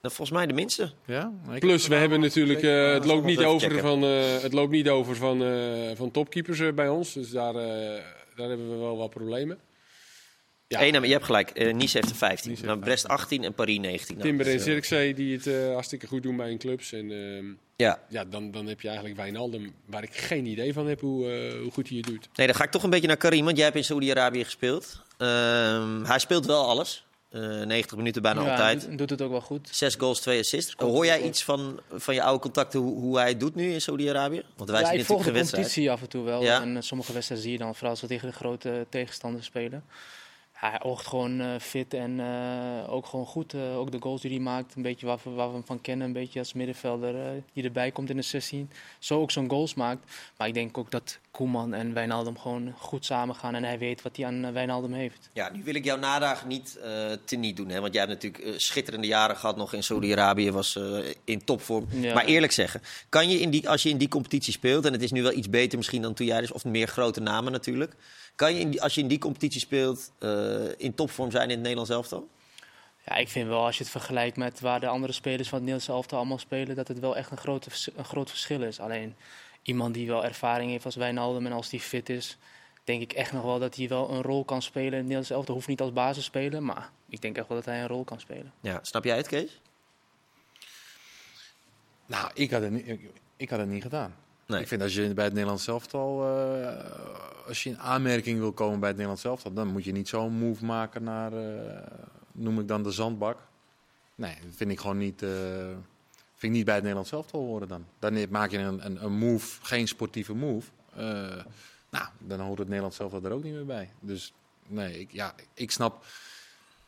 Nou, 0.03 0.15
Volgens 0.17 0.37
mij 0.39 0.47
de 0.47 0.53
minste. 0.53 0.93
Ja? 1.07 1.33
Plus, 1.59 1.87
we 1.87 1.95
hebben 1.95 2.21
natuurlijk, 2.21 2.63
eh, 2.63 2.93
het, 2.93 3.05
loopt 3.05 3.25
niet 3.25 3.39
over 3.45 3.69
checken. 3.69 3.83
van, 3.85 4.05
eh, 4.05 4.43
het 4.43 4.53
loopt 4.53 4.71
niet 4.71 4.89
over 4.89 5.17
van, 5.17 5.45
eh, 5.45 5.51
van 5.95 6.11
topkeepers 6.11 6.75
bij 6.75 6.89
ons. 6.89 7.13
Dus 7.13 7.31
daar, 7.31 7.55
eh, 7.55 8.03
daar 8.37 8.49
hebben 8.49 8.71
we 8.71 8.77
wel 8.77 8.97
wat 8.97 9.11
problemen. 9.11 9.59
Ja. 10.69 10.83
Eén, 10.83 10.93
maar 10.93 11.07
je 11.07 11.13
hebt 11.13 11.25
gelijk. 11.25 11.51
Eh, 11.51 11.75
nice 11.75 11.97
heeft 11.97 12.11
er 12.11 12.17
15. 12.17 12.51
Nice 12.51 12.65
Nou, 12.65 12.79
Brest 12.79 13.09
18 13.09 13.45
en 13.45 13.55
Paris 13.55 13.79
19. 13.79 14.17
Nou, 14.17 14.29
Timber 14.29 14.47
en 14.47 14.53
eh, 14.53 14.61
Zirkzee 14.61 15.15
die 15.15 15.37
het 15.37 15.47
eh, 15.47 15.73
hartstikke 15.73 16.07
goed 16.07 16.23
doen 16.23 16.37
bij 16.37 16.49
hun 16.49 16.59
clubs. 16.59 16.93
En 16.93 17.11
ehm, 17.11 17.45
Ja. 17.77 18.03
ja, 18.09 18.25
dan, 18.25 18.51
dan 18.51 18.67
heb 18.67 18.81
je 18.81 18.89
eigenlijk 18.89 19.19
Wijnaldum, 19.19 19.75
waar 19.87 20.03
ik 20.03 20.15
geen 20.15 20.47
idee 20.47 20.73
van 20.73 20.87
heb 20.87 21.01
hoe, 21.01 21.25
hoe 21.63 21.71
goed 21.71 21.89
hij 21.89 21.97
het 21.97 22.07
doet. 22.07 22.29
Nee, 22.35 22.47
dan 22.47 22.57
ga 22.57 22.65
ik 22.65 22.71
toch 22.71 22.83
een 22.83 22.91
beetje 22.91 23.07
naar 23.07 23.17
Karim, 23.17 23.45
want 23.45 23.57
jij 23.57 23.65
hebt 23.65 23.77
in 23.77 23.85
Saoedi-Arabië 23.85 24.45
gespeeld. 24.45 25.03
Ehm, 25.19 26.05
hij 26.05 26.19
speelt 26.19 26.47
wel 26.47 26.69
alles. 26.69 27.07
Eh 27.35 27.41
90 27.67 27.97
minuten 27.97 28.23
bijna 28.23 28.43
Ja, 28.45 28.51
altijd. 28.51 28.89
doet, 28.89 28.99
doet 28.99 29.11
het 29.11 29.23
ook 29.23 29.31
wel 29.31 29.41
goed. 29.41 29.69
Zes 29.73 29.95
goals, 29.95 30.21
twee 30.21 30.41
assists. 30.41 30.75
Hoor 30.77 31.05
jij 31.07 31.23
iets 31.23 31.45
van, 31.45 31.81
van 31.93 32.15
je 32.15 32.23
oude 32.23 32.41
contacten 32.41 32.81
hoe, 32.81 32.99
hoe 33.01 33.19
hij 33.19 33.29
het 33.29 33.41
doet 33.41 33.55
nu 33.55 33.73
in 33.73 33.81
Saoedi-Arabië? 33.81 34.43
Want 34.57 34.71
wij 34.71 34.81
Ja, 34.81 34.87
zien 34.87 34.99
ik 34.99 35.05
volg 35.05 35.25
de 35.25 35.33
competitie 35.33 35.91
af 35.91 36.01
en 36.01 36.09
toe 36.09 36.25
wel. 36.25 36.43
Ja. 36.43 36.61
En 36.63 36.77
eh, 36.77 36.83
sommige 36.83 37.13
wedstrijden 37.13 37.47
zie 37.47 37.59
je 37.59 37.65
dan 37.65 37.73
vooral 37.75 37.91
als 37.91 38.01
we 38.01 38.07
tegen 38.07 38.29
de 38.29 38.35
grote 38.35 38.87
tegenstanders 38.89 39.47
spelen. 39.47 39.85
Hij 40.71 40.83
oogt 40.83 41.07
gewoon 41.07 41.41
eh, 41.41 41.49
fit 41.61 41.95
en 41.95 42.21
eh, 42.21 42.93
ook 42.93 43.07
gewoon 43.07 43.27
goed. 43.27 43.55
Eh, 43.55 43.79
ook 43.79 43.93
de 43.93 44.01
goals 44.01 44.21
die 44.21 44.31
hij 44.31 44.41
maakt, 44.41 44.75
een 44.75 44.83
beetje 44.83 45.07
waar 45.07 45.19
we, 45.23 45.31
waar 45.31 45.47
we 45.49 45.53
hem 45.53 45.65
van 45.65 45.81
kennen. 45.81 46.07
Een 46.07 46.13
beetje 46.13 46.39
als 46.39 46.53
middenvelder 46.53 47.43
die 47.53 47.65
erbij 47.65 47.91
komt 47.91 48.11
in 48.11 48.17
de 48.17 48.23
16. 48.23 48.71
Zo 48.99 49.21
ook 49.21 49.31
zo'n 49.31 49.51
goals 49.51 49.75
maakt. 49.75 50.13
Maar 50.37 50.49
ik 50.49 50.55
denk 50.55 50.79
ook 50.79 50.91
dat 50.91 51.19
Koeman 51.31 51.75
en 51.75 51.95
Wijnaldum 51.95 52.39
gewoon 52.39 52.75
goed 52.79 53.05
samen 53.05 53.35
gaan. 53.35 53.55
En 53.55 53.65
hij 53.65 53.79
weet 53.79 54.03
wat 54.03 54.17
hij 54.17 54.27
aan 54.27 54.53
Wijnaldum 54.53 54.93
heeft. 54.93 55.31
Ja, 55.33 55.51
nu 55.53 55.63
wil 55.65 55.75
ik 55.75 55.85
jouw 55.85 55.99
nadagen 55.99 56.49
niet 56.49 56.79
teniet 57.25 57.57
doen. 57.57 57.69
Hè? 57.69 57.81
Want 57.81 57.95
jij 57.95 58.05
hebt 58.07 58.23
natuurlijk 58.23 58.61
schitterende 58.61 59.07
jaren 59.07 59.37
gehad 59.37 59.57
nog 59.57 59.73
in 59.73 59.83
Saoedi-Arabië. 59.83 60.51
Was 60.51 60.79
in 61.25 61.45
topvorm. 61.45 61.87
Ja. 61.91 62.15
Maar 62.15 62.25
eerlijk 62.25 62.53
zeggen, 62.53 62.81
kan 63.09 63.29
je 63.29 63.41
in 63.41 63.51
die, 63.51 63.69
als 63.69 63.83
je 63.83 63.89
in 63.89 63.99
die 63.99 64.09
competitie 64.09 64.53
speelt... 64.53 64.85
en 64.85 64.93
het 64.93 65.03
is 65.03 65.13
nu 65.13 65.23
wel 65.23 65.33
iets 65.33 65.51
beter 65.51 65.79
misschien 65.79 66.03
dan 66.03 66.15
toen 66.15 66.27
jij 66.27 66.41
dus... 66.41 66.53
of 66.53 66.65
meer 66.65 66.87
grote 66.87 67.21
namen 67.21 67.53
natuurlijk... 67.53 67.95
kan 68.35 68.55
je 68.55 68.61
in 68.61 68.71
die, 68.71 68.83
als 68.83 68.95
je 68.95 69.01
in 69.01 69.09
die 69.09 69.19
competitie 69.19 69.61
speelt 69.61 70.13
eh, 70.19 70.79
in 70.79 70.95
topvorm 70.95 71.31
zijn 71.31 71.45
in 71.45 71.51
het 71.51 71.61
Nederlands 71.61 71.91
elftal? 71.91 72.29
Ja, 73.07 73.15
ik 73.15 73.29
vind 73.29 73.49
wel 73.49 73.65
als 73.65 73.77
je 73.77 73.83
het 73.83 73.93
vergelijkt 73.93 74.37
met 74.37 74.61
waar 74.61 74.81
de 74.81 74.87
andere 74.87 75.13
spelers 75.13 75.49
van 75.49 75.59
het 75.59 75.67
Nederlandse 75.67 75.93
elftal 75.93 76.19
allemaal 76.19 76.39
spelen, 76.39 76.77
dat 76.77 76.89
het 76.89 76.99
wel 76.99 77.17
echt 77.17 77.31
een, 77.31 77.37
grote, 77.37 77.71
een 77.97 78.05
groot 78.05 78.31
verschil 78.31 78.63
is. 78.63 78.81
Alleen 78.81 79.15
iemand 79.63 79.95
die 79.95 80.07
wel 80.07 80.25
ervaring 80.25 80.71
heeft 80.71 80.85
als 80.85 80.97
Wijnaldum 80.97 81.47
en 81.47 81.53
als 81.53 81.69
die 81.69 81.81
fit 81.81 82.09
is, 82.09 82.39
denk 82.85 83.03
ik 83.03 83.13
echt 83.13 83.33
nog 83.33 83.43
wel 83.43 83.59
dat 83.59 83.77
hij 83.77 83.89
wel 83.89 84.11
een 84.11 84.23
rol 84.23 84.45
kan 84.45 84.63
spelen 84.63 84.87
in 84.87 84.93
het 84.93 85.03
Nederlandse 85.03 85.35
elftal. 85.35 85.55
Hoeft 85.55 85.69
niet 85.69 85.81
als 85.81 85.93
basis 85.93 86.25
spelen, 86.25 86.65
maar 86.65 86.91
ik 87.09 87.23
denk 87.23 87.37
echt 87.37 87.49
wel 87.49 87.57
dat 87.57 87.67
hij 87.67 87.81
een 87.81 87.89
rol 87.89 88.05
kan 88.05 88.21
spelen. 88.21 88.53
Ja, 88.61 88.79
snap 88.83 89.05
jij 89.05 89.17
het, 89.17 89.27
Kees? 89.27 89.61
Nou, 92.07 92.31
ik 92.35 92.51
had, 92.51 92.63
het 92.63 92.71
niet, 92.71 92.89
ik, 92.89 93.11
ik 93.37 93.51
had 93.51 93.59
het 93.59 93.69
niet 93.69 93.83
gedaan. 93.83 94.15
Nee. 94.47 94.61
Ik 94.61 94.69
vind 94.69 94.83
als 94.83 94.95
je 94.95 95.15
bij 95.15 95.25
het 95.25 95.33
Nederlands 95.33 95.67
elftal, 95.67 96.23
eh 96.29 97.25
als 97.47 97.63
je 97.63 97.71
in 97.71 97.79
aanmerking 97.79 98.39
wil 98.39 98.53
komen 98.53 98.79
bij 98.79 98.89
het 98.89 98.97
Nederlands 98.97 99.25
elftal, 99.25 99.53
dan 99.53 99.69
moet 99.69 99.85
je 99.85 99.93
niet 99.93 100.09
zo'n 100.09 100.33
move 100.33 100.65
maken 100.65 101.03
naar, 101.03 101.33
eh, 101.33 101.83
noem 102.33 102.61
ik 102.61 102.69
dan 102.69 102.83
de 102.83 102.91
zandbak. 102.91 103.39
Nee, 104.15 104.35
dat 104.43 104.57
vind 104.57 104.71
ik 104.71 104.81
gewoon 104.81 104.99
niet, 104.99 105.23
eh, 105.23 105.29
vind 106.35 106.43
ik 106.43 106.51
niet 106.51 106.65
bij 106.65 106.75
het 106.75 106.83
Nederlands 106.83 107.13
elftal 107.13 107.41
horen 107.41 107.69
dan. 107.69 107.87
Dan 107.99 108.31
maak 108.31 108.51
je 108.51 108.59
een, 108.59 108.87
een, 108.87 109.05
een 109.05 109.13
move, 109.13 109.65
geen 109.65 109.89
sportieve 109.89 110.35
move. 110.35 110.71
Nou, 111.91 112.07
dan 112.19 112.41
hoort 112.41 112.59
het 112.59 112.69
Nederlands 112.69 112.99
elftal 112.99 113.25
er 113.25 113.33
ook 113.33 113.43
niet 113.43 113.53
meer 113.53 113.67
bij. 113.67 113.91
Dus 114.01 114.33
nee, 114.67 115.01
ik, 115.01 115.13
ja, 115.13 115.35
ik 115.55 115.71
snap 115.71 116.05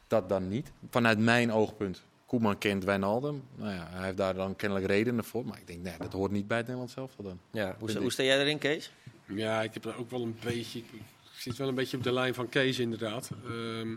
dat 0.07 0.29
dan 0.29 0.49
niet. 0.49 0.73
Vanuit 0.90 1.19
mijn 1.19 1.53
oogpunt. 1.53 2.03
Koeman 2.27 2.59
kent 2.59 2.85
Wijnaldum. 2.85 3.43
Nou 3.57 3.73
ja, 3.73 3.89
hij 3.91 4.05
heeft 4.05 4.17
daar 4.17 4.35
dan 4.35 4.57
kennelijk 4.57 4.87
redenen 4.87 5.25
voor. 5.25 5.47
Maar 5.47 5.59
ik 5.59 5.67
denk, 5.67 5.83
nee, 5.83 5.95
dat 5.99 6.12
hoort 6.12 6.31
niet 6.31 6.47
bij 6.47 6.57
het 6.57 6.67
Nederlands 6.67 6.97
elftal 6.97 7.25
dan. 7.25 7.39
Ja, 7.51 7.77
hoe, 7.79 7.89
Vind 7.89 8.01
hoe 8.01 8.12
sta 8.12 8.23
jij 8.23 8.41
erin, 8.41 8.59
Kees? 8.59 8.91
Ja, 9.27 9.62
ik 9.62 9.75
heb 9.75 9.85
er 9.85 9.97
ook 9.97 10.11
wel 10.11 10.23
een 10.23 10.37
beetje. 10.45 10.79
Ik 10.79 11.43
zit 11.43 11.57
wel 11.57 11.69
een 11.69 11.75
beetje 11.75 11.97
op 11.97 12.03
de 12.03 12.12
lijn 12.12 12.35
van 12.35 12.49
Kees, 12.49 12.79
inderdaad. 12.79 13.31
Ehm, 13.45 13.89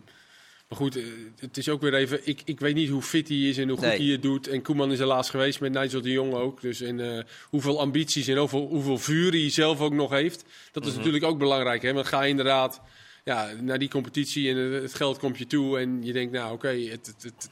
maar 0.68 0.78
goed, 0.78 0.96
eh, 0.96 1.04
het 1.40 1.58
is 1.58 1.70
ook 1.70 1.82
weer 1.82 1.94
even. 1.94 2.28
Ik, 2.28 2.42
ik 2.46 2.60
weet 2.60 2.76
niet 2.76 2.90
hoe 2.90 3.02
fit 3.02 3.28
hij 3.28 3.38
is 3.38 3.58
en 3.58 3.68
hoe 3.68 3.78
goed 3.78 3.88
Nee. 3.88 3.98
hij 3.98 4.08
het 4.08 4.22
doet. 4.22 4.48
En 4.48 4.62
Koeman 4.62 4.92
is 4.92 5.00
helaas 5.00 5.30
geweest 5.30 5.60
met 5.60 5.72
Nigel 5.72 6.02
de 6.02 6.12
Jong 6.12 6.34
ook. 6.34 6.62
Dus 6.62 6.82
en, 6.82 7.18
eh, 7.18 7.24
hoeveel 7.44 7.80
ambities 7.80 8.28
en 8.28 8.38
hoeveel, 8.38 8.68
hoeveel 8.68 8.98
vuur 8.98 9.32
hij 9.32 9.50
zelf 9.50 9.80
ook 9.80 9.94
nog 9.94 10.12
heeft. 10.12 10.46
Dat 10.72 10.86
is 10.86 10.96
natuurlijk 10.96 11.24
ook 11.24 11.38
belangrijk. 11.38 11.82
Hè? 11.82 11.94
Want 11.94 12.08
ga 12.08 12.22
je 12.22 12.30
inderdaad 12.30 12.82
ja, 13.24 13.52
naar 13.62 13.80
die 13.80 13.90
competitie 13.90 14.50
en 14.50 14.58
het, 14.58 14.94
geld 14.94 15.18
komt 15.18 15.38
je 15.38 15.48
toe. 15.48 15.80
En 15.80 16.04
je 16.04 16.14
denkt, 16.14 16.34
nou 16.34 16.54
oké, 16.54 16.68
het, 16.68 17.06
het, 17.06 17.24
het, 17.24 17.50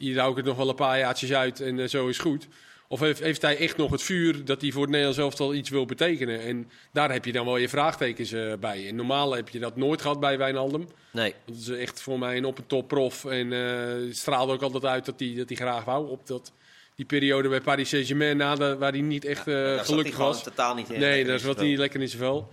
hier 0.00 0.18
hou 0.18 0.30
ik 0.30 0.36
het 0.36 0.46
nog 0.46 0.56
wel 0.56 0.68
een 0.68 0.74
paar 0.74 0.98
jaartjes 0.98 1.32
uit 1.32 1.60
en 1.60 1.78
eh, 1.80 1.88
zo 1.88 2.08
is 2.08 2.18
goed. 2.18 2.46
Of 2.88 3.00
heeft, 3.00 3.20
heeft 3.20 3.42
hij 3.42 3.56
echt 3.56 3.76
nog 3.76 3.90
het 3.90 4.02
vuur 4.02 4.44
dat 4.44 4.60
hij 4.60 4.70
voor 4.70 4.80
het 4.80 4.90
Nederlands 4.90 5.18
elftal 5.20 5.54
iets 5.54 5.70
wil 5.70 5.84
betekenen? 5.86 6.40
En 6.40 6.70
daar 6.92 7.12
heb 7.12 7.24
je 7.24 7.32
dan 7.32 7.44
wel 7.44 7.56
je 7.56 7.68
vraagtekens 7.68 8.32
eh, 8.32 8.52
bij. 8.60 8.88
En 8.88 8.94
normaal 8.96 9.34
heb 9.36 9.48
je 9.48 9.58
dat 9.58 9.76
nooit 9.76 10.00
gehad 10.02 10.20
bij 10.20 10.38
Wijnaldum. 10.38 10.86
Nee. 11.12 11.34
Dat 11.46 11.56
is 11.56 11.68
echt 11.68 12.02
voor 12.02 12.18
mij 12.18 12.36
een 12.36 12.44
op 12.44 12.58
en 12.58 12.66
top 12.66 12.88
prof. 12.88 13.24
En 13.24 13.52
eh, 13.52 14.06
het 14.06 14.16
straalde 14.16 14.52
ook 14.52 14.62
altijd 14.62 14.84
uit 14.84 15.04
dat 15.04 15.14
hij, 15.20 15.34
dat 15.36 15.48
hij 15.48 15.56
graag 15.56 15.84
wou. 15.84 16.08
Op 16.10 16.26
dat, 16.26 16.52
die 16.94 17.04
periode 17.06 17.48
bij 17.48 17.60
Paris 17.60 17.88
Saint-Germain, 17.88 18.36
na 18.36 18.54
de- 18.54 18.76
waar 18.76 18.92
hij 18.92 19.00
niet 19.00 19.24
echt 19.24 19.48
eh, 19.48 19.78
gelukkig 19.78 20.16
was. 20.16 20.42
totaal 20.42 20.74
niet 20.74 20.90
in. 20.90 21.00
Nee, 21.00 21.24
daar 21.24 21.32
niet 21.32 21.42
zat 21.42 21.56
hij 21.56 21.66
niet 21.66 21.78
lekker 21.78 22.00
in 22.00 22.08
zijn 22.08 22.22
vel. 22.22 22.48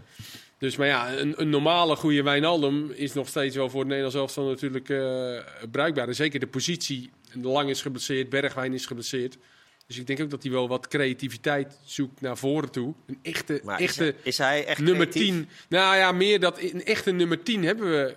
Dus, 0.59 0.75
maar 0.75 0.87
ja, 0.87 1.17
een, 1.17 1.33
een 1.41 1.49
normale 1.49 1.95
goede 1.95 2.23
Wijnaldum 2.23 2.91
is 2.91 3.13
nog 3.13 3.27
steeds 3.27 3.55
wel 3.55 3.69
voor 3.69 3.79
het 3.79 3.87
Nederlands 3.87 4.17
elftal 4.17 4.45
natuurlijk 4.47 4.89
eh, 4.89 5.39
bruikbaar. 5.71 6.07
En 6.07 6.15
zeker 6.15 6.39
de 6.39 6.47
positie. 6.47 7.09
De 7.33 7.47
Lang 7.47 7.69
is 7.69 7.81
geblesseerd, 7.81 8.29
Bergwijn 8.29 8.73
is 8.73 8.85
geblesseerd. 8.85 9.37
Dus 9.87 9.97
ik 9.97 10.07
denk 10.07 10.19
ook 10.21 10.29
dat 10.29 10.43
hij 10.43 10.51
wel 10.51 10.67
wat 10.67 10.87
creativiteit 10.87 11.79
zoekt 11.85 12.21
naar 12.21 12.37
voren 12.37 12.71
toe. 12.71 12.93
Een 13.05 13.19
echte, 13.21 13.61
Maar 13.63 13.79
is, 13.81 13.85
echte 13.87 14.03
hij- 14.03 14.13
is 14.23 14.37
hij 14.37 14.65
echt 14.65 14.79
nummer 14.81 15.07
creatief? 15.09 15.33
10. 15.35 15.49
Nou 15.69 15.95
ja, 15.97 16.11
meer 16.11 16.39
dat 16.39 16.59
een 16.61 16.83
echte 16.85 17.11
nummer 17.11 17.43
10 17.43 17.63
hebben 17.63 17.89
we 17.91 18.15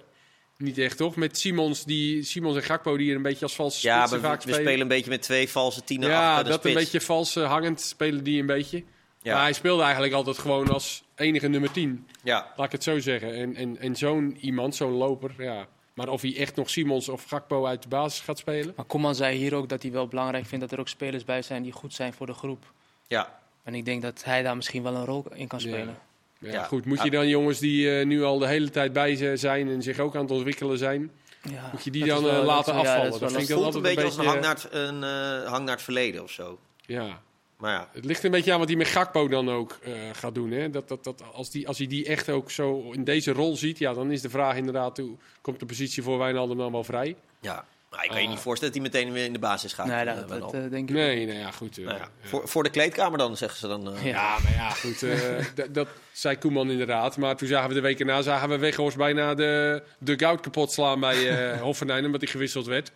niet 0.57 0.79
echt, 0.79 0.97
toch? 0.97 1.17
Met 1.17 1.39
Simons, 1.39 1.85
die, 1.85 2.23
Simons 2.23 2.57
en 2.57 2.63
Gakpo 2.63 2.97
die 2.97 3.11
er 3.11 3.17
een 3.17 3.23
beetje 3.23 3.43
als 3.45 3.55
valse 3.55 3.87
Ja, 3.87 3.97
spitsen 3.97 4.21
we, 4.21 4.27
vaak 4.27 4.37
we 4.37 4.43
spelen. 4.43 4.61
spelen 4.61 4.81
een 4.81 4.89
beetje 4.89 5.11
met 5.11 5.23
twee 5.23 5.49
valse 5.49 5.85
tienen 5.85 6.09
ja, 6.09 6.29
achter 6.31 6.45
de 6.45 6.51
dat 6.51 6.65
een 6.65 6.75
beetje 6.75 7.01
vals 7.01 7.37
eh, 7.37 7.49
hangend 7.51 7.81
spelen 7.81 8.25
die 8.25 8.41
een 8.41 8.47
beetje. 8.47 8.85
Ja. 9.23 9.33
Maar 9.35 9.43
hij 9.43 9.53
speelde 9.53 9.83
eigenlijk 9.83 10.13
altijd 10.13 10.39
gewoon 10.39 10.69
als 10.69 11.03
enige 11.17 11.49
nummer 11.49 11.71
10. 11.73 12.07
Ja, 12.23 12.53
Laat 12.57 12.67
ik 12.67 12.73
het 12.73 12.83
zo 12.83 12.99
zeggen. 12.99 13.35
En, 13.35 13.55
en, 13.55 13.79
en 13.79 13.97
zo'n 13.97 14.37
iemand, 14.41 14.75
zo'n 14.75 14.93
loper, 14.93 15.31
ja. 15.39 15.69
Maar 16.01 16.09
of 16.09 16.23
hij 16.23 16.37
echt 16.37 16.57
nog 16.57 16.71
Simons 16.71 17.09
of 17.09 17.25
Gakpo 17.25 17.67
uit 17.67 17.83
de 17.83 17.89
basis 17.89 18.21
gaat 18.21 18.39
spelen? 18.39 18.73
Maar 18.77 18.85
Koeman 18.85 19.15
zei 19.15 19.37
hier 19.37 19.55
ook 19.55 19.69
dat 19.69 19.83
hij 19.83 19.91
wel 19.93 20.07
belangrijk 20.09 20.47
vindt 20.47 20.65
dat 20.65 20.73
er 20.73 20.81
ook 20.81 20.89
spelers 20.89 21.25
bij 21.25 21.43
zijn 21.43 21.63
die 21.63 21.73
goed 21.73 21.95
zijn 21.95 22.13
voor 22.13 22.27
de 22.27 22.33
groep. 22.35 22.73
ja. 23.07 23.39
En 23.63 23.75
ik 23.75 23.85
denk 23.85 24.03
dat 24.03 24.25
hij 24.25 24.43
daar 24.43 24.57
misschien 24.57 24.83
wel 24.83 24.95
een 24.95 25.05
rol 25.05 25.25
in 25.35 25.47
kan 25.47 25.61
spelen. 25.61 25.99
Ja, 26.39 26.51
Ja. 26.53 26.63
goed. 26.65 26.85
Moet 26.85 27.03
je 27.03 27.11
dan 27.11 27.29
jongens 27.29 27.59
die 27.59 27.99
eh, 27.99 28.07
nu 28.07 28.23
al 28.23 28.39
de 28.39 28.47
hele 28.47 28.71
tijd 28.71 28.93
bij 28.93 29.17
ze 29.17 29.33
zijn 29.37 29.69
en 29.69 29.83
zich 29.83 29.99
ook 29.99 30.15
aan 30.17 30.23
het 30.23 30.31
ontwikkelen 30.31 30.79
zijn, 30.79 31.11
Ja, 31.43 31.69
moet 31.73 31.85
je 31.85 31.91
die 31.91 32.05
dan 32.05 32.23
wel- 32.23 32.31
eh, 32.31 32.37
dat 32.37 32.47
laten 32.47 32.75
afvallen? 32.75 33.11
dat 33.11 33.21
wel 33.21 33.29
vind 33.29 33.43
ik 33.43 33.49
dan 33.49 33.59
voelt 33.63 33.75
een 33.75 33.83
beetje 33.83 34.01
een 34.01 34.07
als 34.07 34.17
beetje... 34.17 34.31
een 34.31 34.43
hang 34.45 34.45
naar 34.45 34.55
het, 34.55 34.69
een, 35.05 35.43
eh, 35.45 35.51
hang 35.51 35.65
naar 35.65 35.75
het 35.75 35.85
verleden 35.85 36.23
of 36.23 36.31
zo. 36.31 36.59
ja. 36.87 37.21
Maar 37.61 37.73
ja, 37.73 37.89
Het 37.93 38.05
ligt 38.05 38.25
een 38.25 38.31
beetje 38.31 38.53
aan 38.53 38.59
wat 38.59 38.69
hij 38.69 38.77
met 38.77 38.87
Gakpo 38.87 39.29
dan 39.29 39.51
ook 39.51 39.79
eh, 39.83 39.93
gaat 40.13 40.35
doen. 40.35 40.51
Hè? 40.51 40.71
Dat, 40.71 40.89
dat, 40.89 41.05
dat, 41.05 41.23
als, 41.33 41.51
die, 41.51 41.69
als 41.69 41.79
hij 41.79 41.87
die 41.87 42.07
echt 42.07 42.29
ook 42.29 42.51
zo 42.51 42.91
in 42.93 43.05
deze 43.05 43.33
rol 43.33 43.57
ziet, 43.57 43.79
ja, 43.79 43.95
dan 43.95 44.11
is 44.11 44.21
de 44.21 44.31
vraag 44.31 44.57
inderdaad, 44.57 44.97
hoe 44.99 45.17
komt 45.41 45.61
de 45.61 45.67
positie 45.67 46.03
voor 46.03 46.19
Wijnaldum 46.19 46.57
dan 46.59 46.73
wel 46.73 46.85
vrij? 46.85 47.17
ja. 47.41 47.65
Maar 47.91 48.05
ik 48.05 48.11
kan 48.11 48.19
je 48.21 48.25
Ah. 48.27 48.33
niet 48.33 48.41
voorstellen 48.43 48.75
dat 48.75 48.83
hij 48.83 48.93
meteen 48.93 49.13
weer 49.15 49.25
in 49.25 49.33
de 49.33 49.39
basis 49.39 49.73
gaat. 49.73 49.87
Nee, 49.87 50.05
eh, 50.05 50.17
dat, 50.17 50.29
dat, 50.29 50.55
eh, 50.55 50.61
denk 50.71 50.89
ik 50.89 50.95
Nee, 50.95 51.27
nou 51.27 51.39
ja, 51.39 51.51
goed. 51.51 51.77
nou 51.77 51.89
ja, 51.91 51.97
ja. 51.97 52.29
Voor, 52.29 52.49
voor 52.49 52.63
de 52.63 52.71
kleedkamer 52.71 53.19
dan, 53.19 53.37
zeggen 53.37 53.59
ze 53.59 53.67
dan. 53.69 53.95
eh. 53.95 54.05
Ja. 54.05 54.11
Ja, 54.11 54.37
maar 54.43 54.53
ja, 54.53 54.71
goed. 54.71 55.03
eh, 55.03 55.67
dat, 55.73 55.89
zei 56.13 56.37
Koeman 56.39 56.71
inderdaad. 56.71 57.17
Maar 57.17 57.37
toen 57.37 57.49
zagen 57.49 57.69
we 57.69 57.75
de 57.75 57.81
week 57.81 58.01
erna 58.01 58.23
zagen 58.23 58.49
we 58.49 58.59
Weghorst 58.59 58.97
bijna 58.97 59.35
de, 59.35 59.83
de 59.99 60.19
goud 60.19 60.41
kapot 60.41 60.73
slaan 60.73 61.01
bij 61.01 61.29
eh 61.53 61.61
Hoffenheim, 61.69 62.05
omdat 62.05 62.21
hij 62.21 62.31
gewisseld 62.31 62.67
werd. 62.67 62.93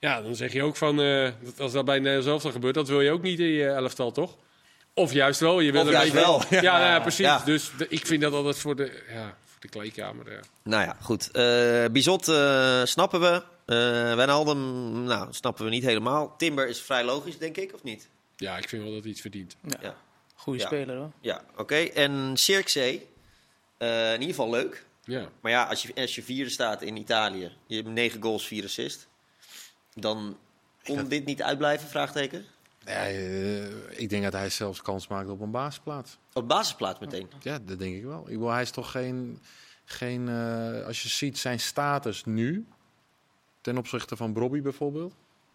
Ja, 0.00 0.22
dan 0.22 0.34
zeg 0.36 0.52
je 0.52 0.62
ook 0.62 0.76
van, 0.76 1.00
eh, 1.00 1.30
dat 1.42 1.60
als 1.60 1.72
dat 1.72 1.84
bij 1.84 1.98
Nederland 1.98 2.40
zelf 2.40 2.52
gebeurt, 2.54 2.74
dat 2.74 2.88
wil 2.88 3.00
je 3.00 3.10
ook 3.10 3.22
niet 3.22 3.38
in 3.38 3.46
je 3.46 3.68
elftal, 3.68 4.12
toch? 4.12 4.36
Of 4.94 5.12
juist 5.12 5.40
wel. 5.40 5.60
Je 5.60 5.72
wil 5.72 5.80
Of 5.80 5.86
een 5.86 5.92
juist 5.92 6.12
beetje- 6.12 6.26
wel. 6.26 6.42
Ja, 6.50 6.78
nou 6.78 6.90
ja, 6.92 7.00
precies. 7.00 7.18
Ja. 7.24 7.38
Dus 7.44 7.70
de- 7.78 7.86
ik 7.88 8.06
vind 8.06 8.22
dat 8.22 8.32
altijd 8.32 8.58
voor 8.58 8.76
de, 8.76 9.02
ja, 9.12 9.36
voor 9.44 9.60
de 9.60 9.68
kleedkamer. 9.68 10.32
Ja. 10.32 10.40
Nou 10.62 10.82
ja, 10.84 10.96
goed. 11.00 11.30
Eh 11.30 11.84
Bizot 11.92 12.28
eh, 12.28 12.84
snappen 12.84 13.20
we. 13.20 13.42
Eh 13.66 13.76
Wijnaldum, 14.14 15.02
nou, 15.04 15.26
snappen 15.30 15.64
we 15.64 15.70
niet 15.70 15.84
helemaal. 15.84 16.34
Timber 16.36 16.68
is 16.68 16.80
vrij 16.80 17.04
logisch, 17.04 17.38
denk 17.38 17.56
ik, 17.56 17.74
of 17.74 17.82
niet? 17.82 18.08
ja, 18.36 18.56
ik 18.56 18.68
vind 18.68 18.82
wel 18.82 18.92
dat 18.92 19.02
hij 19.02 19.10
iets 19.10 19.20
verdient. 19.20 19.56
Ja. 19.62 19.76
Ja. 19.82 19.96
Goede 20.34 20.58
Ja. 20.58 20.66
speler 20.66 20.96
hoor. 20.96 21.10
Ja, 21.20 21.42
oké. 21.56 21.74
En 21.76 22.30
Cirkzee, 22.34 23.06
eh 23.78 24.06
in 24.06 24.20
ieder 24.20 24.34
geval 24.34 24.50
leuk. 24.50 24.84
Ja. 25.04 25.28
Maar 25.40 25.52
ja, 25.52 25.64
als 25.64 25.82
je, 25.82 25.92
als 25.94 26.14
je 26.14 26.22
vierde 26.22 26.50
staat 26.50 26.82
in 26.82 26.96
Italië, 26.96 27.52
je 27.66 27.76
hebt 27.76 27.88
negen 27.88 28.22
goals, 28.22 28.46
vier 28.46 28.64
assists. 28.64 29.06
Dan 30.00 30.36
kon 30.84 31.08
dit 31.08 31.24
niet 31.24 31.42
uitblijven, 31.42 31.88
vraagteken? 31.88 32.44
Ja, 32.88 33.06
eh, 33.06 34.00
ik 34.00 34.08
denk 34.08 34.22
dat 34.22 34.32
hij 34.32 34.50
zelfs 34.50 34.82
kans 34.82 35.08
maakt 35.08 35.28
op 35.28 35.40
een 35.40 35.50
basisplaats. 35.50 36.18
Op 36.32 36.48
basisplaats 36.48 36.98
meteen. 36.98 37.30
Ja, 37.40 37.58
dat 37.58 37.78
denk 37.78 37.96
ik 37.96 38.04
wel. 38.04 38.30
Ik 38.30 38.38
wil, 38.38 38.50
hij 38.50 38.62
is 38.62 38.70
toch 38.70 38.90
geen, 38.90 39.40
geen 39.84 40.28
eh, 40.28 40.86
als 40.86 41.02
je 41.02 41.08
ziet 41.08 41.38
zijn 41.38 41.60
status 41.60 42.24
nu, 42.24 42.66
ten 43.60 43.78
opzichte 43.78 44.16
van 44.16 44.32
Bobby 44.32 44.62
bijvoorbeeld, 44.62 45.14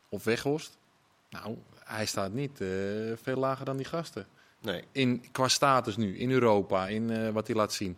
of 0.09 0.23
Weghorst. 0.23 0.77
Nou, 1.29 1.57
hij 1.83 2.05
staat 2.05 2.31
niet 2.31 2.61
eh, 2.61 2.67
veel 3.21 3.37
lager 3.37 3.65
dan 3.65 3.77
die 3.77 3.85
gasten. 3.85 4.27
Nee. 4.61 4.83
In, 4.91 5.31
qua 5.31 5.47
status 5.47 5.97
nu, 5.97 6.17
in 6.17 6.31
Europa, 6.31 6.87
in 6.87 7.31
wat 7.31 7.47
hij 7.47 7.55
laat 7.55 7.73
zien. 7.73 7.97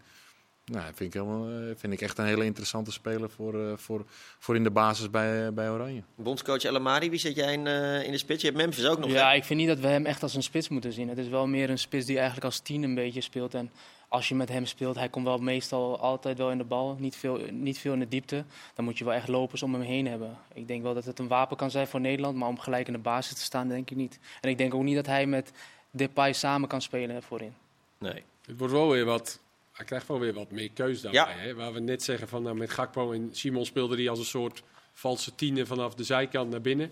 Nou, 0.71 0.85
vind 0.85 0.99
ik, 0.99 1.21
helemaal, 1.21 1.49
eh, 1.49 1.75
vind 1.75 1.93
ik 1.93 2.01
echt 2.01 2.17
een 2.17 2.25
hele 2.25 2.45
interessante 2.45 2.91
speler 2.91 3.29
voor, 3.29 3.67
eh, 3.67 3.77
voor, 3.77 4.05
voor 4.39 4.55
in 4.55 4.63
de 4.63 4.71
basis 4.71 5.09
bij, 5.09 5.45
eh, 5.45 5.53
bij 5.53 5.69
Oranje. 5.69 6.03
Bondscoach 6.15 6.63
El 6.63 6.75
Amari, 6.75 7.09
wie 7.09 7.19
zet 7.19 7.35
jij 7.35 7.53
in, 7.53 7.67
eh, 7.67 8.03
in 8.03 8.11
de 8.11 8.17
spits? 8.17 8.41
Je 8.41 8.47
hebt 8.47 8.59
Memphis 8.59 8.85
ook 8.85 8.99
nog. 8.99 9.09
Ja, 9.09 9.29
hè? 9.29 9.35
ik 9.35 9.43
vind 9.43 9.59
niet 9.59 9.67
dat 9.67 9.79
we 9.79 9.87
hem 9.87 10.05
echt 10.05 10.23
als 10.23 10.35
een 10.35 10.43
spits 10.43 10.69
moeten 10.69 10.93
zien. 10.93 11.09
Het 11.09 11.17
is 11.17 11.27
wel 11.27 11.47
meer 11.47 11.69
een 11.69 11.79
spits 11.79 12.05
die 12.05 12.15
eigenlijk 12.15 12.45
als 12.45 12.59
tien 12.59 12.83
een 12.83 12.95
beetje 12.95 13.21
speelt. 13.21 13.53
En 13.53 13.71
als 14.07 14.27
je 14.29 14.35
met 14.35 14.49
hem 14.49 14.65
speelt, 14.65 14.95
hij 14.95 15.09
komt 15.09 15.25
wel 15.25 15.37
meestal 15.37 15.99
altijd 15.99 16.37
wel 16.37 16.51
in 16.51 16.57
de 16.57 16.63
bal. 16.63 16.95
Niet 16.99 17.15
veel, 17.15 17.39
niet 17.51 17.77
veel 17.77 17.93
in 17.93 17.99
de 17.99 18.07
diepte. 18.07 18.45
Dan 18.73 18.85
moet 18.85 18.97
je 18.97 19.03
wel 19.03 19.13
echt 19.13 19.27
lopers 19.27 19.63
om 19.63 19.73
hem 19.73 19.83
heen 19.83 20.07
hebben. 20.07 20.37
Ik 20.53 20.67
denk 20.67 20.83
wel 20.83 20.93
dat 20.93 21.05
het 21.05 21.19
een 21.19 21.27
wapen 21.27 21.57
kan 21.57 21.71
zijn 21.71 21.87
voor 21.87 22.01
Nederland. 22.01 22.35
Maar 22.35 22.47
om 22.47 22.59
gelijk 22.59 22.87
in 22.87 22.93
de 22.93 22.99
basis 22.99 23.35
te 23.35 23.41
staan, 23.41 23.67
denk 23.67 23.89
ik 23.89 23.97
niet. 23.97 24.19
En 24.41 24.49
ik 24.49 24.57
denk 24.57 24.73
ook 24.73 24.83
niet 24.83 24.95
dat 24.95 25.05
hij 25.05 25.25
met 25.25 25.51
Depay 25.91 26.33
samen 26.33 26.67
kan 26.67 26.81
spelen 26.81 27.23
voorin. 27.23 27.53
Nee. 27.97 28.23
Het 28.45 28.57
wordt 28.57 28.73
wel 28.73 28.89
weer 28.89 29.05
wat. 29.05 29.39
Hij 29.75 29.85
krijgt 29.85 30.07
wel 30.07 30.19
weer 30.19 30.33
wat 30.33 30.51
meer 30.51 30.71
keus 30.71 31.01
daarbij. 31.01 31.21
Ja. 31.21 31.41
Hè? 31.41 31.53
Waar 31.53 31.73
we 31.73 31.79
net 31.79 32.03
zeggen 32.03 32.27
van 32.27 32.43
nou, 32.43 32.55
met 32.55 32.69
Gakpo 32.69 33.11
en 33.11 33.29
Simon 33.31 33.65
speelde 33.65 33.95
hij 33.95 34.09
als 34.09 34.19
een 34.19 34.25
soort 34.25 34.63
valse 34.93 35.35
tiende 35.35 35.65
vanaf 35.65 35.95
de 35.95 36.03
zijkant 36.03 36.49
naar 36.51 36.61
binnen. 36.61 36.91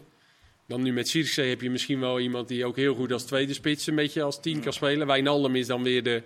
Dan 0.68 0.82
nu 0.82 0.94
met 0.94 1.10
Zirkzee 1.10 1.50
heb 1.50 1.62
je 1.62 1.70
misschien 1.70 2.00
wel 2.00 2.20
iemand 2.20 2.48
die 2.48 2.66
ook 2.66 2.76
heel 2.76 2.96
goed 2.96 3.12
als 3.12 3.24
tweede 3.24 3.54
spits 3.54 3.88
een 3.88 3.96
beetje 3.96 4.24
als 4.24 4.42
tien 4.42 4.62
kan 4.62 4.74
spelen. 4.74 5.08
Wijnaldum 5.08 5.56
is 5.56 5.68
dan 5.68 5.84
weer 5.84 6.04
de 6.04 6.24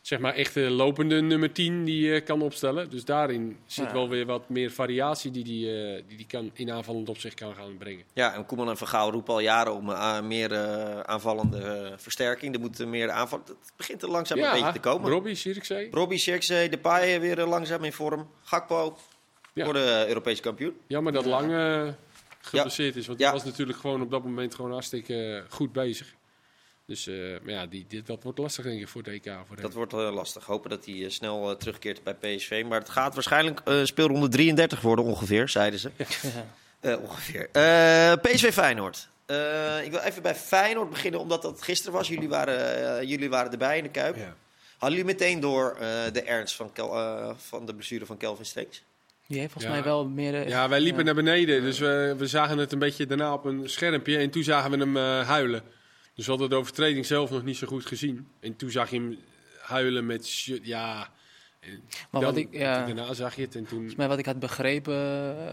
zeg 0.00 0.18
maar 0.18 0.34
echte 0.34 0.60
lopende 0.60 1.20
nummer 1.20 1.52
10 1.52 1.84
die 1.84 2.06
je 2.12 2.20
kan 2.20 2.42
opstellen. 2.42 2.90
Dus 2.90 3.04
daarin 3.04 3.56
zit 3.66 3.84
Ja. 3.84 3.92
wel 3.92 4.08
weer 4.08 4.26
wat 4.26 4.48
meer 4.48 4.70
variatie 4.70 5.30
die 5.30 5.44
die, 5.44 5.82
eh, 5.96 6.02
die, 6.08 6.16
die 6.16 6.26
kan 6.26 6.50
in 6.54 6.70
aanvallend 6.70 7.08
opzicht 7.08 7.34
kan 7.34 7.54
gaan 7.54 7.76
brengen. 7.78 8.04
Ja, 8.14 8.34
en 8.34 8.46
Koeman 8.46 8.68
en 8.68 8.76
Van 8.76 8.86
Gaal 8.88 9.10
roepen 9.10 9.32
al 9.34 9.40
jaren 9.40 9.74
om 9.74 9.90
eh, 9.90 10.20
meer 10.20 10.52
eh, 10.52 11.00
aanvallende 11.00 11.58
eh, 11.62 11.92
versterking. 11.96 12.54
Er 12.54 12.60
moet 12.60 12.86
meer 12.86 13.10
aanval. 13.10 13.42
Het 13.46 13.56
begint 13.76 14.02
er 14.02 14.10
langzaam 14.10 14.38
een 14.38 14.52
beetje 14.52 14.72
te 14.72 14.78
komen. 14.80 15.10
Robbie, 15.10 15.34
Zirkzee. 15.34 15.88
Robbie 15.90 16.18
Zirkzee, 16.18 16.68
Depay 16.68 17.20
weer 17.20 17.38
eh, 17.38 17.48
langzaam 17.48 17.84
in 17.84 17.92
vorm. 17.92 18.28
Gakpo 18.42 18.96
Ja. 19.54 19.64
voor 19.64 19.74
de 19.74 20.04
Europese 20.08 20.42
kampioen. 20.42 20.74
Jammer 20.86 21.12
dat 21.12 21.24
Lang 21.24 21.52
eh 21.52 21.88
geblesseerd 22.42 22.96
is, 22.96 23.06
want 23.06 23.18
die 23.18 23.28
was 23.30 23.44
natuurlijk 23.44 23.78
gewoon 23.78 24.02
op 24.02 24.10
dat 24.10 24.24
moment 24.24 24.54
gewoon 24.54 24.72
hartstikke 24.72 25.14
eh, 25.46 25.52
goed 25.52 25.72
bezig. 25.72 26.14
Dus 26.90 27.06
eh, 27.06 27.14
maar 27.42 27.52
ja, 27.54 27.66
die, 27.66 27.84
dit, 27.88 28.06
dat 28.06 28.22
wordt 28.22 28.38
lastig 28.38 28.64
denk 28.64 28.80
ik 28.80 28.88
voor 28.88 29.02
DK. 29.02 29.24
Voor 29.24 29.54
hem. 29.54 29.60
Dat 29.62 29.72
wordt 29.72 29.92
eh, 29.92 30.12
lastig. 30.14 30.44
Hopen 30.44 30.70
dat 30.70 30.84
hij 30.84 31.04
eh, 31.04 31.10
snel 31.10 31.56
terugkeert 31.56 32.02
bij 32.02 32.14
PSV. 32.14 32.64
Maar 32.68 32.78
het 32.78 32.88
gaat 32.88 33.14
waarschijnlijk 33.14 33.60
speelronde 33.84 34.28
33 34.28 34.80
worden 34.80 35.04
ongeveer, 35.04 35.48
zeiden 35.48 35.80
ze. 35.80 35.90
Eh, 36.80 36.96
ongeveer. 37.02 37.48
Eh, 37.52 38.12
PSV 38.22 38.52
Feyenoord. 38.52 39.08
Eh, 39.26 39.84
ik 39.84 39.90
wil 39.90 40.00
even 40.00 40.22
bij 40.22 40.34
Feyenoord 40.34 40.90
beginnen, 40.90 41.20
omdat 41.20 41.42
dat 41.42 41.62
gisteren 41.62 41.92
was. 41.92 42.08
Jullie 42.08 42.28
waren, 42.28 43.06
jullie 43.06 43.28
waren 43.30 43.52
erbij 43.52 43.76
in 43.76 43.82
de 43.82 43.90
Kuip. 43.90 44.16
Ja. 44.16 44.34
Hadden 44.78 44.98
jullie 44.98 45.14
meteen 45.14 45.40
door 45.40 45.76
eh, 45.80 45.88
de 46.12 46.22
ernst 46.22 46.54
van, 46.56 46.72
Kel- 46.72 46.96
eh, 46.96 47.30
van 47.36 47.66
de 47.66 47.74
blessure 47.74 48.06
van 48.06 48.16
Kelvin 48.16 48.44
Steeks? 48.44 48.82
Die 49.26 49.38
heeft 49.38 49.52
volgens 49.52 49.72
Ja. 49.74 49.80
mij 49.80 49.88
wel 49.90 50.06
meer... 50.08 50.48
Ja, 50.48 50.68
wij 50.68 50.80
liepen 50.80 50.98
ja. 50.98 51.04
naar 51.04 51.14
beneden, 51.24 51.62
dus 51.62 51.78
we, 51.78 52.14
we 52.18 52.26
zagen 52.26 52.58
het 52.58 52.72
een 52.72 52.78
beetje 52.78 53.06
daarna 53.06 53.32
op 53.32 53.44
een 53.44 53.68
schermpje. 53.68 54.18
En 54.18 54.30
toen 54.30 54.42
zagen 54.42 54.70
we 54.70 54.76
hem 54.76 54.96
eh, 54.96 55.26
huilen. 55.28 55.62
Dus 56.20 56.28
we 56.28 56.34
hadden 56.34 56.50
de 56.50 56.56
overtreding 56.64 57.06
zelf 57.06 57.30
nog 57.30 57.44
niet 57.44 57.56
zo 57.56 57.66
goed 57.66 57.86
gezien. 57.86 58.28
En 58.40 58.56
toen 58.56 58.70
zag 58.70 58.90
je 58.90 58.96
hem 58.96 59.18
huilen 59.60 60.06
met... 60.06 60.26
sh- 60.26 60.58
Ja, 60.62 61.08
en 61.60 61.70
Maar 62.10 62.20
dan- 62.20 62.22
wat 62.22 62.36
ik, 62.36 62.48
ja, 62.50 62.86
daarna 62.86 63.14
zag 63.14 63.36
je 63.36 63.42
het 63.42 63.54
en 63.54 63.60
toen... 63.60 63.68
volgens 63.68 63.94
mij 63.94 64.08
wat 64.08 64.18
ik 64.18 64.26
had 64.26 64.38
begrepen, 64.38 64.94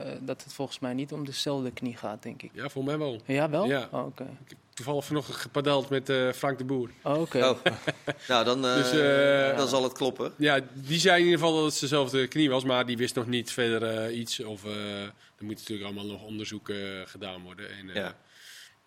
eh, 0.05 0.11
dat 0.21 0.43
het 0.43 0.53
volgens 0.53 0.79
mij 0.79 0.93
niet 0.93 1.11
om 1.11 1.25
dezelfde 1.25 1.71
knie 1.71 1.97
gaat, 1.97 2.23
denk 2.23 2.41
ik. 2.41 2.51
Ja, 2.53 2.69
voor 2.69 2.83
mij 2.83 2.97
wel. 2.97 3.21
Ja, 3.25 3.49
wel? 3.49 3.65
Ja. 3.65 3.87
Oh, 3.91 4.05
Oké. 4.05 4.23
Ik 4.23 4.49
heb 4.49 4.57
toevallig 4.73 5.05
vanochtend 5.05 5.35
gepadeld 5.37 5.89
met 5.89 6.09
eh, 6.09 6.31
Frank 6.31 6.57
de 6.57 6.63
Boer. 6.63 6.89
Oh, 7.03 7.21
oké. 7.21 7.37
Oh. 7.49 7.57
nou, 8.27 8.45
dan, 8.45 8.65
eh, 8.65 8.75
Dus, 8.75 8.91
dan 9.57 9.67
zal 9.67 9.83
het 9.83 9.93
kloppen. 9.93 10.33
Ja, 10.37 10.59
die 10.73 10.99
zei 10.99 11.19
in 11.19 11.25
ieder 11.25 11.39
geval 11.39 11.55
dat 11.55 11.71
het 11.71 11.79
dezelfde 11.79 12.27
knie 12.27 12.49
was, 12.49 12.63
maar 12.63 12.85
die 12.85 12.97
wist 12.97 13.15
nog 13.15 13.27
niet 13.27 13.51
verder 13.51 14.11
iets. 14.11 14.39
Of 14.39 14.65
eh, 14.65 15.01
er 15.03 15.13
moet 15.39 15.55
natuurlijk 15.57 15.85
allemaal 15.85 16.05
nog 16.05 16.23
onderzoek 16.23 16.71
gedaan 17.05 17.41
worden. 17.43 17.69
En, 17.77 17.89
eh, 17.89 17.95
Ja. 17.95 18.15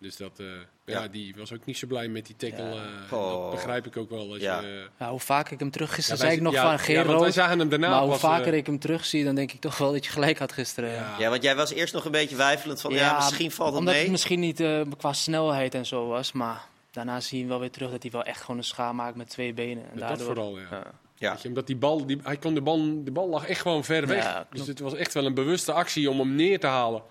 Dus 0.01 0.17
dat, 0.17 0.39
eh, 0.39 0.45
ja. 0.85 1.01
Ja. 1.01 1.07
die 1.07 1.33
was 1.37 1.53
ook 1.53 1.65
niet 1.65 1.77
zo 1.77 1.87
blij 1.87 2.07
met 2.07 2.25
die 2.25 2.35
tackle. 2.35 2.63
Ja. 2.63 2.71
eh, 3.09 3.13
Oh. 3.17 3.41
Dat 3.41 3.51
begrijp 3.51 3.85
ik 3.85 3.97
ook 3.97 4.09
wel. 4.09 4.31
Als 4.31 4.41
Ja. 4.41 4.59
je, 4.61 4.87
Ja, 4.99 5.09
hoe 5.09 5.19
vaak 5.19 5.49
ik 5.51 5.59
hem 5.59 5.71
terug... 5.71 5.93
Gisteren 5.93 6.19
zei 6.19 6.31
ik 6.33 6.41
nog 6.41 6.53
ja, 6.53 6.77
van 6.77 7.05
want 7.05 7.21
wij 7.21 7.31
zagen 7.31 7.59
hem 7.59 7.69
daarna 7.69 7.89
Maar 7.89 8.01
hoe 8.01 8.15
vaker 8.15 8.51
eh, 8.51 8.57
ik 8.57 8.65
hem 8.65 8.79
terugzie, 8.79 9.23
dan 9.23 9.35
denk 9.35 9.51
ik 9.51 9.59
toch 9.61 9.77
wel 9.77 9.91
dat 9.91 10.05
je 10.05 10.11
gelijk 10.11 10.39
had 10.39 10.51
gisteren. 10.51 10.91
ja. 10.91 11.15
Ja, 11.19 11.29
want 11.29 11.43
jij 11.43 11.55
was 11.55 11.71
eerst 11.71 11.93
nog 11.93 12.05
een 12.05 12.11
beetje 12.11 12.35
weifelend 12.35 12.81
van, 12.81 12.93
ja, 12.93 13.15
misschien 13.15 13.51
valt 13.51 13.69
het 13.69 13.77
omdat 13.79 13.93
mee. 13.93 14.03
het 14.03 14.11
misschien 14.11 14.39
niet 14.39 14.59
eh, 14.59 14.81
qua 14.97 15.13
snelheid 15.13 15.75
en 15.75 15.85
zo 15.85 16.07
was, 16.07 16.31
maar 16.31 16.61
daarna 16.91 17.19
zie 17.19 17.35
je 17.37 17.41
hem 17.43 17.51
wel 17.51 17.59
weer 17.59 17.71
terug 17.71 17.91
dat 17.91 18.01
hij 18.01 18.11
wel 18.11 18.23
echt 18.23 18.41
gewoon 18.41 18.57
een 18.57 18.63
schaar 18.63 18.95
maakt 18.95 19.15
met 19.15 19.29
twee 19.29 19.53
benen. 19.53 19.83
En 19.83 19.89
dat 19.99 20.07
daardoor, 20.07 20.25
vooral, 20.25 20.59
ja. 20.59 20.67
Ja. 20.71 20.83
Ja. 21.17 21.31
Weet 21.31 21.41
je, 21.41 21.47
omdat 21.47 21.67
die 21.67 21.75
bal, 21.75 22.05
die, 22.05 22.19
hij 22.23 22.37
kon 22.37 22.53
de 22.53 22.61
bal, 22.61 23.03
de 23.03 23.11
bal 23.11 23.29
lag 23.29 23.45
echt 23.47 23.61
gewoon 23.61 23.83
ver 23.83 24.07
weg. 24.07 24.23
Ja, 24.23 24.47
dus 24.51 24.67
het 24.67 24.79
was 24.79 24.95
echt 24.95 25.13
wel 25.13 25.25
een 25.25 25.33
bewuste 25.33 25.71
actie 25.71 26.09
om 26.09 26.19
hem 26.19 26.35
neer 26.35 26.59
te 26.59 26.67
halen. 26.67 27.01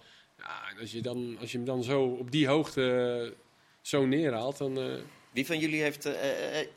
Ja, 0.40 0.70
en 0.74 0.81
als 0.81 0.92
je, 0.92 1.00
dan, 1.00 1.37
als 1.40 1.50
je 1.53 1.57
hem 1.57 1.66
dan 1.66 1.83
zo 1.83 2.03
op 2.05 2.31
die 2.31 2.46
hoogte 2.46 2.83
eh, 3.33 3.38
zo 3.81 4.07
neerhaalt, 4.07 4.59
dan... 4.59 4.79
eh, 4.79 4.85
Wie 5.33 5.46
van 5.46 5.59
jullie 5.59 5.83
heeft... 5.83 6.05
eh, 6.07 6.12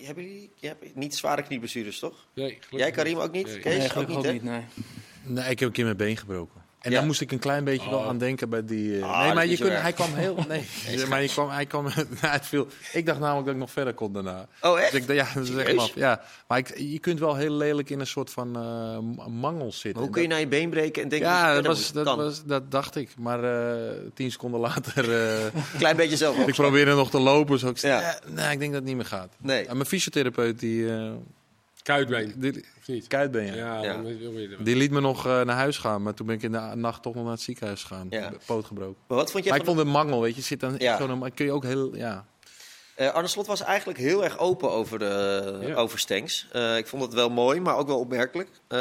hebben 0.06 0.24
jullie 0.24 0.50
je 0.56 0.68
hebt 0.68 0.96
niet 0.96 1.16
zware 1.16 1.44
knieblessures, 1.44 2.00
toch? 2.00 2.28
nee, 2.34 2.48
gelukkig 2.50 2.80
Jij, 2.80 2.92
Karim, 2.92 3.18
ook 3.18 3.32
niet? 3.32 3.46
Nee. 3.48 3.60
Kees, 3.60 3.94
Nee, 3.94 4.08
ook 4.08 4.32
niet, 4.32 4.44
nee. 4.44 4.62
Nee, 5.24 5.50
ik 5.50 5.60
heb 5.60 5.68
een 5.68 5.74
keer 5.74 5.84
mijn 5.86 5.98
been 5.98 6.18
gebroken. 6.18 6.63
En 6.84 6.92
Ja. 6.92 6.98
daar 6.98 7.06
moest 7.06 7.22
ik 7.22 7.32
een 7.32 7.40
klein 7.40 7.64
beetje 7.64 7.90
wel 7.90 8.00
Oh. 8.00 8.08
aan 8.08 8.18
denken 8.18 8.50
bij 8.50 8.66
die... 8.66 8.98
eh, 9.00 9.04
Ah, 9.12 9.24
nee, 9.26 9.34
maar 9.34 9.48
je 9.48 9.58
kunt, 9.58 9.70
erg. 9.70 9.82
hij 9.82 9.94
kwam 9.94 10.14
heel... 10.14 10.36
Nee, 10.48 10.66
maar 11.10 11.22
je 11.22 11.28
kwam, 11.28 11.50
hij 11.50 11.66
kwam... 11.66 11.86
het 12.20 12.46
viel, 12.46 12.68
ik 12.94 13.06
dacht 13.06 13.20
namelijk 13.20 13.46
dat 13.46 13.54
ik 13.54 13.60
nog 13.60 13.72
verder 13.72 13.94
kon 13.94 14.14
daarna. 14.14 14.48
Oh, 14.62 14.80
echt? 14.80 14.92
Dus 14.92 15.02
ik 15.02 15.14
ja, 15.14 15.28
dat 15.34 15.48
is 15.48 15.56
echt. 15.56 15.92
Ja, 15.96 16.22
maar 16.48 16.58
ik, 16.58 16.78
je 16.78 17.00
kunt 17.00 17.20
wel 17.20 17.36
heel 17.36 17.52
lelijk 17.54 17.90
in 17.90 18.00
een 18.00 18.08
soort 18.08 18.30
van 18.30 18.56
eh, 18.56 18.98
m- 19.26 19.32
mangel 19.40 19.72
zitten. 19.72 19.92
Maar 19.94 20.02
hoe 20.02 20.10
kun 20.12 20.22
je 20.22 20.28
naar 20.28 20.40
je 20.40 20.48
been 20.48 20.70
breken 20.70 21.04
en 21.04 21.10
denken 21.10 21.28
Ja, 21.30 21.54
dat 21.54 21.66
was, 21.66 21.92
dat, 21.92 22.06
moet? 22.06 22.16
was, 22.16 22.44
dat 22.46 22.72
dacht 22.72 22.96
ik. 22.96 23.10
Maar 23.18 23.44
eh, 23.44 23.90
tien 24.14 24.32
seconden 24.32 24.60
later... 24.60 25.12
eh, 25.14 25.44
Een 25.44 25.52
klein 25.78 25.96
beetje 25.96 26.18
zelf 26.18 26.38
ik 26.38 26.54
probeerde 26.54 26.94
nog 26.96 27.10
te 27.10 27.20
lopen. 27.20 27.60
Zo 27.60 27.68
ik 27.70 27.78
zei, 27.78 27.94
Ja. 28.02 28.20
nee, 28.28 28.52
ik 28.52 28.60
denk 28.60 28.72
dat 28.72 28.80
het 28.80 28.84
niet 28.84 28.96
meer 28.96 29.06
gaat. 29.06 29.34
Nee. 29.38 29.66
En 29.66 29.76
mijn 29.76 29.88
fysiotherapeut, 29.90 30.60
die, 30.60 30.90
eh 30.96 31.12
Kuitbeen, 31.84 32.34
die, 32.36 32.66
ja. 32.86 33.54
Ja, 33.56 33.82
Ja. 33.84 33.94
dan 33.94 34.04
wil 34.04 34.40
je 34.40 34.48
wel. 34.48 34.58
Die 34.64 34.76
liet 34.76 34.92
me 34.92 35.00
nog 35.00 35.26
eh, 35.26 35.42
naar 35.42 35.56
huis 35.56 35.78
gaan, 35.78 36.02
maar 36.04 36.14
toen 36.14 36.26
ben 36.28 36.36
ik 36.36 36.42
in 36.42 36.52
de 36.52 36.72
nacht 36.76 37.02
toch 37.02 37.14
nog 37.16 37.24
naar 37.24 37.32
het 37.34 37.42
ziekenhuis 37.42 37.82
gegaan. 37.84 38.08
Ja. 38.10 38.32
Poot 38.46 38.66
gebroken. 38.66 38.96
Maar 39.08 39.18
wat 39.18 39.32
vond 39.32 39.44
jij 39.44 39.52
Maar 39.52 39.62
ik 39.62 39.68
vond 39.68 39.80
het 39.80 39.88
mangel, 39.88 40.22
weet 40.22 40.36
je. 40.36 40.42
Zit 40.42 40.60
dan 40.60 40.76
Ja. 40.78 40.98
zo, 40.98 41.08
dan 41.08 41.32
kun 41.34 41.46
je 41.46 41.52
ook 41.52 41.64
heel, 41.64 41.96
ja. 41.96 42.26
Eh, 42.96 43.10
Arne 43.14 43.28
Slot 43.28 43.48
was 43.48 43.62
eigenlijk 43.62 44.00
heel 44.00 44.24
erg 44.24 44.38
open 44.38 44.72
over, 44.72 45.00
de, 45.00 45.58
Ja. 45.62 45.74
over 45.76 46.00
Stenks. 46.00 46.48
Eh, 46.52 46.78
ik 46.78 46.88
vond 46.88 47.02
het 47.02 47.14
wel 47.14 47.30
mooi, 47.30 47.60
maar 47.60 47.78
ook 47.78 47.88
wel 47.88 48.00
opmerkelijk. 48.00 48.50
Eh, 48.68 48.80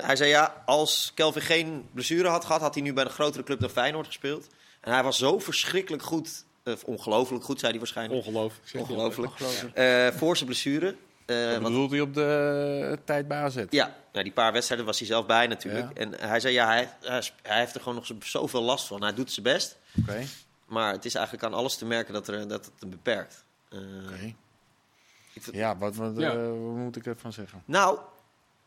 hij 0.00 0.16
zei 0.16 0.30
ja, 0.30 0.62
als 0.66 1.12
Kelvin 1.14 1.42
geen 1.42 1.84
blessure 1.94 2.28
had 2.28 2.44
gehad, 2.44 2.60
had 2.60 2.74
hij 2.74 2.82
nu 2.82 2.92
bij 2.92 3.04
een 3.04 3.10
grotere 3.10 3.42
club 3.44 3.60
dan 3.60 3.70
Feyenoord 3.70 4.06
gespeeld. 4.06 4.46
En 4.80 4.92
hij 4.92 5.02
was 5.02 5.18
zo 5.18 5.38
verschrikkelijk 5.38 6.02
goed, 6.02 6.44
of 6.64 6.84
ongelooflijk 6.84 7.44
goed, 7.44 7.58
zei 7.58 7.70
hij 7.70 7.80
waarschijnlijk. 7.80 8.26
Ongelooflijk. 8.26 8.68
je. 8.72 8.78
Ongelooflijk. 8.78 9.30
Ongelooflijk. 9.32 9.74
Eh, 9.76 10.06
voor 10.18 10.36
zijn 10.36 10.48
blessure. 10.48 10.94
Eh, 11.26 11.52
Wat 11.52 11.62
bedoelt 11.62 11.90
hij 11.90 12.00
op 12.00 12.14
de 12.14 12.88
eh, 12.90 12.96
tijd 13.04 13.28
bij 13.28 13.38
AZ? 13.38 13.64
ja, 13.70 13.94
nou, 14.12 14.24
die 14.24 14.32
paar 14.32 14.52
wedstrijden 14.52 14.86
was 14.86 14.98
hij 14.98 15.06
zelf 15.08 15.26
bij 15.26 15.46
natuurlijk. 15.46 15.86
Ja. 15.98 16.00
En 16.00 16.14
hij 16.28 16.40
zei 16.40 16.54
ja, 16.54 16.66
hij, 16.66 16.88
hij, 17.00 17.22
heeft 17.42 17.74
er 17.74 17.80
gewoon 17.80 17.94
nog 17.94 18.06
zo- 18.06 18.16
zoveel 18.20 18.62
last 18.62 18.86
van. 18.86 19.02
Hij 19.02 19.14
doet 19.14 19.32
zijn 19.32 19.44
best. 19.46 19.76
Oké, 20.00 20.22
Maar 20.66 20.92
het 20.92 21.04
is 21.04 21.14
eigenlijk 21.14 21.44
aan 21.44 21.54
alles 21.54 21.76
te 21.76 21.84
merken 21.84 22.14
dat, 22.14 22.28
er, 22.28 22.48
dat 22.48 22.64
het 22.64 22.74
hem 22.80 22.90
beperkt. 22.90 23.44
Eh, 23.68 23.78
oké. 24.12 24.34
Ja, 25.52 25.76
wat, 25.78 25.94
wat, 25.96 26.12
Ja. 26.16 26.30
eh, 26.32 26.36
wat 26.48 26.56
moet 26.76 26.96
ik 26.96 27.06
ervan 27.06 27.32
zeggen? 27.32 27.62
Nou, 27.64 27.98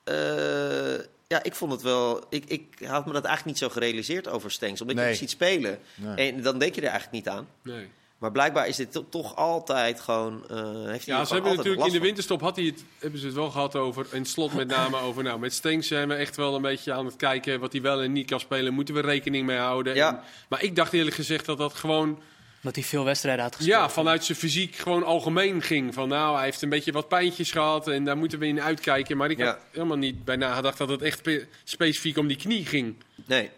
eh, 0.04 0.98
ja, 1.28 1.44
ik 1.44 1.56
vond 1.56 1.72
het 1.72 1.82
wel. 1.82 2.24
Ik, 2.30 2.46
ik 2.46 2.86
had 2.88 3.06
me 3.06 3.14
dat 3.14 3.24
eigenlijk 3.26 3.46
niet 3.46 3.58
zo 3.58 3.70
gerealiseerd 3.70 4.28
over 4.28 4.52
Stenks. 4.52 4.82
Omdat 4.82 4.96
je 4.98 5.02
hem 5.02 5.14
ziet 5.14 5.30
spelen. 5.30 5.80
Nee. 5.96 6.32
En 6.34 6.42
dan 6.42 6.60
denk 6.60 6.76
je 6.76 6.82
er 6.82 6.88
eigenlijk 6.90 7.26
niet 7.26 7.34
aan. 7.36 7.48
Nee. 7.62 7.90
Maar 8.20 8.32
blijkbaar 8.32 8.68
is 8.68 8.76
dit 8.76 8.92
to- 8.92 9.06
toch 9.10 9.36
altijd 9.36 10.00
gewoon. 10.00 10.44
eh 10.50 10.58
heeft 10.86 11.06
hij 11.06 11.16
Ja, 11.16 11.26
ze 11.26 11.34
hebben 11.34 11.56
natuurlijk 11.56 11.86
in 11.86 11.92
de 11.94 12.00
winterstop 12.00 12.42
had 12.42 12.56
hij 12.56 12.66
het, 12.66 12.84
hebben 13.00 13.20
ze 13.20 13.26
het 13.26 13.36
wel 13.36 13.50
gehad 13.52 13.76
over. 13.76 14.06
En 14.12 14.26
slot 14.26 14.54
met 14.54 14.68
name 14.68 14.98
over. 14.98 15.24
Nou, 15.24 15.40
met 15.40 15.54
Stenks 15.54 15.88
zijn 15.88 16.08
we 16.08 16.14
echt 16.16 16.36
wel 16.36 16.56
een 16.56 16.62
beetje 16.62 16.94
aan 16.94 17.06
het 17.06 17.16
kijken 17.16 17.60
wat 17.60 17.72
hij 17.72 17.82
wel 17.82 18.02
en 18.02 18.12
niet 18.12 18.28
kan 18.28 18.40
spelen. 18.40 18.74
Moeten 18.74 18.94
we 18.96 19.02
rekening 19.02 19.46
mee 19.46 19.58
houden. 19.58 19.96
Ja. 19.96 20.08
En- 20.10 20.20
maar 20.50 20.64
ik 20.64 20.76
dacht 20.76 20.94
eerlijk 20.94 21.16
gezegd 21.16 21.46
dat 21.46 21.58
dat 21.58 21.74
gewoon. 21.74 22.20
Dat 22.62 22.76
hij 22.76 22.84
veel 22.84 23.04
wedstrijden 23.04 23.44
had 23.44 23.56
gespeeld. 23.56 23.78
Ja, 23.80 23.90
vanuit 23.90 24.24
zijn 24.26 24.38
fysiek 24.38 24.76
gewoon 24.76 25.04
algemeen 25.04 25.62
ging. 25.62 25.94
Van 25.94 26.08
nou, 26.10 26.36
hij 26.36 26.44
heeft 26.44 26.62
een 26.62 26.70
beetje 26.70 26.92
wat 26.92 27.08
pijntjes 27.08 27.52
gehad 27.52 27.88
en 27.88 28.04
daar 28.04 28.18
moeten 28.18 28.40
we 28.40 28.48
in 28.48 28.62
uitkijken. 28.62 29.18
Maar 29.18 29.30
ik 29.30 29.38
Ja. 29.38 29.46
had 29.46 29.58
helemaal 29.72 29.98
niet 29.98 30.26
bij 30.26 30.36
nagedacht 30.36 30.78
dat 30.78 30.90
het 30.90 31.02
echt 31.02 31.18
spe- 31.18 31.48
specifiek 31.64 32.18
om 32.18 32.28
die 32.28 32.38
knie 32.38 32.66
ging. 32.66 32.96
Nee. 33.26 33.50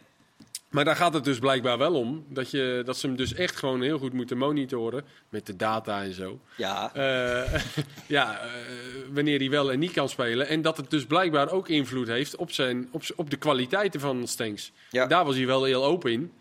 Maar 0.78 0.86
daar 0.86 0.96
gaat 0.96 1.13
het 1.13 1.24
dus 1.24 1.40
blijkbaar 1.40 1.78
wel 1.78 1.94
om. 1.94 2.26
Dat, 2.30 2.52
je, 2.52 2.82
dat 2.86 2.98
ze 2.98 3.08
hem 3.08 3.16
dus 3.16 3.34
echt 3.34 3.56
gewoon 3.56 3.82
heel 3.82 3.98
goed 3.98 4.13
moeten 4.13 4.38
monitoren. 4.38 5.06
Met 5.30 5.46
de 5.46 5.56
data 5.56 6.04
en 6.04 6.13
zo. 6.13 6.40
Ja. 6.58 6.94
Eh, 6.94 7.62
ja, 8.18 8.40
eh, 8.40 8.50
wanneer 9.13 9.40
hij 9.40 9.50
wel 9.50 9.72
en 9.72 9.80
niet 9.80 9.92
kan 9.92 10.10
spelen. 10.10 10.48
En 10.48 10.62
dat 10.62 10.78
het 10.78 10.90
dus 10.90 11.06
blijkbaar 11.06 11.52
ook 11.52 11.70
invloed 11.70 12.08
heeft 12.08 12.36
op, 12.36 12.52
zijn, 12.52 12.88
op, 12.92 13.04
op 13.16 13.30
de 13.30 13.38
kwaliteiten 13.38 14.00
van 14.00 14.28
Stenks. 14.28 14.72
Ja. 14.90 15.08
Daar 15.08 15.26
was 15.26 15.36
hij 15.36 15.46
wel 15.46 15.63
heel 15.63 15.86
open 15.86 16.12
in. 16.12 16.32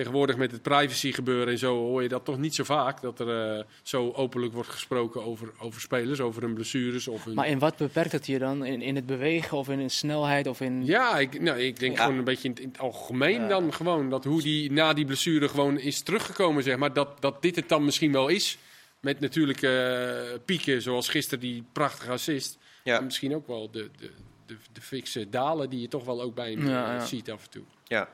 Tegenwoordig 0.00 0.36
met 0.36 0.52
het 0.52 0.62
privacy 0.62 1.12
gebeuren 1.12 1.52
en 1.52 1.58
zo 1.58 1.76
hoor 1.76 2.02
je 2.02 2.08
dat 2.08 2.24
toch 2.24 2.38
niet 2.38 2.54
zo 2.54 2.64
vaak. 2.64 3.00
Dat 3.00 3.20
er 3.20 3.56
eh, 3.58 3.64
zo 3.82 4.10
openlijk 4.12 4.52
wordt 4.52 4.68
gesproken 4.68 5.24
over, 5.24 5.52
over 5.58 5.80
spelers, 5.80 6.20
over 6.20 6.42
hun 6.42 6.54
blessures. 6.54 7.08
Of 7.08 7.24
hun... 7.24 7.34
Maar 7.34 7.48
in 7.48 7.58
wat 7.58 7.76
beperkt 7.76 8.12
het 8.12 8.26
je 8.26 8.38
dan? 8.38 8.64
In, 8.64 8.82
in 8.82 8.94
het 8.96 9.06
bewegen 9.06 9.56
of 9.56 9.68
in 9.68 9.78
de 9.78 9.88
snelheid 9.88 10.46
of 10.46 10.60
in... 10.60 10.84
Ja, 10.84 11.18
ik, 11.18 11.40
nou, 11.40 11.58
ik 11.58 11.78
denk 11.78 11.96
Ja. 11.96 12.02
gewoon 12.04 12.18
een 12.18 12.24
beetje 12.24 12.44
in 12.48 12.50
het, 12.54 12.60
in 12.62 12.68
het 12.68 12.78
algemeen 12.78 13.40
Ja. 13.40 13.48
dan 13.48 13.74
gewoon. 13.74 14.10
Dat 14.10 14.24
hoe 14.24 14.42
die 14.42 14.72
na 14.72 14.92
die 14.92 15.04
blessure 15.04 15.48
gewoon 15.48 15.78
is 15.78 16.00
teruggekomen, 16.02 16.62
zeg 16.62 16.76
maar. 16.76 16.92
Dat, 16.92 17.20
dat 17.22 17.42
dit 17.42 17.56
het 17.56 17.68
dan 17.68 17.84
misschien 17.84 18.12
wel 18.12 18.28
is. 18.28 18.58
Met 19.00 19.20
natuurlijk 19.20 19.62
eh, 19.62 20.18
pieken, 20.44 20.82
zoals 20.82 21.08
gisteren 21.08 21.40
die 21.40 21.64
prachtige 21.72 22.10
assist. 22.10 22.58
Ja. 22.84 22.98
En 22.98 23.04
misschien 23.04 23.34
ook 23.34 23.46
wel 23.46 23.70
de, 23.70 23.90
de, 23.98 24.10
de, 24.46 24.56
de 24.72 24.80
fikse 24.80 25.28
dalen 25.28 25.70
die 25.70 25.80
je 25.80 25.88
toch 25.88 26.04
wel 26.04 26.22
ook 26.22 26.34
bij 26.34 26.50
hem 26.50 26.66
Ja, 26.68 26.86
eh, 26.92 26.98
ja. 26.98 27.04
ziet 27.06 27.30
af 27.30 27.44
en 27.44 27.50
toe. 27.50 27.64
ja. 27.84 28.08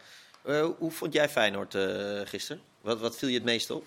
Eh, 0.46 0.66
hoe 0.78 0.90
vond 0.90 1.12
jij 1.12 1.28
Feyenoord 1.28 1.74
eh, 1.74 1.84
gisteren? 2.24 2.62
Wat, 2.80 3.00
wat 3.00 3.16
viel 3.16 3.28
je 3.28 3.34
het 3.34 3.44
meest 3.44 3.70
op? 3.70 3.84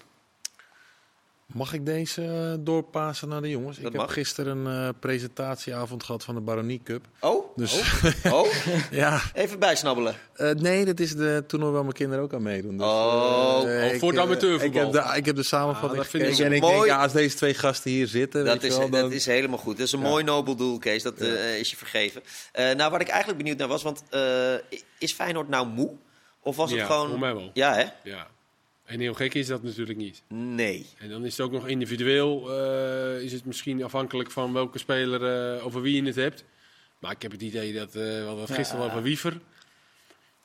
Mag 1.53 1.73
ik 1.73 1.85
deze 1.85 2.23
eh, 2.23 2.53
doorpassen 2.65 3.27
naar 3.29 3.41
de 3.41 3.49
jongens? 3.49 3.77
Dat 3.79 3.93
ik 3.93 3.99
heb 3.99 4.09
gisteren 4.09 4.57
een 4.65 4.87
eh, 4.87 4.89
presentatieavond 4.99 6.03
gehad 6.03 6.23
van 6.23 6.35
de 6.35 6.41
Baronie 6.41 6.81
Cup. 6.83 7.05
Oh, 7.19 7.57
Dus 7.57 7.79
oh, 8.25 8.33
oh. 8.39 8.47
ja, 8.91 9.21
even 9.33 9.59
bijsnabbelen. 9.59 10.15
eh, 10.35 10.51
nee, 10.51 10.85
dat 10.85 10.99
is 10.99 11.15
de 11.15 11.43
toernooi 11.47 11.71
waar 11.73 11.81
mijn 11.81 11.93
kinderen 11.93 12.23
ook 12.23 12.33
aan 12.33 12.41
meedoen. 12.41 12.77
Dus, 12.77 12.85
Oh, 12.87 13.61
eh, 13.65 13.85
oh, 13.85 13.93
ik, 13.93 13.99
voor 13.99 14.11
het 14.11 14.19
amateurvoetbal. 14.21 14.87
Ik 14.87 14.93
heb 14.93 15.03
de, 15.11 15.17
ik 15.17 15.25
heb 15.25 15.35
de 15.35 15.43
samenvatting 15.43 15.91
Ah, 15.91 15.97
dat 15.97 16.07
vind 16.07 16.23
ik 16.23 16.29
gekeken 16.29 16.45
en 16.51 16.55
ik 16.55 16.61
mooi. 16.61 16.75
denk, 16.75 16.85
ja, 16.85 17.01
als 17.03 17.11
deze 17.13 17.35
twee 17.35 17.53
gasten 17.53 17.91
hier 17.91 18.07
zitten, 18.07 18.45
Dat 18.45 18.53
weet 18.53 18.61
je 18.61 18.67
is, 18.67 18.77
wel, 18.77 18.89
dat 18.89 19.11
is 19.11 19.25
helemaal 19.25 19.57
goed. 19.57 19.77
Dat 19.77 19.85
is 19.87 19.93
een 19.93 19.99
Ja. 20.01 20.07
mooi 20.09 20.23
nobel 20.23 20.55
doel, 20.55 20.77
Kees. 20.77 21.03
Dat 21.03 21.19
is 21.21 21.69
je 21.69 21.75
vergeven. 21.77 22.21
Eh, 22.51 22.71
nou, 22.75 22.91
wat 22.91 23.01
ik 23.01 23.07
eigenlijk 23.07 23.37
benieuwd 23.37 23.57
naar 23.57 23.67
was, 23.67 23.83
want 23.83 24.03
eh, 24.09 24.53
is 24.97 25.13
Feyenoord 25.13 25.49
nou 25.49 25.67
moe? 25.67 25.91
Of 26.41 26.55
was 26.55 26.71
het 26.71 26.81
gewoon... 26.81 27.09
voor 27.09 27.19
mij 27.19 27.33
wel. 27.35 27.51
Ja, 27.53 27.73
hè? 27.75 27.85
Ja. 28.09 28.27
En 28.85 28.99
heel 28.99 29.13
gek 29.13 29.33
is 29.33 29.47
dat 29.47 29.63
natuurlijk 29.63 29.97
niet. 29.97 30.23
Nee. 30.27 30.87
En 30.97 31.09
dan 31.09 31.25
is 31.25 31.37
het 31.37 31.45
ook 31.45 31.51
nog 31.51 31.67
individueel. 31.67 32.51
eh, 32.59 33.21
is 33.21 33.31
het 33.31 33.45
misschien 33.45 33.83
afhankelijk 33.83 34.31
van 34.31 34.53
welke 34.53 34.77
speler 34.77 35.55
eh, 35.57 35.65
over 35.65 35.81
wie 35.81 35.95
je 36.01 36.07
het 36.07 36.15
hebt. 36.15 36.43
Maar 36.99 37.11
ik 37.11 37.21
heb 37.21 37.31
het 37.31 37.41
idee 37.41 37.73
dat, 37.73 37.87
eh 37.87 38.01
we 38.01 38.23
hadden 38.25 38.45
het 38.45 38.53
gisteren 38.53 38.83
Ja. 38.85 38.89
over 38.89 39.01
Wiever. 39.03 39.39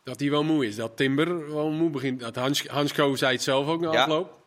Dat 0.04 0.20
hij 0.20 0.30
wel 0.30 0.44
moe 0.44 0.66
is. 0.66 0.76
Dat 0.76 0.96
Timber 0.96 1.52
wel 1.54 1.70
moe 1.70 1.90
begint. 1.90 2.20
Dat 2.20 2.36
Hans, 2.36 2.66
Hansko 2.66 3.14
zei 3.16 3.32
het 3.32 3.42
zelf 3.42 3.66
ook 3.66 3.80
na 3.80 3.92
Ja. 3.92 4.02
afloop. 4.02 4.42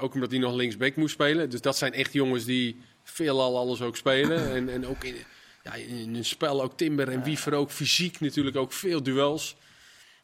Ook 0.00 0.14
omdat 0.14 0.30
hij 0.30 0.40
nog 0.40 0.54
linksback 0.54 0.96
moest 0.96 1.12
spelen. 1.14 1.50
Dus 1.50 1.60
dat 1.60 1.76
zijn 1.76 1.92
echt 1.92 2.12
jongens 2.12 2.44
die 2.44 2.80
veelal 3.02 3.56
alles 3.58 3.80
ook 3.82 3.96
spelen. 3.96 4.50
en, 4.52 4.68
en 4.68 4.86
ook 4.86 5.04
in, 5.04 5.14
ja, 5.64 5.74
in 5.74 6.14
een 6.14 6.24
spel 6.24 6.62
ook 6.62 6.76
Timber 6.76 7.08
en 7.08 7.22
Wiever 7.22 7.52
ook 7.54 7.70
fysiek 7.70 8.20
natuurlijk 8.20 8.56
ook 8.56 8.72
veel 8.72 9.02
duels. 9.02 9.56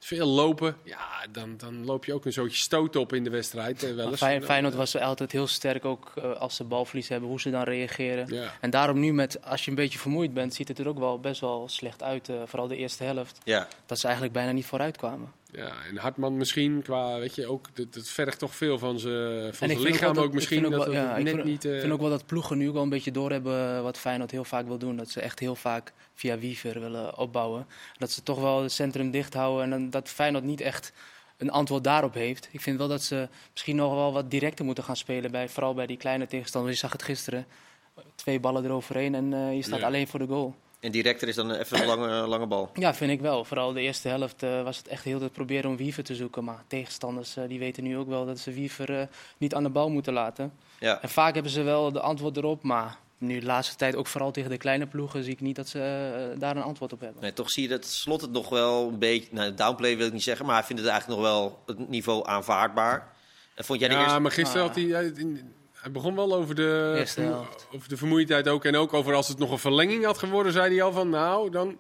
Veel 0.05 0.27
lopen. 0.27 0.77
Ja, 0.83 0.99
dan, 1.31 1.57
dan 1.57 1.85
loop 1.85 2.05
je 2.05 2.15
ook 2.15 2.25
een 2.25 2.33
zootje 2.33 2.57
stoot 2.57 2.97
op 2.97 3.13
in 3.13 3.25
de 3.25 3.31
wedstrijd. 3.31 3.83
eh, 3.83 3.89
wel 3.89 3.97
Maar 3.97 4.07
eens. 4.07 4.19
Fey- 4.21 4.43
Feyenoord 4.43 4.75
was 4.75 4.97
altijd 4.97 5.33
heel 5.33 5.47
sterk, 5.47 5.85
ook 5.85 6.13
eh, 6.17 6.33
als 6.33 6.57
ze 6.57 6.65
balverlies 6.65 7.09
hebben, 7.09 7.29
hoe 7.29 7.41
ze 7.41 7.51
dan 7.51 7.63
reageren. 7.63 8.35
Ja. 8.35 8.53
En 8.61 8.71
daarom 8.71 8.99
nu, 9.01 9.13
met, 9.13 9.45
als 9.45 9.65
je 9.65 9.71
een 9.71 9.77
beetje 9.77 9.99
vermoeid 9.99 10.35
bent, 10.35 10.55
ziet 10.55 10.69
het 10.69 10.79
er 10.79 10.89
ook 10.89 10.99
wel 10.99 11.21
best 11.21 11.41
wel 11.41 11.69
slecht 11.69 12.03
uit. 12.03 12.29
eh, 12.29 12.37
vooral 12.47 12.69
de 12.69 12.77
eerste 12.77 13.05
helft. 13.05 13.39
Ja. 13.45 13.69
Dat 13.87 13.99
ze 13.99 14.05
eigenlijk 14.05 14.35
bijna 14.35 14.53
niet 14.53 14.67
vooruit 14.67 14.97
kwamen. 14.97 15.33
Ja, 15.53 15.73
en 15.89 15.97
Hartman 15.97 16.37
misschien 16.37 16.83
qua, 16.83 17.19
weet 17.19 17.35
je, 17.35 17.47
ook, 17.47 17.77
dat, 17.77 17.95
dat 17.95 18.09
vergt 18.09 18.39
toch 18.39 18.55
veel 18.55 18.79
van 18.79 18.99
zijn 18.99 19.55
van 19.55 19.69
zijn 19.69 19.81
lichaam 19.81 20.19
ook, 20.19 20.33
misschien. 20.33 20.61
vind 20.63 20.73
ook 20.75 20.79
dat 20.79 20.87
wel- 20.87 20.95
het 21.03 21.05
ja, 21.11 21.17
ik 21.17 21.25
net 21.25 21.35
vind- 21.35 21.45
niet... 21.47 21.65
eh, 21.65 21.81
vind 21.81 21.93
ook 21.93 22.01
wel 22.01 22.11
dat 22.11 22.27
ploegen 22.27 22.59
nu 22.59 22.69
ook 22.69 22.75
wel 22.75 22.83
een 22.83 22.89
beetje 22.89 23.11
doorhebben 23.11 23.83
wat 23.83 23.99
Feyenoord 23.99 24.31
heel 24.31 24.45
vaak 24.45 24.67
wil 24.67 24.79
doen. 24.79 24.97
Dat 24.97 25.11
ze 25.11 25.21
echt 25.21 25.39
heel 25.39 25.55
vaak 25.55 25.93
via 26.15 26.39
Wiever 26.39 26.81
willen 26.81 27.19
opbouwen. 27.19 27.67
Dat 27.99 28.11
ze 28.11 28.23
toch 28.23 28.41
wel 28.41 28.63
het 28.63 28.73
centrum 28.73 29.11
dicht 29.11 29.35
houden 29.35 29.65
en 29.65 29.71
dan, 29.71 29.91
dat 29.91 30.09
Feyenoord 30.09 30.45
niet 30.45 30.61
echt 30.61 30.93
een 31.37 31.51
antwoord 31.51 31.85
daarop 31.85 32.15
heeft. 32.15 32.49
Ik 32.53 32.61
vind 32.61 32.79
wel 32.79 32.89
dat 32.89 33.03
ze 33.03 33.29
misschien 33.53 33.77
nog 33.77 33.95
wel 33.95 34.13
wat 34.13 34.31
directer 34.31 34.65
moeten 34.65 34.85
gaan 34.85 34.97
spelen, 34.97 35.31
bij, 35.31 35.49
vooral 35.49 35.75
bij 35.75 35.87
die 35.87 35.97
kleine 35.97 36.27
tegenstanders. 36.27 36.75
Je 36.75 36.81
zag 36.81 36.93
het 36.93 37.03
gisteren, 37.03 37.47
twee 38.15 38.41
ballen 38.41 38.65
eroverheen 38.65 39.15
en 39.15 39.33
eh, 39.35 39.55
je 39.57 39.63
staat 39.63 39.79
Ja. 39.81 39.87
alleen 39.87 40.09
voor 40.09 40.19
de 40.19 40.27
goal. 40.27 40.55
En 40.81 40.91
directer 40.91 41.29
is 41.29 41.35
dan 41.35 41.51
even 41.51 41.81
een 41.81 41.87
lange, 41.87 42.27
lange 42.27 42.47
bal. 42.47 42.71
Ja, 42.75 42.95
vind 42.95 43.11
ik 43.11 43.21
wel. 43.21 43.45
Vooral 43.45 43.73
de 43.73 43.81
eerste 43.81 44.09
helft 44.09 44.43
eh, 44.43 44.63
was 44.63 44.77
het 44.77 44.89
echt 44.89 45.05
heel 45.05 45.19
te 45.19 45.29
proberen 45.29 45.71
om 45.71 45.77
Wiever 45.77 46.05
te 46.05 46.15
zoeken. 46.15 46.45
Maar 46.45 46.65
tegenstanders 46.67 47.37
eh, 47.37 47.45
die 47.49 47.59
weten 47.59 47.83
nu 47.83 47.97
ook 47.97 48.09
wel 48.09 48.27
dat 48.27 48.39
ze 48.39 48.53
Wiever 48.53 49.01
eh, 49.01 49.07
niet 49.39 49.55
aan 49.55 49.63
de 49.63 49.69
bal 49.69 49.91
moeten 49.91 50.13
laten. 50.13 50.53
Ja. 50.79 51.03
En 51.03 51.09
vaak 51.09 51.35
hebben 51.35 51.53
ze 51.53 51.63
wel 51.63 51.93
de 51.93 52.01
antwoord 52.01 52.37
erop, 52.37 52.63
maar 52.63 52.99
nu 53.19 53.41
de 53.41 53.47
laatste 53.47 53.77
tijd 53.77 53.97
ook 53.97 54.07
vooral 54.07 54.31
tegen 54.31 54.51
de 54.51 54.57
kleine 54.57 54.87
ploegen 54.87 55.25
zie 55.25 55.33
ik 55.33 55.41
niet 55.41 55.57
dat 55.57 55.69
ze 55.69 56.35
daar 56.39 56.57
een 56.57 56.63
antwoord 56.63 56.93
op 56.93 57.01
hebben. 57.01 57.23
Nee, 57.23 57.33
toch 57.33 57.51
zie 57.51 57.63
je 57.63 57.69
dat 57.69 57.85
Slot 57.87 58.21
het 58.21 58.31
nog 58.31 58.49
wel 58.49 58.89
een 58.89 58.99
beetje... 58.99 59.29
Nou, 59.31 59.55
downplay 59.55 59.97
wil 59.97 60.07
ik 60.07 60.13
niet 60.13 60.23
zeggen, 60.23 60.47
maar 60.47 60.55
hij 60.55 60.65
vindt 60.65 60.83
het 60.83 60.91
eigenlijk 60.91 61.21
nog 61.21 61.31
wel 61.31 61.63
het 61.67 61.89
niveau 61.89 62.27
aanvaardbaar. 62.27 63.13
En 63.55 63.65
vond 63.65 63.81
jij 63.81 63.89
de 63.89 63.95
ja, 63.95 64.03
eerste... 64.03 64.21
maar 64.21 64.31
gisteren 64.31 64.63
Ah. 64.63 64.69
had 64.69 64.77
hij... 64.77 65.13
hij- 65.83 65.91
begon 65.91 66.15
wel 66.15 66.35
over 66.35 66.55
de, 66.55 66.93
over 67.75 67.89
de 67.89 67.97
vermoeidheid 67.97 68.49
ook. 68.49 68.65
En 68.65 68.77
ook 68.77 68.93
over 68.93 69.15
als 69.15 69.29
het 69.29 69.39
nog 69.39 69.51
een 69.51 69.59
verlenging 69.59 70.05
had 70.05 70.19
geworden, 70.19 70.53
zei 70.53 70.75
hij 70.75 70.83
al 70.83 70.93
van... 70.93 71.09
Nou, 71.09 71.51
dan... 71.51 71.79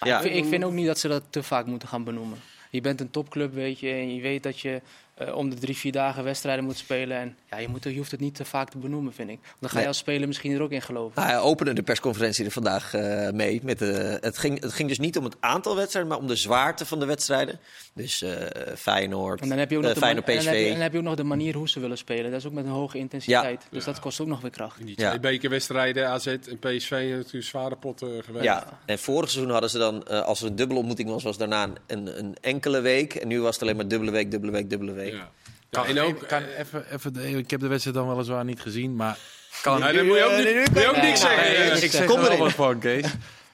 Ja. 0.00 0.16
Ik, 0.16 0.22
vind, 0.22 0.36
ik 0.36 0.44
vind 0.50 0.64
ook 0.64 0.72
niet 0.72 0.86
dat 0.86 0.98
ze 0.98 1.08
dat 1.08 1.22
te 1.30 1.42
vaak 1.42 1.66
moeten 1.66 1.88
gaan 1.88 2.04
benoemen. 2.04 2.38
Je 2.70 2.80
bent 2.80 3.00
een 3.00 3.10
topclub, 3.10 3.54
weet 3.54 3.78
je, 3.80 3.88
en 3.88 4.14
je 4.14 4.20
weet 4.20 4.42
dat 4.42 4.60
je 4.60 4.80
eh, 5.20 5.36
om 5.36 5.50
de 5.50 5.56
drie, 5.56 5.76
vier 5.76 5.92
dagen 5.92 6.24
wedstrijden 6.24 6.64
moet 6.64 6.76
spelen. 6.76 7.16
En 7.16 7.36
ja, 7.50 7.58
je, 7.58 7.68
moet, 7.68 7.84
je 7.84 7.96
hoeft 7.96 8.10
het 8.10 8.20
niet 8.20 8.34
te 8.34 8.44
vaak 8.44 8.70
te 8.70 8.78
benoemen, 8.78 9.12
vind 9.12 9.30
ik. 9.30 9.38
Want 9.42 9.56
dan 9.60 9.68
ga 9.70 9.74
je 9.74 9.78
Nee. 9.80 9.88
als 9.88 9.98
speler 9.98 10.26
misschien 10.26 10.52
er 10.52 10.62
ook 10.62 10.70
in 10.70 10.82
geloven. 10.82 11.12
Nou, 11.22 11.28
hij 11.32 11.40
opende 11.40 11.72
de 11.72 11.82
persconferentie 11.82 12.44
er 12.44 12.50
vandaag 12.50 12.94
eh, 12.94 13.30
mee. 13.30 13.60
Met 13.62 13.78
de, 13.78 14.18
het, 14.20 14.38
ging, 14.38 14.60
het 14.60 14.72
ging 14.72 14.88
dus 14.88 14.98
niet 14.98 15.16
om 15.18 15.24
het 15.24 15.36
aantal 15.40 15.76
wedstrijden, 15.76 16.10
maar 16.12 16.20
om 16.20 16.26
de 16.26 16.36
zwaarte 16.36 16.86
van 16.86 16.98
de 17.00 17.06
wedstrijden. 17.06 17.58
Dus 17.94 18.22
eh 18.22 18.32
Feyenoord, 18.76 19.40
En 19.40 19.48
dan 19.48 19.58
heb 19.58 19.70
je 19.70 19.76
ook 19.76 19.82
nog, 19.82 19.90
eh, 19.90 19.96
en 19.96 20.14
dan 20.14 20.24
heb 20.24 20.26
je, 20.26 20.32
en 20.32 20.38
PSV. 20.54 20.70
dan 20.72 20.80
heb 20.80 20.92
je 20.92 20.98
ook 20.98 21.04
nog 21.04 21.14
de 21.14 21.24
manier 21.24 21.54
hoe 21.54 21.68
ze 21.68 21.80
willen 21.80 21.98
spelen. 21.98 22.30
Dat 22.30 22.40
is 22.40 22.46
ook 22.46 22.52
met 22.52 22.64
een 22.64 22.70
hoge 22.70 22.98
intensiteit. 22.98 23.66
Dus 23.70 23.84
dat 23.84 24.00
kost 24.00 24.20
ook 24.20 24.26
nog 24.26 24.40
weer 24.40 24.50
kracht. 24.50 24.86
Die 24.86 24.94
Ja. 25.00 25.08
twee 25.08 25.20
bekerwedstrijden, 25.20 26.08
AZ 26.08 26.26
en 26.26 26.58
PSV, 26.60 26.90
natuurlijk 27.16 27.44
zware 27.44 27.76
potten 27.76 28.24
geweest. 28.24 28.44
Ja, 28.44 28.80
en 28.86 28.98
vorig 28.98 29.30
seizoen 29.30 29.52
hadden 29.52 29.70
ze 29.70 29.78
dan, 29.78 30.06
eh, 30.06 30.20
als 30.20 30.40
er 30.40 30.46
een 30.46 30.56
dubbele 30.56 30.78
ontmoeting 30.78 31.08
was, 31.08 31.22
was 31.22 31.38
daarna 31.38 31.68
een, 31.86 32.18
een 32.18 32.36
enkele 32.40 32.80
week. 32.80 33.14
En 33.14 33.28
nu 33.28 33.40
was 33.40 33.54
het 33.54 33.62
alleen 33.62 33.76
maar 33.76 33.88
dubbele 33.88 34.10
week, 34.10 34.30
dubbele 34.30 34.52
week, 34.52 34.70
dubbele 34.70 34.92
week. 34.92 35.09
Ja. 35.12 35.30
Kan, 35.70 35.82
Ja, 35.82 35.88
en 35.88 35.98
ook... 36.00 36.28
kan 36.28 36.42
even, 36.44 36.92
even, 36.92 37.12
de- 37.12 37.30
ik 37.30 37.50
heb 37.50 37.60
de 37.60 37.66
wedstrijd 37.68 37.96
dan 37.96 38.08
weliswaar 38.08 38.44
niet 38.44 38.60
gezien, 38.60 38.96
maar 38.96 39.18
kan 39.62 39.78
Ja, 39.78 39.92
dan 39.92 40.06
moet 40.06 40.16
je 40.16 40.24
ook, 40.24 40.36
niet, 40.36 40.70
moet 40.74 40.82
je 40.82 40.88
ook 40.88 40.96
niks 41.02 41.20
zeggen. 41.20 41.42
nee, 41.42 41.56
eh. 41.56 41.82
ik 41.82 41.90
zeg 41.90 42.06
Kom 42.06 42.20
er 42.24 42.56
wat 42.56 42.78
Kees. 42.78 43.06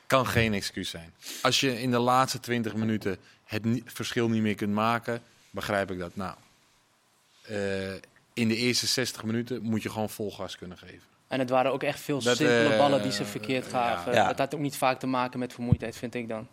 Kan 0.06 0.26
geen 0.26 0.54
excuus 0.54 0.90
zijn. 0.90 1.12
Als 1.42 1.60
je 1.60 1.80
in 1.82 1.90
de 1.90 1.98
laatste 1.98 2.40
20 2.40 2.74
minuten 2.74 3.16
het 3.44 3.64
ni- 3.64 3.82
verschil 3.86 4.28
niet 4.28 4.42
meer 4.42 4.54
kunt 4.54 4.72
maken, 4.72 5.22
begrijp 5.50 5.90
ik 5.90 5.98
dat. 5.98 6.16
Nou, 6.16 6.34
eh, 7.42 7.92
in 8.34 8.48
de 8.48 8.56
eerste 8.56 8.86
60 8.86 9.24
minuten 9.24 9.62
moet 9.62 9.82
je 9.82 9.90
gewoon 9.90 10.10
vol 10.10 10.32
gas 10.32 10.56
kunnen 10.56 10.78
geven. 10.78 11.00
En 11.28 11.38
het 11.38 11.50
waren 11.50 11.72
ook 11.72 11.82
echt 11.82 12.00
veel 12.00 12.22
Dat, 12.22 12.36
simpele 12.36 12.68
eh, 12.72 12.78
ballen 12.78 13.02
die 13.02 13.12
ze 13.12 13.24
verkeerd 13.24 13.66
gaven. 13.66 14.12
ja. 14.14 14.26
Het 14.28 14.38
had 14.38 14.54
ook 14.54 14.60
niet 14.60 14.76
vaak 14.76 14.98
te 15.00 15.06
maken 15.06 15.38
met 15.38 15.52
vermoeidheid, 15.52 15.96
vind 15.96 16.14
ik 16.14 16.28
dan. 16.28 16.48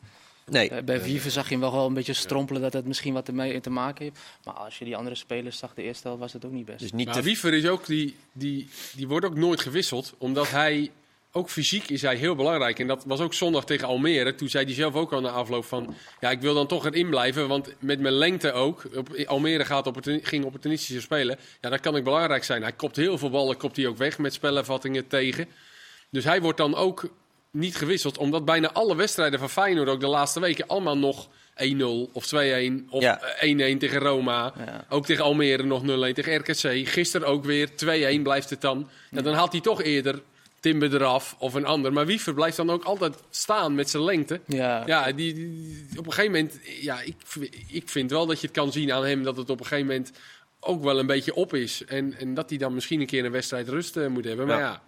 Nee, 0.45 0.83
bij 0.83 1.01
Wiever 1.01 1.31
zag 1.31 1.43
je 1.43 1.51
hem 1.51 1.59
wel, 1.59 1.71
wel 1.71 1.85
een 1.85 1.93
beetje 1.93 2.13
strompelen 2.13 2.61
dat 2.61 2.73
het 2.73 2.85
misschien 2.85 3.13
wat 3.13 3.27
ermee 3.27 3.59
te 3.59 3.69
maken 3.69 4.03
heeft. 4.03 4.17
Maar 4.43 4.53
als 4.53 4.77
je 4.77 4.85
die 4.85 4.95
andere 4.95 5.15
spelers 5.15 5.57
zag, 5.57 5.73
de 5.73 5.81
eerste 5.81 6.07
helft 6.07 6.21
was 6.21 6.33
het 6.33 6.45
ook 6.45 6.51
niet 6.51 6.65
best. 6.65 6.79
dus 6.79 6.91
niet 6.91 7.05
Maar 7.05 7.15
te... 7.15 7.21
Wiever 7.21 7.53
is 7.53 7.67
ook, 7.67 7.85
die, 7.85 8.15
die, 8.31 8.69
die 8.95 9.07
wordt 9.07 9.25
ook 9.25 9.35
nooit 9.35 9.61
gewisseld. 9.61 10.13
Omdat 10.17 10.49
hij, 10.49 10.91
ook 11.31 11.49
fysiek 11.49 11.89
is 11.89 12.01
hij 12.01 12.15
heel 12.15 12.35
belangrijk. 12.35 12.79
En 12.79 12.87
dat 12.87 13.03
was 13.05 13.19
ook 13.19 13.33
zondag 13.33 13.65
tegen 13.65 13.87
Almere. 13.87 14.35
Toen 14.35 14.49
zei 14.49 14.65
hij 14.65 14.73
zelf 14.73 14.93
ook 14.93 15.13
al 15.13 15.21
na 15.21 15.29
afloop 15.29 15.65
van... 15.65 15.95
Ja, 16.19 16.31
ik 16.31 16.41
wil 16.41 16.53
dan 16.53 16.67
toch 16.67 16.85
erin 16.85 17.09
blijven. 17.09 17.47
Want 17.47 17.73
met 17.79 17.99
mijn 17.99 18.13
lengte 18.13 18.51
ook. 18.51 18.83
Op, 18.95 19.15
Almere 19.25 19.65
gaat 19.65 19.87
opportuni- 19.87 20.23
ging 20.23 20.45
opportunistischer 20.45 21.01
spelen. 21.01 21.37
Ja, 21.61 21.69
dat 21.69 21.79
kan 21.79 21.95
ik 21.95 22.03
belangrijk 22.03 22.43
zijn. 22.43 22.61
Hij 22.61 22.71
kopt 22.73 22.95
heel 22.95 23.17
veel 23.17 23.29
ballen, 23.29 23.57
kopt 23.57 23.75
hij 23.75 23.87
ook 23.87 23.97
weg 23.97 24.17
met 24.17 24.33
spelervattingen 24.33 25.07
tegen. 25.07 25.47
Dus 26.09 26.23
hij 26.23 26.41
wordt 26.41 26.57
dan 26.57 26.75
ook 26.75 27.09
niet 27.54 27.76
gewisseld. 27.76 28.18
Omdat 28.18 28.45
bijna 28.45 28.72
alle 28.72 28.95
wedstrijden 28.95 29.39
van 29.39 29.49
Feyenoord 29.49 29.88
ook 29.89 29.99
de 29.99 30.08
laatste 30.08 30.39
weken 30.39 30.68
allemaal 30.68 30.97
nog 30.97 31.28
1-0 31.56 32.10
of 32.14 32.26
2-1 32.26 32.88
of 32.89 33.01
Ja. 33.01 33.22
eh, 33.22 33.49
1-1 33.76 33.78
tegen 33.80 33.99
Roma. 33.99 34.54
Ja. 34.66 34.86
Ook 34.89 35.06
tegen 35.06 35.24
Almere 35.24 35.64
nog 35.64 35.82
0-1 35.84 36.14
tegen 36.14 36.36
RKC. 36.36 36.88
Gisteren 36.88 37.28
ook 37.28 37.45
weer 37.45 37.70
2-1 37.76 38.22
blijft 38.24 38.49
het 38.49 38.62
dan. 38.62 38.89
Ja, 39.12 39.22
dan 39.22 39.34
haalt 39.34 39.51
hij 39.51 39.62
toch 39.62 39.82
eerder 39.84 40.22
Timber 40.60 40.93
eraf 40.93 41.36
of 41.39 41.54
een 41.54 41.66
ander. 41.66 41.93
Maar 41.93 42.06
Wiever 42.06 42.34
blijft 42.34 42.58
dan 42.58 42.70
ook 42.70 42.84
altijd 42.84 43.16
staan 43.30 43.76
met 43.76 43.89
zijn 43.89 44.04
lengte. 44.04 44.39
Ja, 44.47 44.84
Ja, 44.86 45.12
die, 45.12 45.34
die- 45.34 45.88
op 45.97 46.06
een 46.06 46.14
gegeven 46.14 46.32
moment... 46.32 46.60
Ja, 46.82 47.01
ik, 47.01 47.16
ik 47.68 47.89
vind 47.89 48.12
wel 48.12 48.26
dat 48.26 48.41
je 48.41 48.47
het 48.47 48.56
kan 48.56 48.72
zien 48.72 48.91
aan 48.93 49.06
hem... 49.06 49.24
dat 49.24 49.38
het 49.38 49.49
op 49.49 49.60
een 49.60 49.66
gegeven 49.66 49.88
moment 49.88 50.12
ook 50.60 50.84
wel 50.84 50.99
een 50.99 51.06
beetje 51.06 51.34
op 51.36 51.54
is. 51.54 51.86
En, 51.86 52.14
en 52.18 52.34
dat 52.34 52.49
hij 52.49 52.58
dan 52.58 52.74
misschien 52.74 52.99
een 53.01 53.06
keer 53.08 53.26
een 53.26 53.32
wedstrijd 53.32 53.70
rust 53.70 53.97
eh, 53.97 54.08
moet 54.08 54.26
hebben. 54.26 54.47
Maar 54.47 54.60
Ja. 54.60 54.82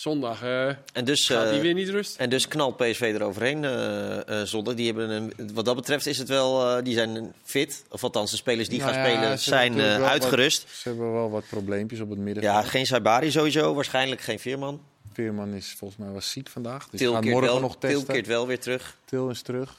Zondag 0.00 0.42
eh, 0.42 0.66
En 0.92 1.04
dus, 1.04 1.26
gaat 1.26 1.44
hij 1.46 1.56
eh, 1.56 1.60
weer 1.60 1.74
niet 1.74 1.88
rust. 1.88 2.16
en 2.16 2.30
dus 2.30 2.48
knalt 2.48 2.76
PSV 2.76 3.00
eroverheen 3.00 3.64
eh 3.64 4.40
eh 4.40 4.46
zondag. 4.46 4.74
Die 4.74 4.86
hebben 4.86 5.10
een, 5.10 5.32
wat 5.54 5.64
dat 5.64 5.76
betreft 5.76 6.06
is 6.06 6.18
het 6.18 6.28
wel, 6.28 6.76
eh, 6.76 6.84
die 6.84 6.94
zijn 6.94 7.32
fit. 7.42 7.84
Of 7.90 8.02
althans, 8.04 8.30
de 8.30 8.36
spelers 8.36 8.68
die 8.68 8.78
Nou 8.78 8.92
gaan 8.92 9.00
ja, 9.02 9.08
spelen 9.10 9.38
zijn 9.38 9.80
eh, 9.80 9.98
wat- 9.98 10.08
uitgerust. 10.08 10.66
Ze 10.68 10.88
hebben 10.88 11.12
wel 11.12 11.30
wat 11.30 11.44
probleempjes 11.48 12.00
op 12.00 12.10
het 12.10 12.18
midden. 12.18 12.42
Ja, 12.42 12.62
geen 12.62 12.86
Saibari 12.86 13.30
sowieso, 13.30 13.74
waarschijnlijk 13.74 14.20
geen 14.20 14.38
Veerman. 14.38 14.80
Veerman 15.12 15.54
is 15.54 15.74
volgens 15.78 16.00
mij 16.00 16.10
was 16.10 16.30
ziek 16.30 16.48
vandaag. 16.48 16.88
Dus 16.88 17.00
Til 17.00 17.12
gaat 17.12 17.20
keert, 17.22 17.32
morgen 17.34 17.50
wel, 17.52 17.60
nog 17.60 17.76
Til 17.78 17.90
testen. 17.90 18.14
keert 18.14 18.26
wel 18.26 18.46
weer 18.46 18.60
terug. 18.60 18.96
Til 19.04 19.28
is 19.30 19.42
terug. 19.42 19.76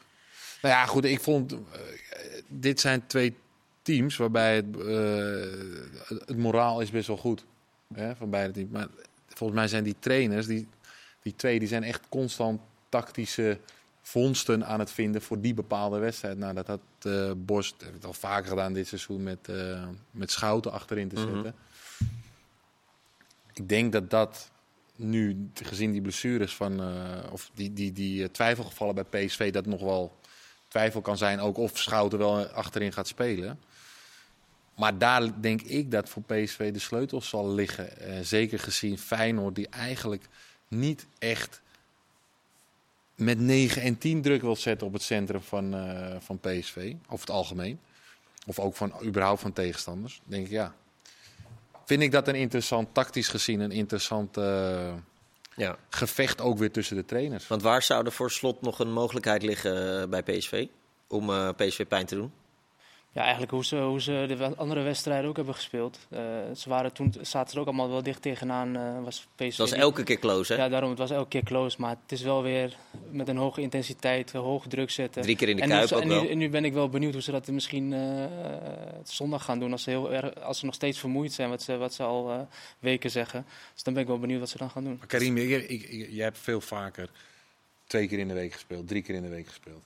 Nou 0.62 0.74
ja, 0.74 0.86
goed. 0.86 1.06
Ik 1.06 1.20
vond. 1.22 1.56
dit 2.48 2.80
zijn 2.80 3.08
twee 3.08 3.36
teams 3.82 4.18
waarbij 4.18 4.56
het, 4.56 4.66
eh, 4.88 6.18
het 6.26 6.38
moraal 6.38 6.82
is 6.82 6.90
best 6.92 7.08
wel 7.08 7.18
goed. 7.18 7.44
Hè, 7.94 8.16
van 8.16 8.30
beide 8.30 8.54
teams. 8.54 8.70
Maar 8.72 8.88
volgens 9.38 9.60
mij 9.60 9.68
zijn 9.68 9.84
die 9.84 9.96
trainers, 10.00 10.46
die, 10.48 10.68
die 11.22 11.36
twee, 11.36 11.60
die 11.60 11.68
zijn 11.68 11.84
echt 11.84 12.02
constant 12.10 12.62
tactische 12.90 13.60
vondsten 14.02 14.66
aan 14.66 14.80
het 14.80 14.92
vinden 14.92 15.22
voor 15.22 15.42
die 15.42 15.54
bepaalde 15.54 15.98
wedstrijd. 16.00 16.38
Nou, 16.38 16.54
dat 16.54 16.68
had 16.68 16.80
eh 17.02 17.32
Bos 17.38 17.72
dat 17.72 17.82
heeft 17.82 17.94
het 17.94 18.06
al 18.06 18.14
vaker 18.14 18.50
gedaan 18.50 18.74
dit 18.74 18.88
seizoen 18.88 19.24
met, 19.24 19.48
eh, 19.50 19.84
met 20.12 20.32
Schouten 20.32 20.72
achterin 20.72 21.08
te 21.08 21.16
Mhm. 21.16 21.34
zetten. 21.34 21.56
Ik 23.54 23.70
denk 23.70 23.92
dat 23.92 24.10
dat 24.10 24.52
nu, 24.96 25.50
gezien 25.54 25.92
die 25.92 26.02
blessures 26.02 26.56
van, 26.56 26.82
eh, 26.82 27.32
of 27.32 27.52
die, 27.54 27.74
die, 27.74 27.92
die 27.92 28.24
eh, 28.24 28.30
twijfelgevallen 28.30 28.96
bij 28.96 29.04
PSV, 29.26 29.52
dat 29.52 29.66
nog 29.66 29.82
wel 29.82 30.16
twijfel 30.68 31.02
kan 31.02 31.18
zijn, 31.18 31.40
ook 31.40 31.58
of 31.58 31.78
Schouten 31.78 32.20
wel 32.20 32.46
achterin 32.46 32.94
gaat 32.94 33.08
spelen. 33.08 33.60
Maar 34.78 34.98
daar 34.98 35.42
denk 35.42 35.62
ik 35.62 35.92
dat 35.92 36.10
voor 36.10 36.22
PSV 36.24 36.72
de 36.72 36.80
sleutel 36.80 37.22
zal 37.22 37.54
liggen. 37.54 37.98
Eh, 38.00 38.20
zeker 38.22 38.60
gezien 38.60 38.98
Feyenoord, 38.98 39.56
die 39.56 39.68
eigenlijk 39.70 40.28
niet 40.68 41.08
echt 41.20 41.62
met 43.16 43.40
9 43.40 43.82
en 43.82 43.98
10 43.98 44.22
druk 44.22 44.42
wil 44.42 44.56
zetten 44.56 44.88
op 44.88 44.94
het 44.94 45.02
centrum 45.02 45.42
van, 45.42 45.74
eh, 45.74 46.16
van 46.20 46.40
PSV, 46.40 46.94
over 47.06 47.20
het 47.20 47.36
algemeen. 47.36 47.80
Of 48.46 48.60
ook 48.60 48.76
van 48.76 48.94
überhaupt 49.04 49.42
van 49.42 49.54
tegenstanders. 49.54 50.22
Denk 50.24 50.46
ik 50.46 50.52
ja. 50.52 50.76
Vind 51.86 52.02
ik 52.02 52.12
dat 52.12 52.28
een 52.28 52.36
interessant, 52.36 52.94
tactisch 52.94 53.28
gezien, 53.28 53.60
een 53.60 53.72
interessant 53.72 54.38
eh, 54.38 54.94
Ja. 55.56 55.78
gevecht 55.90 56.42
ook 56.42 56.58
weer 56.58 56.72
tussen 56.72 56.96
de 56.96 57.06
trainers. 57.06 57.48
Want 57.48 57.62
waar 57.62 57.82
zou 57.82 58.06
er 58.06 58.12
voor 58.12 58.32
slot 58.32 58.62
nog 58.62 58.80
een 58.80 58.92
mogelijkheid 58.94 59.42
liggen 59.42 60.10
bij 60.10 60.24
PSV? 60.24 60.68
Om 61.08 61.54
PSV 61.56 61.88
pijn 61.88 62.06
te 62.06 62.16
doen? 62.16 62.32
Ja, 63.12 63.22
eigenlijk 63.24 63.52
hoe 63.52 63.66
ze, 63.66 63.78
hoe 63.78 64.02
ze 64.02 64.26
de 64.38 64.56
andere 64.56 64.82
wedstrijden 64.82 65.30
ook 65.30 65.36
hebben 65.36 65.54
gespeeld. 65.54 66.00
Eh, 66.10 66.20
ze 66.56 66.70
waren 66.70 66.94
toen 66.94 67.14
zaten 67.22 67.50
ze 67.50 67.56
er 67.56 67.62
ook 67.62 67.68
allemaal 67.68 67.90
wel 67.90 68.04
dicht 68.04 68.22
tegenaan. 68.22 68.76
eh 68.76 69.04
was 69.04 69.28
PSV 69.36 69.58
Dat 69.58 69.68
is 69.68 69.74
niet- 69.74 69.82
elke 69.82 70.04
keer 70.04 70.20
close, 70.20 70.54
hè? 70.54 70.60
Ja, 70.64 70.70
daarom. 70.70 70.90
Het 70.90 71.00
was 71.00 71.12
elke 71.12 71.30
keer 71.30 71.44
close. 71.44 71.76
Maar 71.82 71.90
het 72.02 72.12
is 72.12 72.22
wel 72.22 72.42
weer 72.44 72.76
met 73.12 73.28
een 73.28 73.38
hoge 73.38 73.62
intensiteit, 73.62 74.34
eh, 74.34 74.42
hoog 74.42 74.68
druk 74.68 74.90
zetten. 74.90 75.22
Drie 75.22 75.36
keer 75.36 75.50
in 75.50 75.56
de 75.56 75.62
en, 75.62 75.70
Kuip 75.70 75.90
nu, 75.90 75.96
ook 75.96 76.02
en, 76.02 76.08
wel. 76.10 76.22
nu, 76.22 76.30
en 76.30 76.38
nu 76.38 76.50
ben 76.50 76.66
ik 76.66 76.74
wel 76.74 76.90
benieuwd 76.90 77.14
hoe 77.14 77.22
ze 77.22 77.32
dat 77.32 77.48
misschien 77.48 77.94
zondag 79.04 79.44
gaan 79.44 79.60
doen. 79.60 79.72
Als 79.72 79.84
ze, 79.84 79.90
heel 79.90 80.14
erg, 80.14 80.36
als 80.36 80.60
ze 80.60 80.66
nog 80.66 80.74
steeds 80.74 81.00
vermoeid 81.00 81.34
zijn, 81.34 81.50
wat 81.50 81.62
ze, 81.62 81.78
wat 81.78 81.94
ze 81.94 82.04
al 82.04 82.32
eh, 82.32 82.40
weken 82.80 83.12
zeggen. 83.12 83.46
Dus 83.74 83.84
dan 83.84 83.94
ben 83.94 84.02
ik 84.02 84.08
wel 84.10 84.20
benieuwd 84.20 84.40
wat 84.40 84.50
ze 84.50 84.58
dan 84.58 84.70
gaan 84.70 84.84
doen. 84.84 84.96
Maar 84.98 85.08
Karim, 85.08 85.38
ik- 85.38 86.08
jij 86.10 86.24
hebt 86.24 86.38
veel 86.38 86.62
vaker 86.62 87.10
twee 87.88 88.08
keer 88.08 88.20
in 88.20 88.28
de 88.28 88.34
week 88.34 88.54
gespeeld, 88.54 88.88
drie 88.88 89.02
keer 89.02 89.16
in 89.16 89.22
de 89.22 89.30
week 89.30 89.48
gespeeld. 89.48 89.82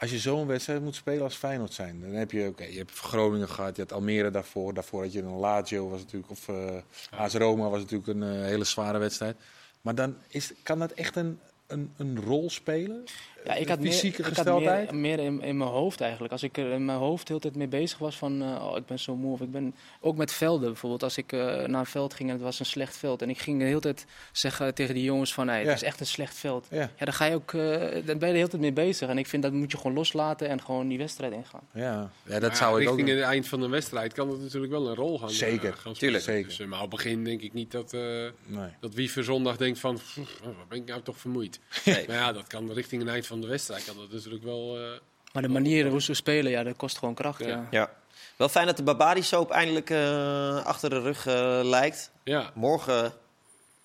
Als 0.00 0.10
je 0.10 0.18
zo'n 0.18 0.46
wedstrijd 0.46 0.82
moet 0.82 0.94
spelen 0.94 1.22
als 1.22 1.36
Feyenoord 1.36 1.72
zijn, 1.72 2.00
dan 2.00 2.10
heb 2.10 2.30
je, 2.30 2.46
oké, 2.46 2.64
je 2.64 2.78
hebt 2.78 2.98
Groningen 2.98 3.48
gehad, 3.48 3.76
je 3.76 3.82
had 3.82 3.92
Almere 3.92 4.30
daarvoor, 4.30 4.74
daarvoor 4.74 5.02
had 5.02 5.12
je 5.12 5.22
een 5.22 5.36
Lazio 5.36 5.88
was 5.88 6.00
natuurlijk, 6.00 6.30
of 6.30 6.48
uh, 6.48 6.76
AS 7.10 7.34
Roma 7.34 7.68
was 7.68 7.80
natuurlijk 7.80 8.08
een 8.08 8.22
eh, 8.22 8.44
hele 8.44 8.64
zware 8.64 8.98
wedstrijd. 8.98 9.36
Maar 9.80 9.94
dan 9.94 10.16
is, 10.28 10.52
kan 10.62 10.78
dat 10.78 10.92
echt 10.92 11.16
een, 11.16 11.38
een, 11.66 11.92
een 11.96 12.20
rol 12.20 12.50
spelen? 12.50 13.04
Ja, 13.44 13.54
ik 13.54 13.68
had 13.68 13.78
fysieke 13.80 14.22
meer, 14.22 14.30
gesteldheid? 14.30 14.82
Ik 14.82 14.88
had 14.88 14.98
meer, 14.98 15.16
meer 15.16 15.26
in, 15.26 15.42
in, 15.42 15.56
mijn 15.56 15.70
hoofd 15.70 16.00
eigenlijk. 16.00 16.32
Als 16.32 16.42
ik 16.42 16.58
er 16.58 16.72
in 16.72 16.84
mijn 16.84 16.98
hoofd 16.98 17.28
heel 17.28 17.38
tijd 17.38 17.56
mee 17.56 17.68
bezig 17.68 17.98
was 17.98 18.16
van, 18.16 18.42
uh, 18.42 18.66
oh, 18.66 18.76
ik 18.76 18.86
ben 18.86 18.98
zo 18.98 19.16
moe. 19.16 19.32
Of 19.32 19.40
ik 19.40 19.50
ben, 19.50 19.74
ook 20.00 20.16
met 20.16 20.32
velden 20.32 20.68
bijvoorbeeld. 20.68 21.02
Als 21.02 21.16
ik 21.16 21.32
uh, 21.32 21.40
naar 21.40 21.80
een 21.80 21.86
veld 21.86 22.14
ging 22.14 22.28
en 22.28 22.34
het 22.34 22.44
was 22.44 22.60
een 22.60 22.66
slecht 22.66 22.96
veld. 22.96 23.22
En 23.22 23.30
ik 23.30 23.38
ging 23.38 23.58
de 23.58 23.64
hele 23.64 23.80
tijd 23.80 24.06
zeggen 24.32 24.74
tegen 24.74 24.94
die 24.94 25.04
jongens 25.04 25.34
van, 25.34 25.48
hey, 25.48 25.64
het 25.64 25.76
is 25.76 25.82
echt 25.82 26.00
een 26.00 26.06
slecht 26.06 26.34
veld. 26.34 26.66
Ja. 26.70 26.90
ja, 26.98 27.04
dan, 27.04 27.14
ga 27.14 27.24
je 27.24 27.34
ook, 27.34 27.52
uh, 27.52 27.62
dan 27.80 27.80
ben 27.80 28.04
je 28.04 28.10
er 28.12 28.18
de 28.18 28.26
hele 28.26 28.48
tijd 28.48 28.62
mee 28.62 28.72
bezig. 28.72 29.08
En 29.08 29.18
ik 29.18 29.26
vind 29.26 29.42
dat 29.42 29.52
moet 29.52 29.70
je 29.70 29.76
gewoon 29.76 29.96
loslaten 29.96 30.48
en 30.48 30.62
gewoon 30.62 30.88
die 30.88 30.98
wedstrijd 30.98 31.32
ingaan. 31.32 31.62
Ja, 31.72 32.10
ja 32.26 32.38
dat 32.38 32.56
zou 32.56 32.80
ik 32.80 32.86
richting 32.86 33.08
ook... 33.08 33.16
het 33.16 33.24
eind 33.24 33.48
van 33.48 33.62
een 33.62 33.70
wedstrijd 33.70 34.12
kan 34.12 34.30
het 34.30 34.40
natuurlijk 34.40 34.72
wel 34.72 34.88
een 34.88 34.94
rol 34.94 35.18
gaan 35.18 35.30
Zeker, 35.30 35.74
gaan 35.74 35.92
tuurlijk. 35.92 36.24
Zeker. 36.24 36.48
Dus, 36.48 36.66
maar 36.66 36.82
op 36.82 36.90
het 36.90 37.02
begin 37.02 37.24
denk 37.24 37.40
ik 37.40 37.52
niet 37.52 37.70
dat, 37.70 37.92
nee. 37.92 38.70
dat 38.80 38.94
wie 38.94 39.12
voor 39.12 39.24
zondag 39.24 39.56
denkt 39.56 39.78
van, 39.78 39.98
wat 40.42 40.68
ben 40.68 40.78
ik 40.78 40.86
nou 40.86 41.02
toch 41.02 41.18
vermoeid. 41.18 41.60
Nee. 41.84 42.04
Maar 42.06 42.16
ja, 42.16 42.32
dat 42.32 42.46
kan 42.46 42.72
richting 42.72 43.02
het 43.02 43.10
eind 43.10 43.26
van 43.30 43.40
de 43.40 43.46
wedstrijd. 43.46 43.84
Kan 43.84 43.96
dat 43.96 44.12
natuurlijk 44.12 44.44
wel. 44.44 44.80
Uh, 44.80 44.90
maar 45.32 45.42
de 45.42 45.48
manier 45.48 45.88
hoe 45.88 46.02
ze 46.02 46.14
spelen, 46.14 46.50
ja, 46.50 46.62
dat 46.62 46.76
kost 46.76 46.98
gewoon 46.98 47.14
kracht. 47.14 47.40
Ja. 47.40 47.46
ja. 47.46 47.66
ja. 47.70 47.92
Wel 48.36 48.48
fijn 48.48 48.66
dat 48.66 48.76
de 48.76 48.82
Babadi-soap 48.82 49.50
eindelijk 49.50 49.90
uh, 49.90 50.64
achter 50.64 50.90
de 50.90 51.00
rug 51.00 51.26
uh, 51.26 51.60
lijkt. 51.62 52.10
Ja. 52.24 52.50
Morgen 52.54 53.12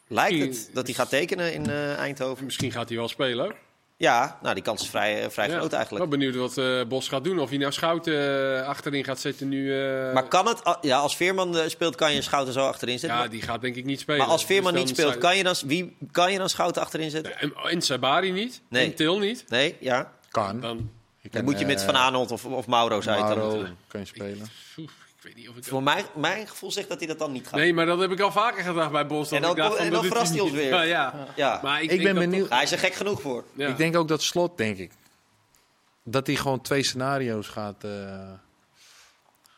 lijkt 0.08 0.40
het 0.40 0.70
dat 0.74 0.86
hij 0.86 0.96
gaat 0.96 1.10
tekenen 1.10 1.54
in 1.54 1.70
Eindhoven. 1.96 2.46
Misschien 2.46 2.72
gaat 2.72 2.90
hij 2.90 2.98
wel 2.98 3.08
spelen 3.08 3.46
ook. 3.46 3.56
Ja, 3.98 4.40
nou 4.42 4.54
die 4.54 4.64
kans 4.64 4.82
is 4.82 4.90
vrij, 4.90 5.32
vrij 5.32 5.50
ja. 5.50 5.58
groot 5.58 5.74
eigenlijk. 5.74 6.04
Ik 6.04 6.10
ben 6.10 6.20
benieuwd 6.20 6.56
wat 6.56 6.88
Bos 6.88 7.08
gaat 7.08 7.24
doen. 7.24 7.40
Of 7.40 7.50
hij 7.50 7.58
nou 7.58 7.72
Schouten 7.72 8.66
achterin 8.66 9.04
gaat 9.04 9.20
zetten 9.20 9.50
nu. 9.50 9.70
Maar 10.14 10.28
kan 10.28 10.48
het, 10.48 10.78
ja, 10.82 10.98
als 10.98 11.16
Veerman 11.16 11.70
speelt, 11.70 11.96
kan 11.96 12.14
je 12.14 12.22
Schouten 12.22 12.54
zo 12.54 12.68
achterin 12.68 13.00
zetten? 13.00 13.20
Ja, 13.20 13.28
die 13.28 13.42
gaat 13.42 13.62
denk 13.62 13.76
ik 13.76 13.86
niet 13.86 14.00
spelen. 14.00 14.20
Maar 14.20 14.30
als 14.30 14.46
Veerman 14.46 14.74
dus 14.74 14.84
niet 14.84 14.98
speelt, 14.98 15.18
kan 15.18 15.38
je, 15.38 15.44
dan, 15.44 15.56
wie, 15.66 15.98
kan 16.12 16.32
je 16.32 16.38
dan 16.38 16.50
Schouten 16.50 16.82
achterin 16.82 17.10
zetten? 17.10 17.40
En, 17.40 17.54
en 17.70 17.82
Sabari 17.82 18.32
niet. 18.32 18.62
Nee. 18.70 18.86
En 18.86 18.96
Til 18.96 19.20
niet. 19.20 19.44
Nee, 19.48 19.78
ja. 19.80 20.12
Kan. 20.30 20.60
Dan, 20.60 20.90
je 21.18 21.30
dan 21.30 21.44
moet 21.44 21.60
je 21.60 21.66
met 21.66 21.84
Van 21.84 21.96
Aanholt 21.96 22.32
of, 22.32 22.46
of 22.46 22.68
Mauro 22.68 23.02
zou 23.02 23.18
je 23.18 23.24
het 23.24 23.36
dan 23.36 23.48
Mauro 23.48 23.68
kan 23.88 24.00
je 24.00 24.06
spelen. 24.06 24.48
Ik 24.76 24.90
weet 25.26 25.36
niet 25.36 25.50
of 25.50 25.56
ik 25.56 25.64
Voor 25.64 25.84
mijn, 25.84 26.06
mijn 26.16 26.48
gevoel 26.48 26.72
zegt 26.72 26.90
dat 26.90 26.98
hij 27.00 27.08
dat 27.08 27.20
dan 27.20 27.32
niet 27.32 27.48
gaat. 27.48 27.60
Nee, 27.60 27.74
maar 27.74 27.86
dat 27.86 28.00
heb 28.00 28.12
ik 28.12 28.20
al 28.20 28.32
vaker 28.32 28.64
gedacht 28.64 28.92
bij 28.92 29.08
Bos. 29.08 29.32
En 29.32 29.42
dan, 29.42 29.78
en 29.78 29.92
dan 29.92 30.04
verrast 30.06 30.32
hij 30.32 30.40
ons 30.40 30.52
weer. 30.52 30.70
Ja, 30.70 30.82
ja. 30.82 31.28
ja. 31.36 31.60
Maar 31.64 31.82
ik, 31.82 31.92
Ik 31.92 32.04
ben 32.04 32.16
benieuwd. 32.16 32.50
Hij 32.50 32.64
is 32.64 32.72
er 32.72 32.80
gek 32.80 32.94
genoeg 32.94 33.22
voor. 33.22 33.44
ja. 33.54 33.68
Ik 33.68 33.78
denk 33.78 33.96
ook 33.96 34.08
dat 34.08 34.22
slot, 34.22 34.58
denk 34.58 34.78
ik, 34.78 34.92
dat 36.04 36.28
hij 36.28 36.36
gewoon 36.36 36.62
twee 36.62 36.84
scenario's 36.84 37.48
gaat, 37.48 37.84
uh, 37.86 38.32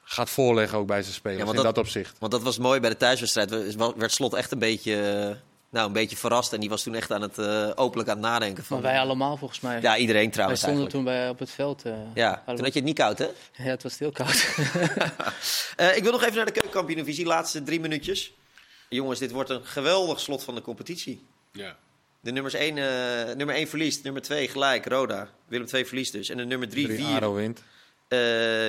gaat 0.04 0.30
voorleggen 0.30 0.78
ook 0.78 0.88
bij 0.88 1.02
zijn 1.02 1.14
spelers. 1.14 1.40
Ja, 1.42 1.48
in 1.48 1.54
want 1.54 1.66
dat, 1.66 1.76
dat- 1.76 1.84
opzicht. 1.86 2.16
Want 2.20 2.32
dat 2.32 2.42
was 2.44 2.58
mooi 2.58 2.80
bij 2.80 2.90
de 2.90 2.98
thuiswedstrijd. 2.98 3.50
We- 3.50 3.94
Werd 3.98 4.12
Slot 4.12 4.34
echt 4.34 4.52
een 4.52 4.60
beetje, 4.60 5.02
eh, 5.02 5.36
nou, 5.70 5.88
een 5.88 5.94
beetje 5.94 6.16
verrast. 6.18 6.54
En 6.54 6.60
die 6.60 6.70
was 6.70 6.84
toen 6.84 6.96
echt 6.96 7.12
aan 7.12 7.22
het, 7.22 7.38
eh, 7.38 7.72
openlijk 7.76 8.10
aan 8.10 8.18
het 8.18 8.26
nadenken. 8.26 8.64
Van, 8.64 8.82
Maar 8.82 8.92
wij 8.92 9.00
allemaal 9.02 9.38
volgens 9.38 9.60
mij. 9.60 9.82
Ja, 9.82 9.98
iedereen 9.98 10.22
wij 10.24 10.32
trouwens 10.32 10.60
stonden 10.62 10.82
eigenlijk. 10.82 11.06
toen 11.08 11.16
bij, 11.20 11.30
op 11.30 11.40
het 11.40 11.52
veld. 11.52 11.84
eh, 11.86 11.94
Ja, 12.14 12.28
hadden 12.28 12.46
toen 12.46 12.56
we- 12.56 12.62
had 12.64 12.74
je 12.74 12.80
het 12.80 12.88
niet 12.88 12.98
koud, 12.98 13.18
hè? 13.18 13.26
Ja, 13.64 13.70
het 13.70 13.84
was 13.84 14.00
heel 14.00 14.12
koud. 14.12 14.48
Eh, 15.76 15.96
ik 15.98 16.04
wil 16.04 16.12
nog 16.12 16.22
even 16.24 16.36
naar 16.36 16.46
de 16.46 16.52
keukenkampioen-divisie. 16.52 17.26
Laatste 17.26 17.64
drie 17.64 17.80
minuutjes. 17.80 18.34
Jongens, 18.90 19.20
dit 19.20 19.32
wordt 19.32 19.50
een 19.50 19.66
geweldig 19.66 20.20
slot 20.20 20.44
van 20.44 20.56
de 20.56 20.62
competitie. 20.62 21.26
Ja. 21.52 21.76
De 22.20 22.32
nummers 22.32 22.54
1, 22.54 22.74
nummer 23.38 23.56
1 23.56 23.68
verliest, 23.68 24.04
nummer 24.04 24.22
2 24.22 24.48
gelijk, 24.48 24.86
Roda. 24.86 25.30
Willem 25.48 25.66
2 25.66 25.86
verliest 25.86 26.12
dus. 26.12 26.30
En 26.30 26.38
de 26.38 26.46
nummer 26.46 26.70
3, 26.70 26.86
Drie 26.86 26.98
4 26.98 27.16
Aro 27.16 27.34
wint. 27.34 27.64
eh, 28.08 28.20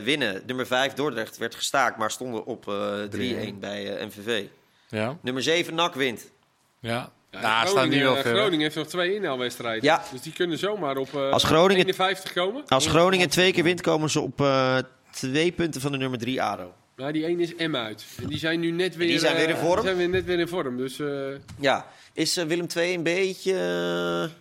winnen. 0.02 0.42
Nummer 0.46 0.66
5 0.66 0.92
Dordrecht 0.94 1.36
werd 1.36 1.54
gestaakt, 1.54 1.96
maar 1.98 2.10
stonden 2.10 2.44
op 2.46 2.68
eh 2.68 3.02
3-1 3.10 3.58
bij 3.60 4.06
MVV. 4.06 4.44
Ja. 4.88 5.18
Nummer 5.22 5.42
7 5.42 5.74
NAC 5.74 5.94
wint. 5.94 6.30
Ja. 6.80 7.10
Ja, 7.30 7.38
Groningen, 7.40 7.68
staan 7.68 7.88
die 7.88 8.02
wel 8.02 8.16
eh, 8.16 8.22
ver. 8.22 8.34
Groningen 8.34 8.60
heeft 8.60 8.74
nog 8.76 8.86
twee 8.86 9.14
inhaalwedstrijden. 9.14 9.84
Ja. 9.84 10.02
Dus 10.12 10.20
die 10.22 10.32
kunnen 10.32 10.58
zomaar 10.58 10.96
op 10.96 11.14
eh, 11.14 11.30
Als 11.30 11.44
Groningen- 11.44 11.86
51 11.86 12.32
komen. 12.32 12.62
Als 12.68 12.86
Groningen 12.86 13.28
twee 13.28 13.52
keer 13.52 13.64
wint, 13.64 13.80
komen 13.80 14.10
ze 14.10 14.20
op 14.20 14.40
eh, 14.40 14.76
twee 15.10 15.52
punten 15.52 15.80
van 15.80 15.92
de 15.92 15.98
nummer 15.98 16.18
3 16.18 16.42
ADO. 16.42 16.72
Nou, 16.96 17.12
die 17.12 17.24
één 17.24 17.40
is 17.40 17.54
M 17.56 17.76
uit. 17.76 18.04
En 18.22 18.26
die 18.26 18.38
zijn 18.38 18.60
nu 18.60 18.70
net 18.70 18.96
weer, 18.96 19.06
die 19.08 19.18
zijn 19.18 19.36
weer 19.36 19.48
in 19.48 19.54
eh, 19.54 19.60
vorm? 19.60 19.74
die 19.74 19.84
zijn 19.84 19.96
weer 19.96 20.08
net 20.08 20.24
weer 20.24 20.38
in 20.38 20.48
vorm. 20.48 20.76
Dus 20.76 20.98
eh, 21.00 21.08
Ja, 21.60 21.86
is 22.12 22.36
eh, 22.36 22.44
Willem 22.44 22.66
2 22.68 22.94
een 22.96 23.02
beetje... 23.02 23.52
eh, 24.30 24.36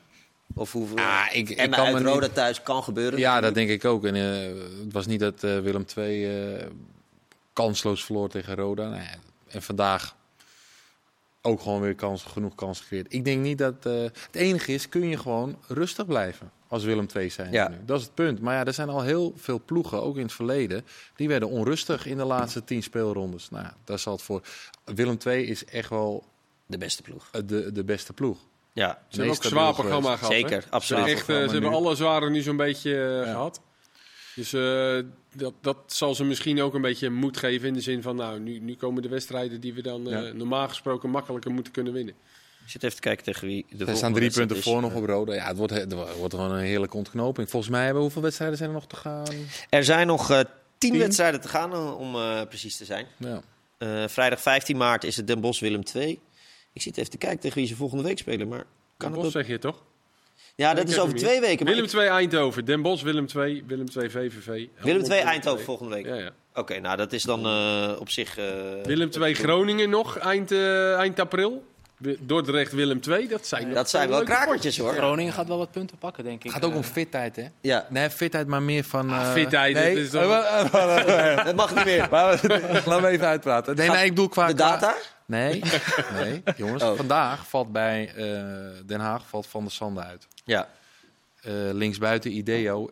of 0.56 0.72
hoeveel... 0.72 0.98
Ah, 0.98 1.26
ik- 1.32 1.50
ik 1.50 1.58
en 1.58 1.70
kan 1.70 1.86
uit 1.86 2.04
Roda 2.06 2.26
niet- 2.26 2.34
thuis 2.36 2.64
kan 2.64 2.84
gebeuren. 2.84 3.20
Ja, 3.20 3.42
dat 3.42 3.54
denk 3.54 3.70
ik 3.70 3.86
ook. 3.86 4.06
En 4.06 4.16
eh, 4.16 4.48
het 4.84 4.94
was 4.94 5.06
niet 5.06 5.20
dat 5.20 5.44
eh, 5.44 5.60
Willem 5.60 5.86
II 5.98 6.26
eh, 6.56 6.66
kansloos 7.54 8.06
verloor 8.06 8.30
tegen 8.30 8.56
Roda. 8.56 8.84
Nou 8.90 9.02
ja, 9.02 9.16
en 9.48 9.62
vandaag 9.62 10.16
ook 11.48 11.62
gewoon 11.62 11.82
weer 11.82 11.95
kans, 11.95 12.24
genoeg 12.24 12.56
kans 12.56 12.80
gecreëerd. 12.80 13.14
Ik 13.14 13.26
denk 13.26 13.41
niet 13.41 13.58
dat... 13.58 13.86
eh, 13.86 13.93
het 14.02 14.28
enige 14.36 14.74
is, 14.74 14.89
kun 14.89 15.08
je 15.10 15.18
gewoon 15.18 15.58
rustig 15.68 16.06
blijven 16.06 16.52
als 16.68 16.84
Willem 16.84 17.08
II 17.16 17.30
zijn. 17.30 17.52
Ja. 17.52 17.68
nu. 17.68 17.76
Dat 17.86 18.00
is 18.00 18.06
het 18.06 18.14
punt. 18.16 18.41
Maar 18.41 18.56
ja, 18.56 18.66
er 18.66 18.74
zijn 18.74 18.89
al 18.89 19.02
heel 19.02 19.34
veel 19.36 19.62
ploegen, 19.66 20.02
ook 20.04 20.16
in 20.16 20.22
het 20.24 20.34
verleden... 20.34 20.86
die 21.16 21.28
werden 21.28 21.50
onrustig 21.50 22.06
in 22.06 22.18
de 22.18 22.24
laatste 22.26 22.64
tien 22.64 22.84
speelrondes. 22.84 23.50
Nou, 23.50 23.66
daar 23.84 24.00
zal 24.00 24.14
het 24.14 24.22
voor. 24.22 24.41
Willem 24.86 25.18
II 25.26 25.45
is 25.48 25.66
echt 25.66 25.89
wel 25.89 26.24
De 26.66 26.78
beste 26.78 27.02
ploeg. 27.02 27.30
eh, 27.32 27.41
de, 27.45 27.72
de 27.72 27.84
beste 27.84 28.14
ploeg. 28.14 28.38
Ja, 28.74 29.02
ze 29.08 29.18
hebben 29.18 29.36
ook 29.38 29.43
een 29.43 29.50
zwaar 29.50 29.74
programma 29.74 30.16
geweest. 30.16 30.20
gehad. 30.20 30.32
hè? 30.34 30.50
zeker. 30.50 30.62
Ze 30.62 30.70
Absoluut. 30.70 31.06
hebben, 31.06 31.20
echt, 31.22 31.30
eh, 31.30 31.36
ze 31.45 31.52
hebben 31.52 31.70
nu. 31.70 31.76
alle 31.76 31.95
zware 31.95 32.30
nu 32.30 32.41
zo'n 32.41 32.58
beetje 32.58 32.91
eh, 32.95 33.26
Ja. 33.26 33.32
gehad. 33.32 33.62
Dus 34.38 34.54
eh, 34.54 34.98
dat, 35.36 35.54
dat 35.62 35.78
zal 35.88 36.16
ze 36.16 36.24
misschien 36.24 36.62
ook 36.62 36.74
een 36.74 36.82
beetje 36.82 37.10
moed 37.10 37.38
geven 37.38 37.68
in 37.68 37.74
de 37.74 37.82
zin 37.82 38.02
van... 38.02 38.16
nou, 38.16 38.40
nu, 38.40 38.60
nu 38.60 38.76
komen 38.76 39.02
de 39.02 39.10
wedstrijden 39.10 39.62
die 39.62 39.74
we 39.74 39.82
dan 39.82 40.10
eh, 40.12 40.12
Ja. 40.28 40.34
normaal 40.34 40.68
gesproken 40.68 41.10
makkelijker 41.10 41.52
moeten 41.52 41.74
kunnen 41.74 41.94
winnen. 41.94 42.14
Ik 42.66 42.74
zit 42.74 42.84
even 42.84 42.96
te 42.96 43.02
kijken 43.02 43.24
tegen 43.26 43.48
wie 43.48 43.62
de 43.62 43.66
Er 43.70 43.76
volgende 43.78 43.98
staan 43.98 44.14
drie 44.14 44.32
punten 44.32 44.58
is. 44.58 44.64
voor 44.64 44.82
nog 44.82 44.94
op 44.94 45.06
Roda. 45.06 45.34
Ja, 45.34 45.48
het 45.48 45.58
wordt, 45.58 45.74
het 45.74 45.94
wordt 46.18 46.34
gewoon 46.34 46.52
een 46.52 46.64
heerlijke 46.64 46.98
ontknoping. 46.98 47.50
Volgens 47.50 47.72
mij 47.72 47.84
hebben 47.86 48.02
hoeveel 48.02 48.22
wedstrijden 48.22 48.58
zijn 48.58 48.70
er 48.70 48.76
nog 48.76 48.88
te 48.88 48.96
gaan? 48.96 49.26
Er 49.70 49.84
zijn 49.84 50.08
nog 50.08 50.32
eh, 50.32 50.40
tien, 50.78 50.92
Tien? 50.92 51.00
wedstrijden 51.00 51.42
te 51.42 51.48
gaan, 51.48 51.94
om 51.96 52.16
eh, 52.16 52.42
precies 52.48 52.78
te 52.78 52.86
zijn. 52.86 53.06
Ja. 53.18 53.42
Eh, 53.78 54.08
vrijdag 54.08 54.42
15 54.42 54.78
maart 54.78 55.04
is 55.04 55.16
het 55.16 55.28
Den 55.28 55.42
Bosch 55.42 55.62
Willem 55.62 55.84
2. 55.84 56.20
Ik 56.74 56.82
zit 56.82 56.98
even 56.98 57.12
te 57.12 57.18
kijken 57.18 57.40
tegen 57.40 57.58
wie 57.58 57.68
ze 57.68 57.76
volgende 57.76 58.04
week 58.04 58.18
spelen. 58.18 58.48
Maar 58.48 58.58
kan 58.58 58.68
Den 58.98 59.12
het 59.12 59.16
Bosch 59.22 59.26
ook... 59.26 59.32
zeg 59.32 59.48
je 59.48 59.60
toch? 59.60 59.84
Ja, 60.58 60.74
dat 60.74 60.89
is 60.89 60.99
over 60.99 61.16
twee 61.16 61.39
weken. 61.39 61.66
Willem 61.66 61.84
ik- 61.84 61.89
2 61.89 62.08
Eindhoven, 62.08 62.66
Den 62.66 62.82
Bosch 62.82 63.03
Willem 63.03 63.28
2, 63.28 63.64
Willem 63.68 63.89
2 63.89 64.10
VVV. 64.10 64.45
Willem 64.45 64.70
2 64.78 65.01
Willem 65.01 65.12
Eindhoven 65.28 65.41
2. 65.64 65.66
volgende 65.66 65.95
week. 65.95 66.05
Ja, 66.05 66.16
ja. 66.16 66.30
Oké, 66.53 66.80
nou 66.80 66.97
dat 66.97 67.14
is 67.14 67.24
dan 67.24 67.45
eh, 67.45 67.91
op 67.99 68.10
zich... 68.10 68.38
eh, 68.38 68.45
Willem 68.84 69.10
2 69.10 69.34
Groningen 69.34 69.89
nog 69.89 70.18
eind, 70.18 70.51
eh, 70.51 70.93
eind 70.97 71.20
april. 71.20 71.66
Dordrecht 72.20 72.72
Willem 72.72 73.01
2, 73.01 73.28
dat 73.28 73.47
zijn, 73.47 73.74
Dat 73.74 73.89
zijn 73.89 74.10
wel 74.10 74.24
krakertjes 74.24 74.78
hoor. 74.78 74.93
Groningen 74.93 75.34
gaat 75.34 75.47
wel 75.47 75.58
wat 75.58 75.72
punten 75.72 75.97
pakken, 75.97 76.24
denk 76.24 76.38
ik. 76.38 76.43
Het 76.43 76.53
gaat 76.53 76.66
ook 76.66 76.76
om 76.76 76.84
fitheid, 76.84 77.36
hè? 77.36 77.45
Ja, 77.62 77.86
Nee, 77.89 78.10
fitheid, 78.10 78.47
maar 78.47 78.62
meer 78.62 78.84
van... 78.84 79.10
Ah, 79.12 79.22
eh, 79.22 79.32
fitheid, 79.32 79.74
nee. 79.74 79.95
dat 79.95 80.03
is 80.03 80.12
dat 81.45 81.55
mag 81.55 81.76
niet 81.76 81.86
meer. 81.86 82.08
Laat 82.12 83.01
me 83.01 83.08
even 83.08 83.28
uitpraten. 83.28 83.76
Nee, 83.76 83.89
nee, 83.89 84.03
ik 84.03 84.10
bedoel 84.10 84.30
qua... 84.30 84.47
De 84.47 84.53
data? 84.53 84.95
Nee, 85.26 85.62
nee, 86.14 86.43
jongens. 86.58 86.84
Oh. 86.84 86.95
Vandaag 86.95 87.47
valt 87.47 87.72
bij 87.72 88.12
eh, 88.16 88.24
Den 88.86 88.99
Haag 88.99 89.28
valt 89.28 89.47
Van 89.47 89.62
der 89.64 89.72
Sande 89.72 90.01
uit. 90.03 90.28
Ja. 90.48 90.70
Eh, 91.41 91.54
linksbuiten 91.54 92.32
Ideo 92.32 92.89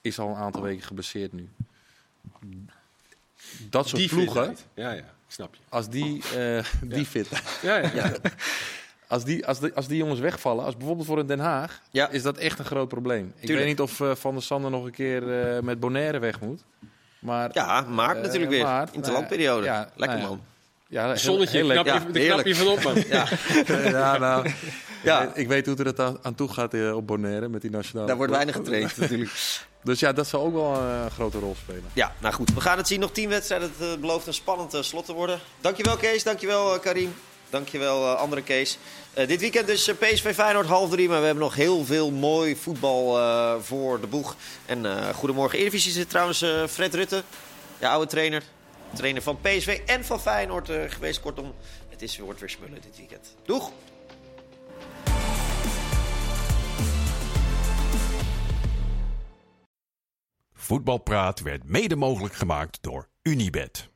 is 0.00 0.18
al 0.18 0.28
een 0.28 0.34
aantal 0.36 0.62
weken 0.62 0.82
geblesseerd 0.86 1.32
nu. 1.32 1.48
Dat 3.70 3.88
soort 3.88 4.00
Die 4.00 4.08
ploegen. 4.10 4.56
Ja, 4.74 4.90
ja, 4.92 4.98
ik 4.98 5.04
snap 5.28 5.54
je. 5.54 5.60
als 5.68 5.88
die, 5.88 6.22
eh, 6.36 6.64
die 6.82 7.06
fit, 7.06 7.28
Ja, 7.62 7.76
ja. 7.76 7.90
Ja. 7.94 8.12
als 9.06 9.24
die, 9.24 9.46
als, 9.46 9.60
die, 9.60 9.72
als 9.74 9.86
die 9.86 9.96
jongens 9.96 10.20
wegvallen, 10.20 10.64
als 10.64 10.76
bijvoorbeeld 10.76 11.06
voor 11.06 11.18
een 11.18 11.26
Den 11.26 11.38
Haag, 11.38 11.82
Ja. 11.90 12.08
is 12.08 12.22
dat 12.22 12.36
echt 12.38 12.58
een 12.58 12.64
groot 12.64 12.88
probleem. 12.88 13.32
Ik 13.38 13.48
weet 13.48 13.66
niet 13.66 13.80
of 13.80 14.00
eh, 14.00 14.14
Van 14.14 14.34
der 14.34 14.42
Sande 14.42 14.68
nog 14.68 14.84
een 14.84 14.90
keer 14.92 15.40
eh, 15.56 15.62
met 15.62 15.80
Bonaire 15.80 16.18
weg 16.18 16.40
moet. 16.40 16.64
Maar 17.18 17.50
ja, 17.52 17.80
maart 17.80 18.16
Eh, 18.16 18.22
natuurlijk 18.22 18.50
weer. 18.50 18.62
maart, 18.62 18.94
Interlandperiode. 18.94 19.66
nou 19.66 19.78
ja, 19.78 19.90
Lekker 19.96 20.18
nou 20.18 20.20
ja. 20.30 20.36
man. 20.36 20.40
Ja, 20.88 21.06
heel- 21.06 21.16
Zonnetje, 21.16 21.56
heel 21.58 21.70
knap 21.70 21.84
lekker. 21.84 22.12
je, 22.12 22.20
Ja, 22.22 22.26
daar 22.26 22.34
knap 22.42 22.46
je 22.46 22.54
van 22.56 22.66
op, 22.68 22.82
man. 22.82 23.04
Ja, 23.08 23.26
ja, 23.90 24.18
nou, 24.18 24.50
ja. 25.02 25.30
Ik 25.34 25.48
weet 25.48 25.66
hoe 25.66 25.74
het 25.82 25.98
er 25.98 26.16
aan 26.22 26.34
toe 26.34 26.48
gaat 26.52 26.74
eh, 26.74 26.96
op 26.96 27.06
Bonaire 27.06 27.48
met 27.48 27.60
die 27.62 27.70
nationale. 27.70 28.06
daar 28.06 28.16
wordt 28.16 28.32
weinig 28.32 28.54
getraind 28.54 28.96
natuurlijk. 29.00 29.30
Dus 29.82 30.00
ja, 30.00 30.12
dat 30.12 30.26
zal 30.26 30.40
ook 30.44 30.52
wel 30.52 30.74
eh, 30.74 31.00
een 31.04 31.10
grote 31.10 31.38
rol 31.38 31.56
spelen. 31.62 31.84
Ja, 31.92 32.12
nou 32.20 32.34
goed. 32.34 32.54
We 32.54 32.60
gaan 32.60 32.76
het 32.76 32.86
zien. 32.86 33.00
Nog 33.00 33.12
tien 33.12 33.28
wedstrijden. 33.28 33.72
Het 33.78 33.88
eh, 33.92 34.00
belooft 34.00 34.26
een 34.26 34.34
spannend 34.34 34.76
slot 34.80 35.04
te 35.06 35.12
worden. 35.12 35.38
Dankjewel 35.60 35.96
Kees. 35.96 36.22
Dankjewel 36.22 36.78
Karim. 36.78 37.14
Dankjewel 37.50 38.06
andere 38.14 38.42
Kees. 38.42 38.78
Eh, 39.14 39.28
dit 39.28 39.40
weekend 39.40 39.66
dus 39.66 39.90
PSV 39.98 40.34
Feyenoord 40.34 40.66
half 40.66 40.90
drie. 40.90 41.08
Maar 41.08 41.18
we 41.20 41.24
hebben 41.26 41.44
nog 41.44 41.54
heel 41.54 41.84
veel 41.84 42.10
mooi 42.10 42.56
voetbal 42.56 43.18
eh, 43.18 43.54
voor 43.60 44.00
de 44.00 44.06
boeg. 44.06 44.36
En 44.66 44.86
eh, 44.86 45.08
goedemorgen 45.14 45.58
Eredivisie 45.58 45.92
zit 45.92 46.08
trouwens 46.10 46.42
eh, 46.42 46.64
Fred 46.68 46.94
Rutte. 46.94 47.22
Ja, 47.78 47.90
oude 47.90 48.06
trainer. 48.10 48.42
Trainer 48.94 49.22
van 49.22 49.40
PSV 49.40 49.80
en 49.86 50.04
van 50.04 50.20
Feyenoord 50.20 50.68
eh, 50.68 50.82
geweest. 50.88 51.20
Kortom, 51.20 51.54
het 51.88 52.02
is, 52.02 52.18
wordt 52.18 52.40
weer 52.40 52.50
smullen 52.50 52.80
dit 52.80 52.96
weekend. 52.96 53.36
Doeg! 53.44 53.70
Voetbalpraat 60.52 61.40
werd 61.40 61.68
mede 61.68 61.96
mogelijk 61.96 62.34
gemaakt 62.34 62.78
door 62.80 63.08
Unibed. 63.22 63.95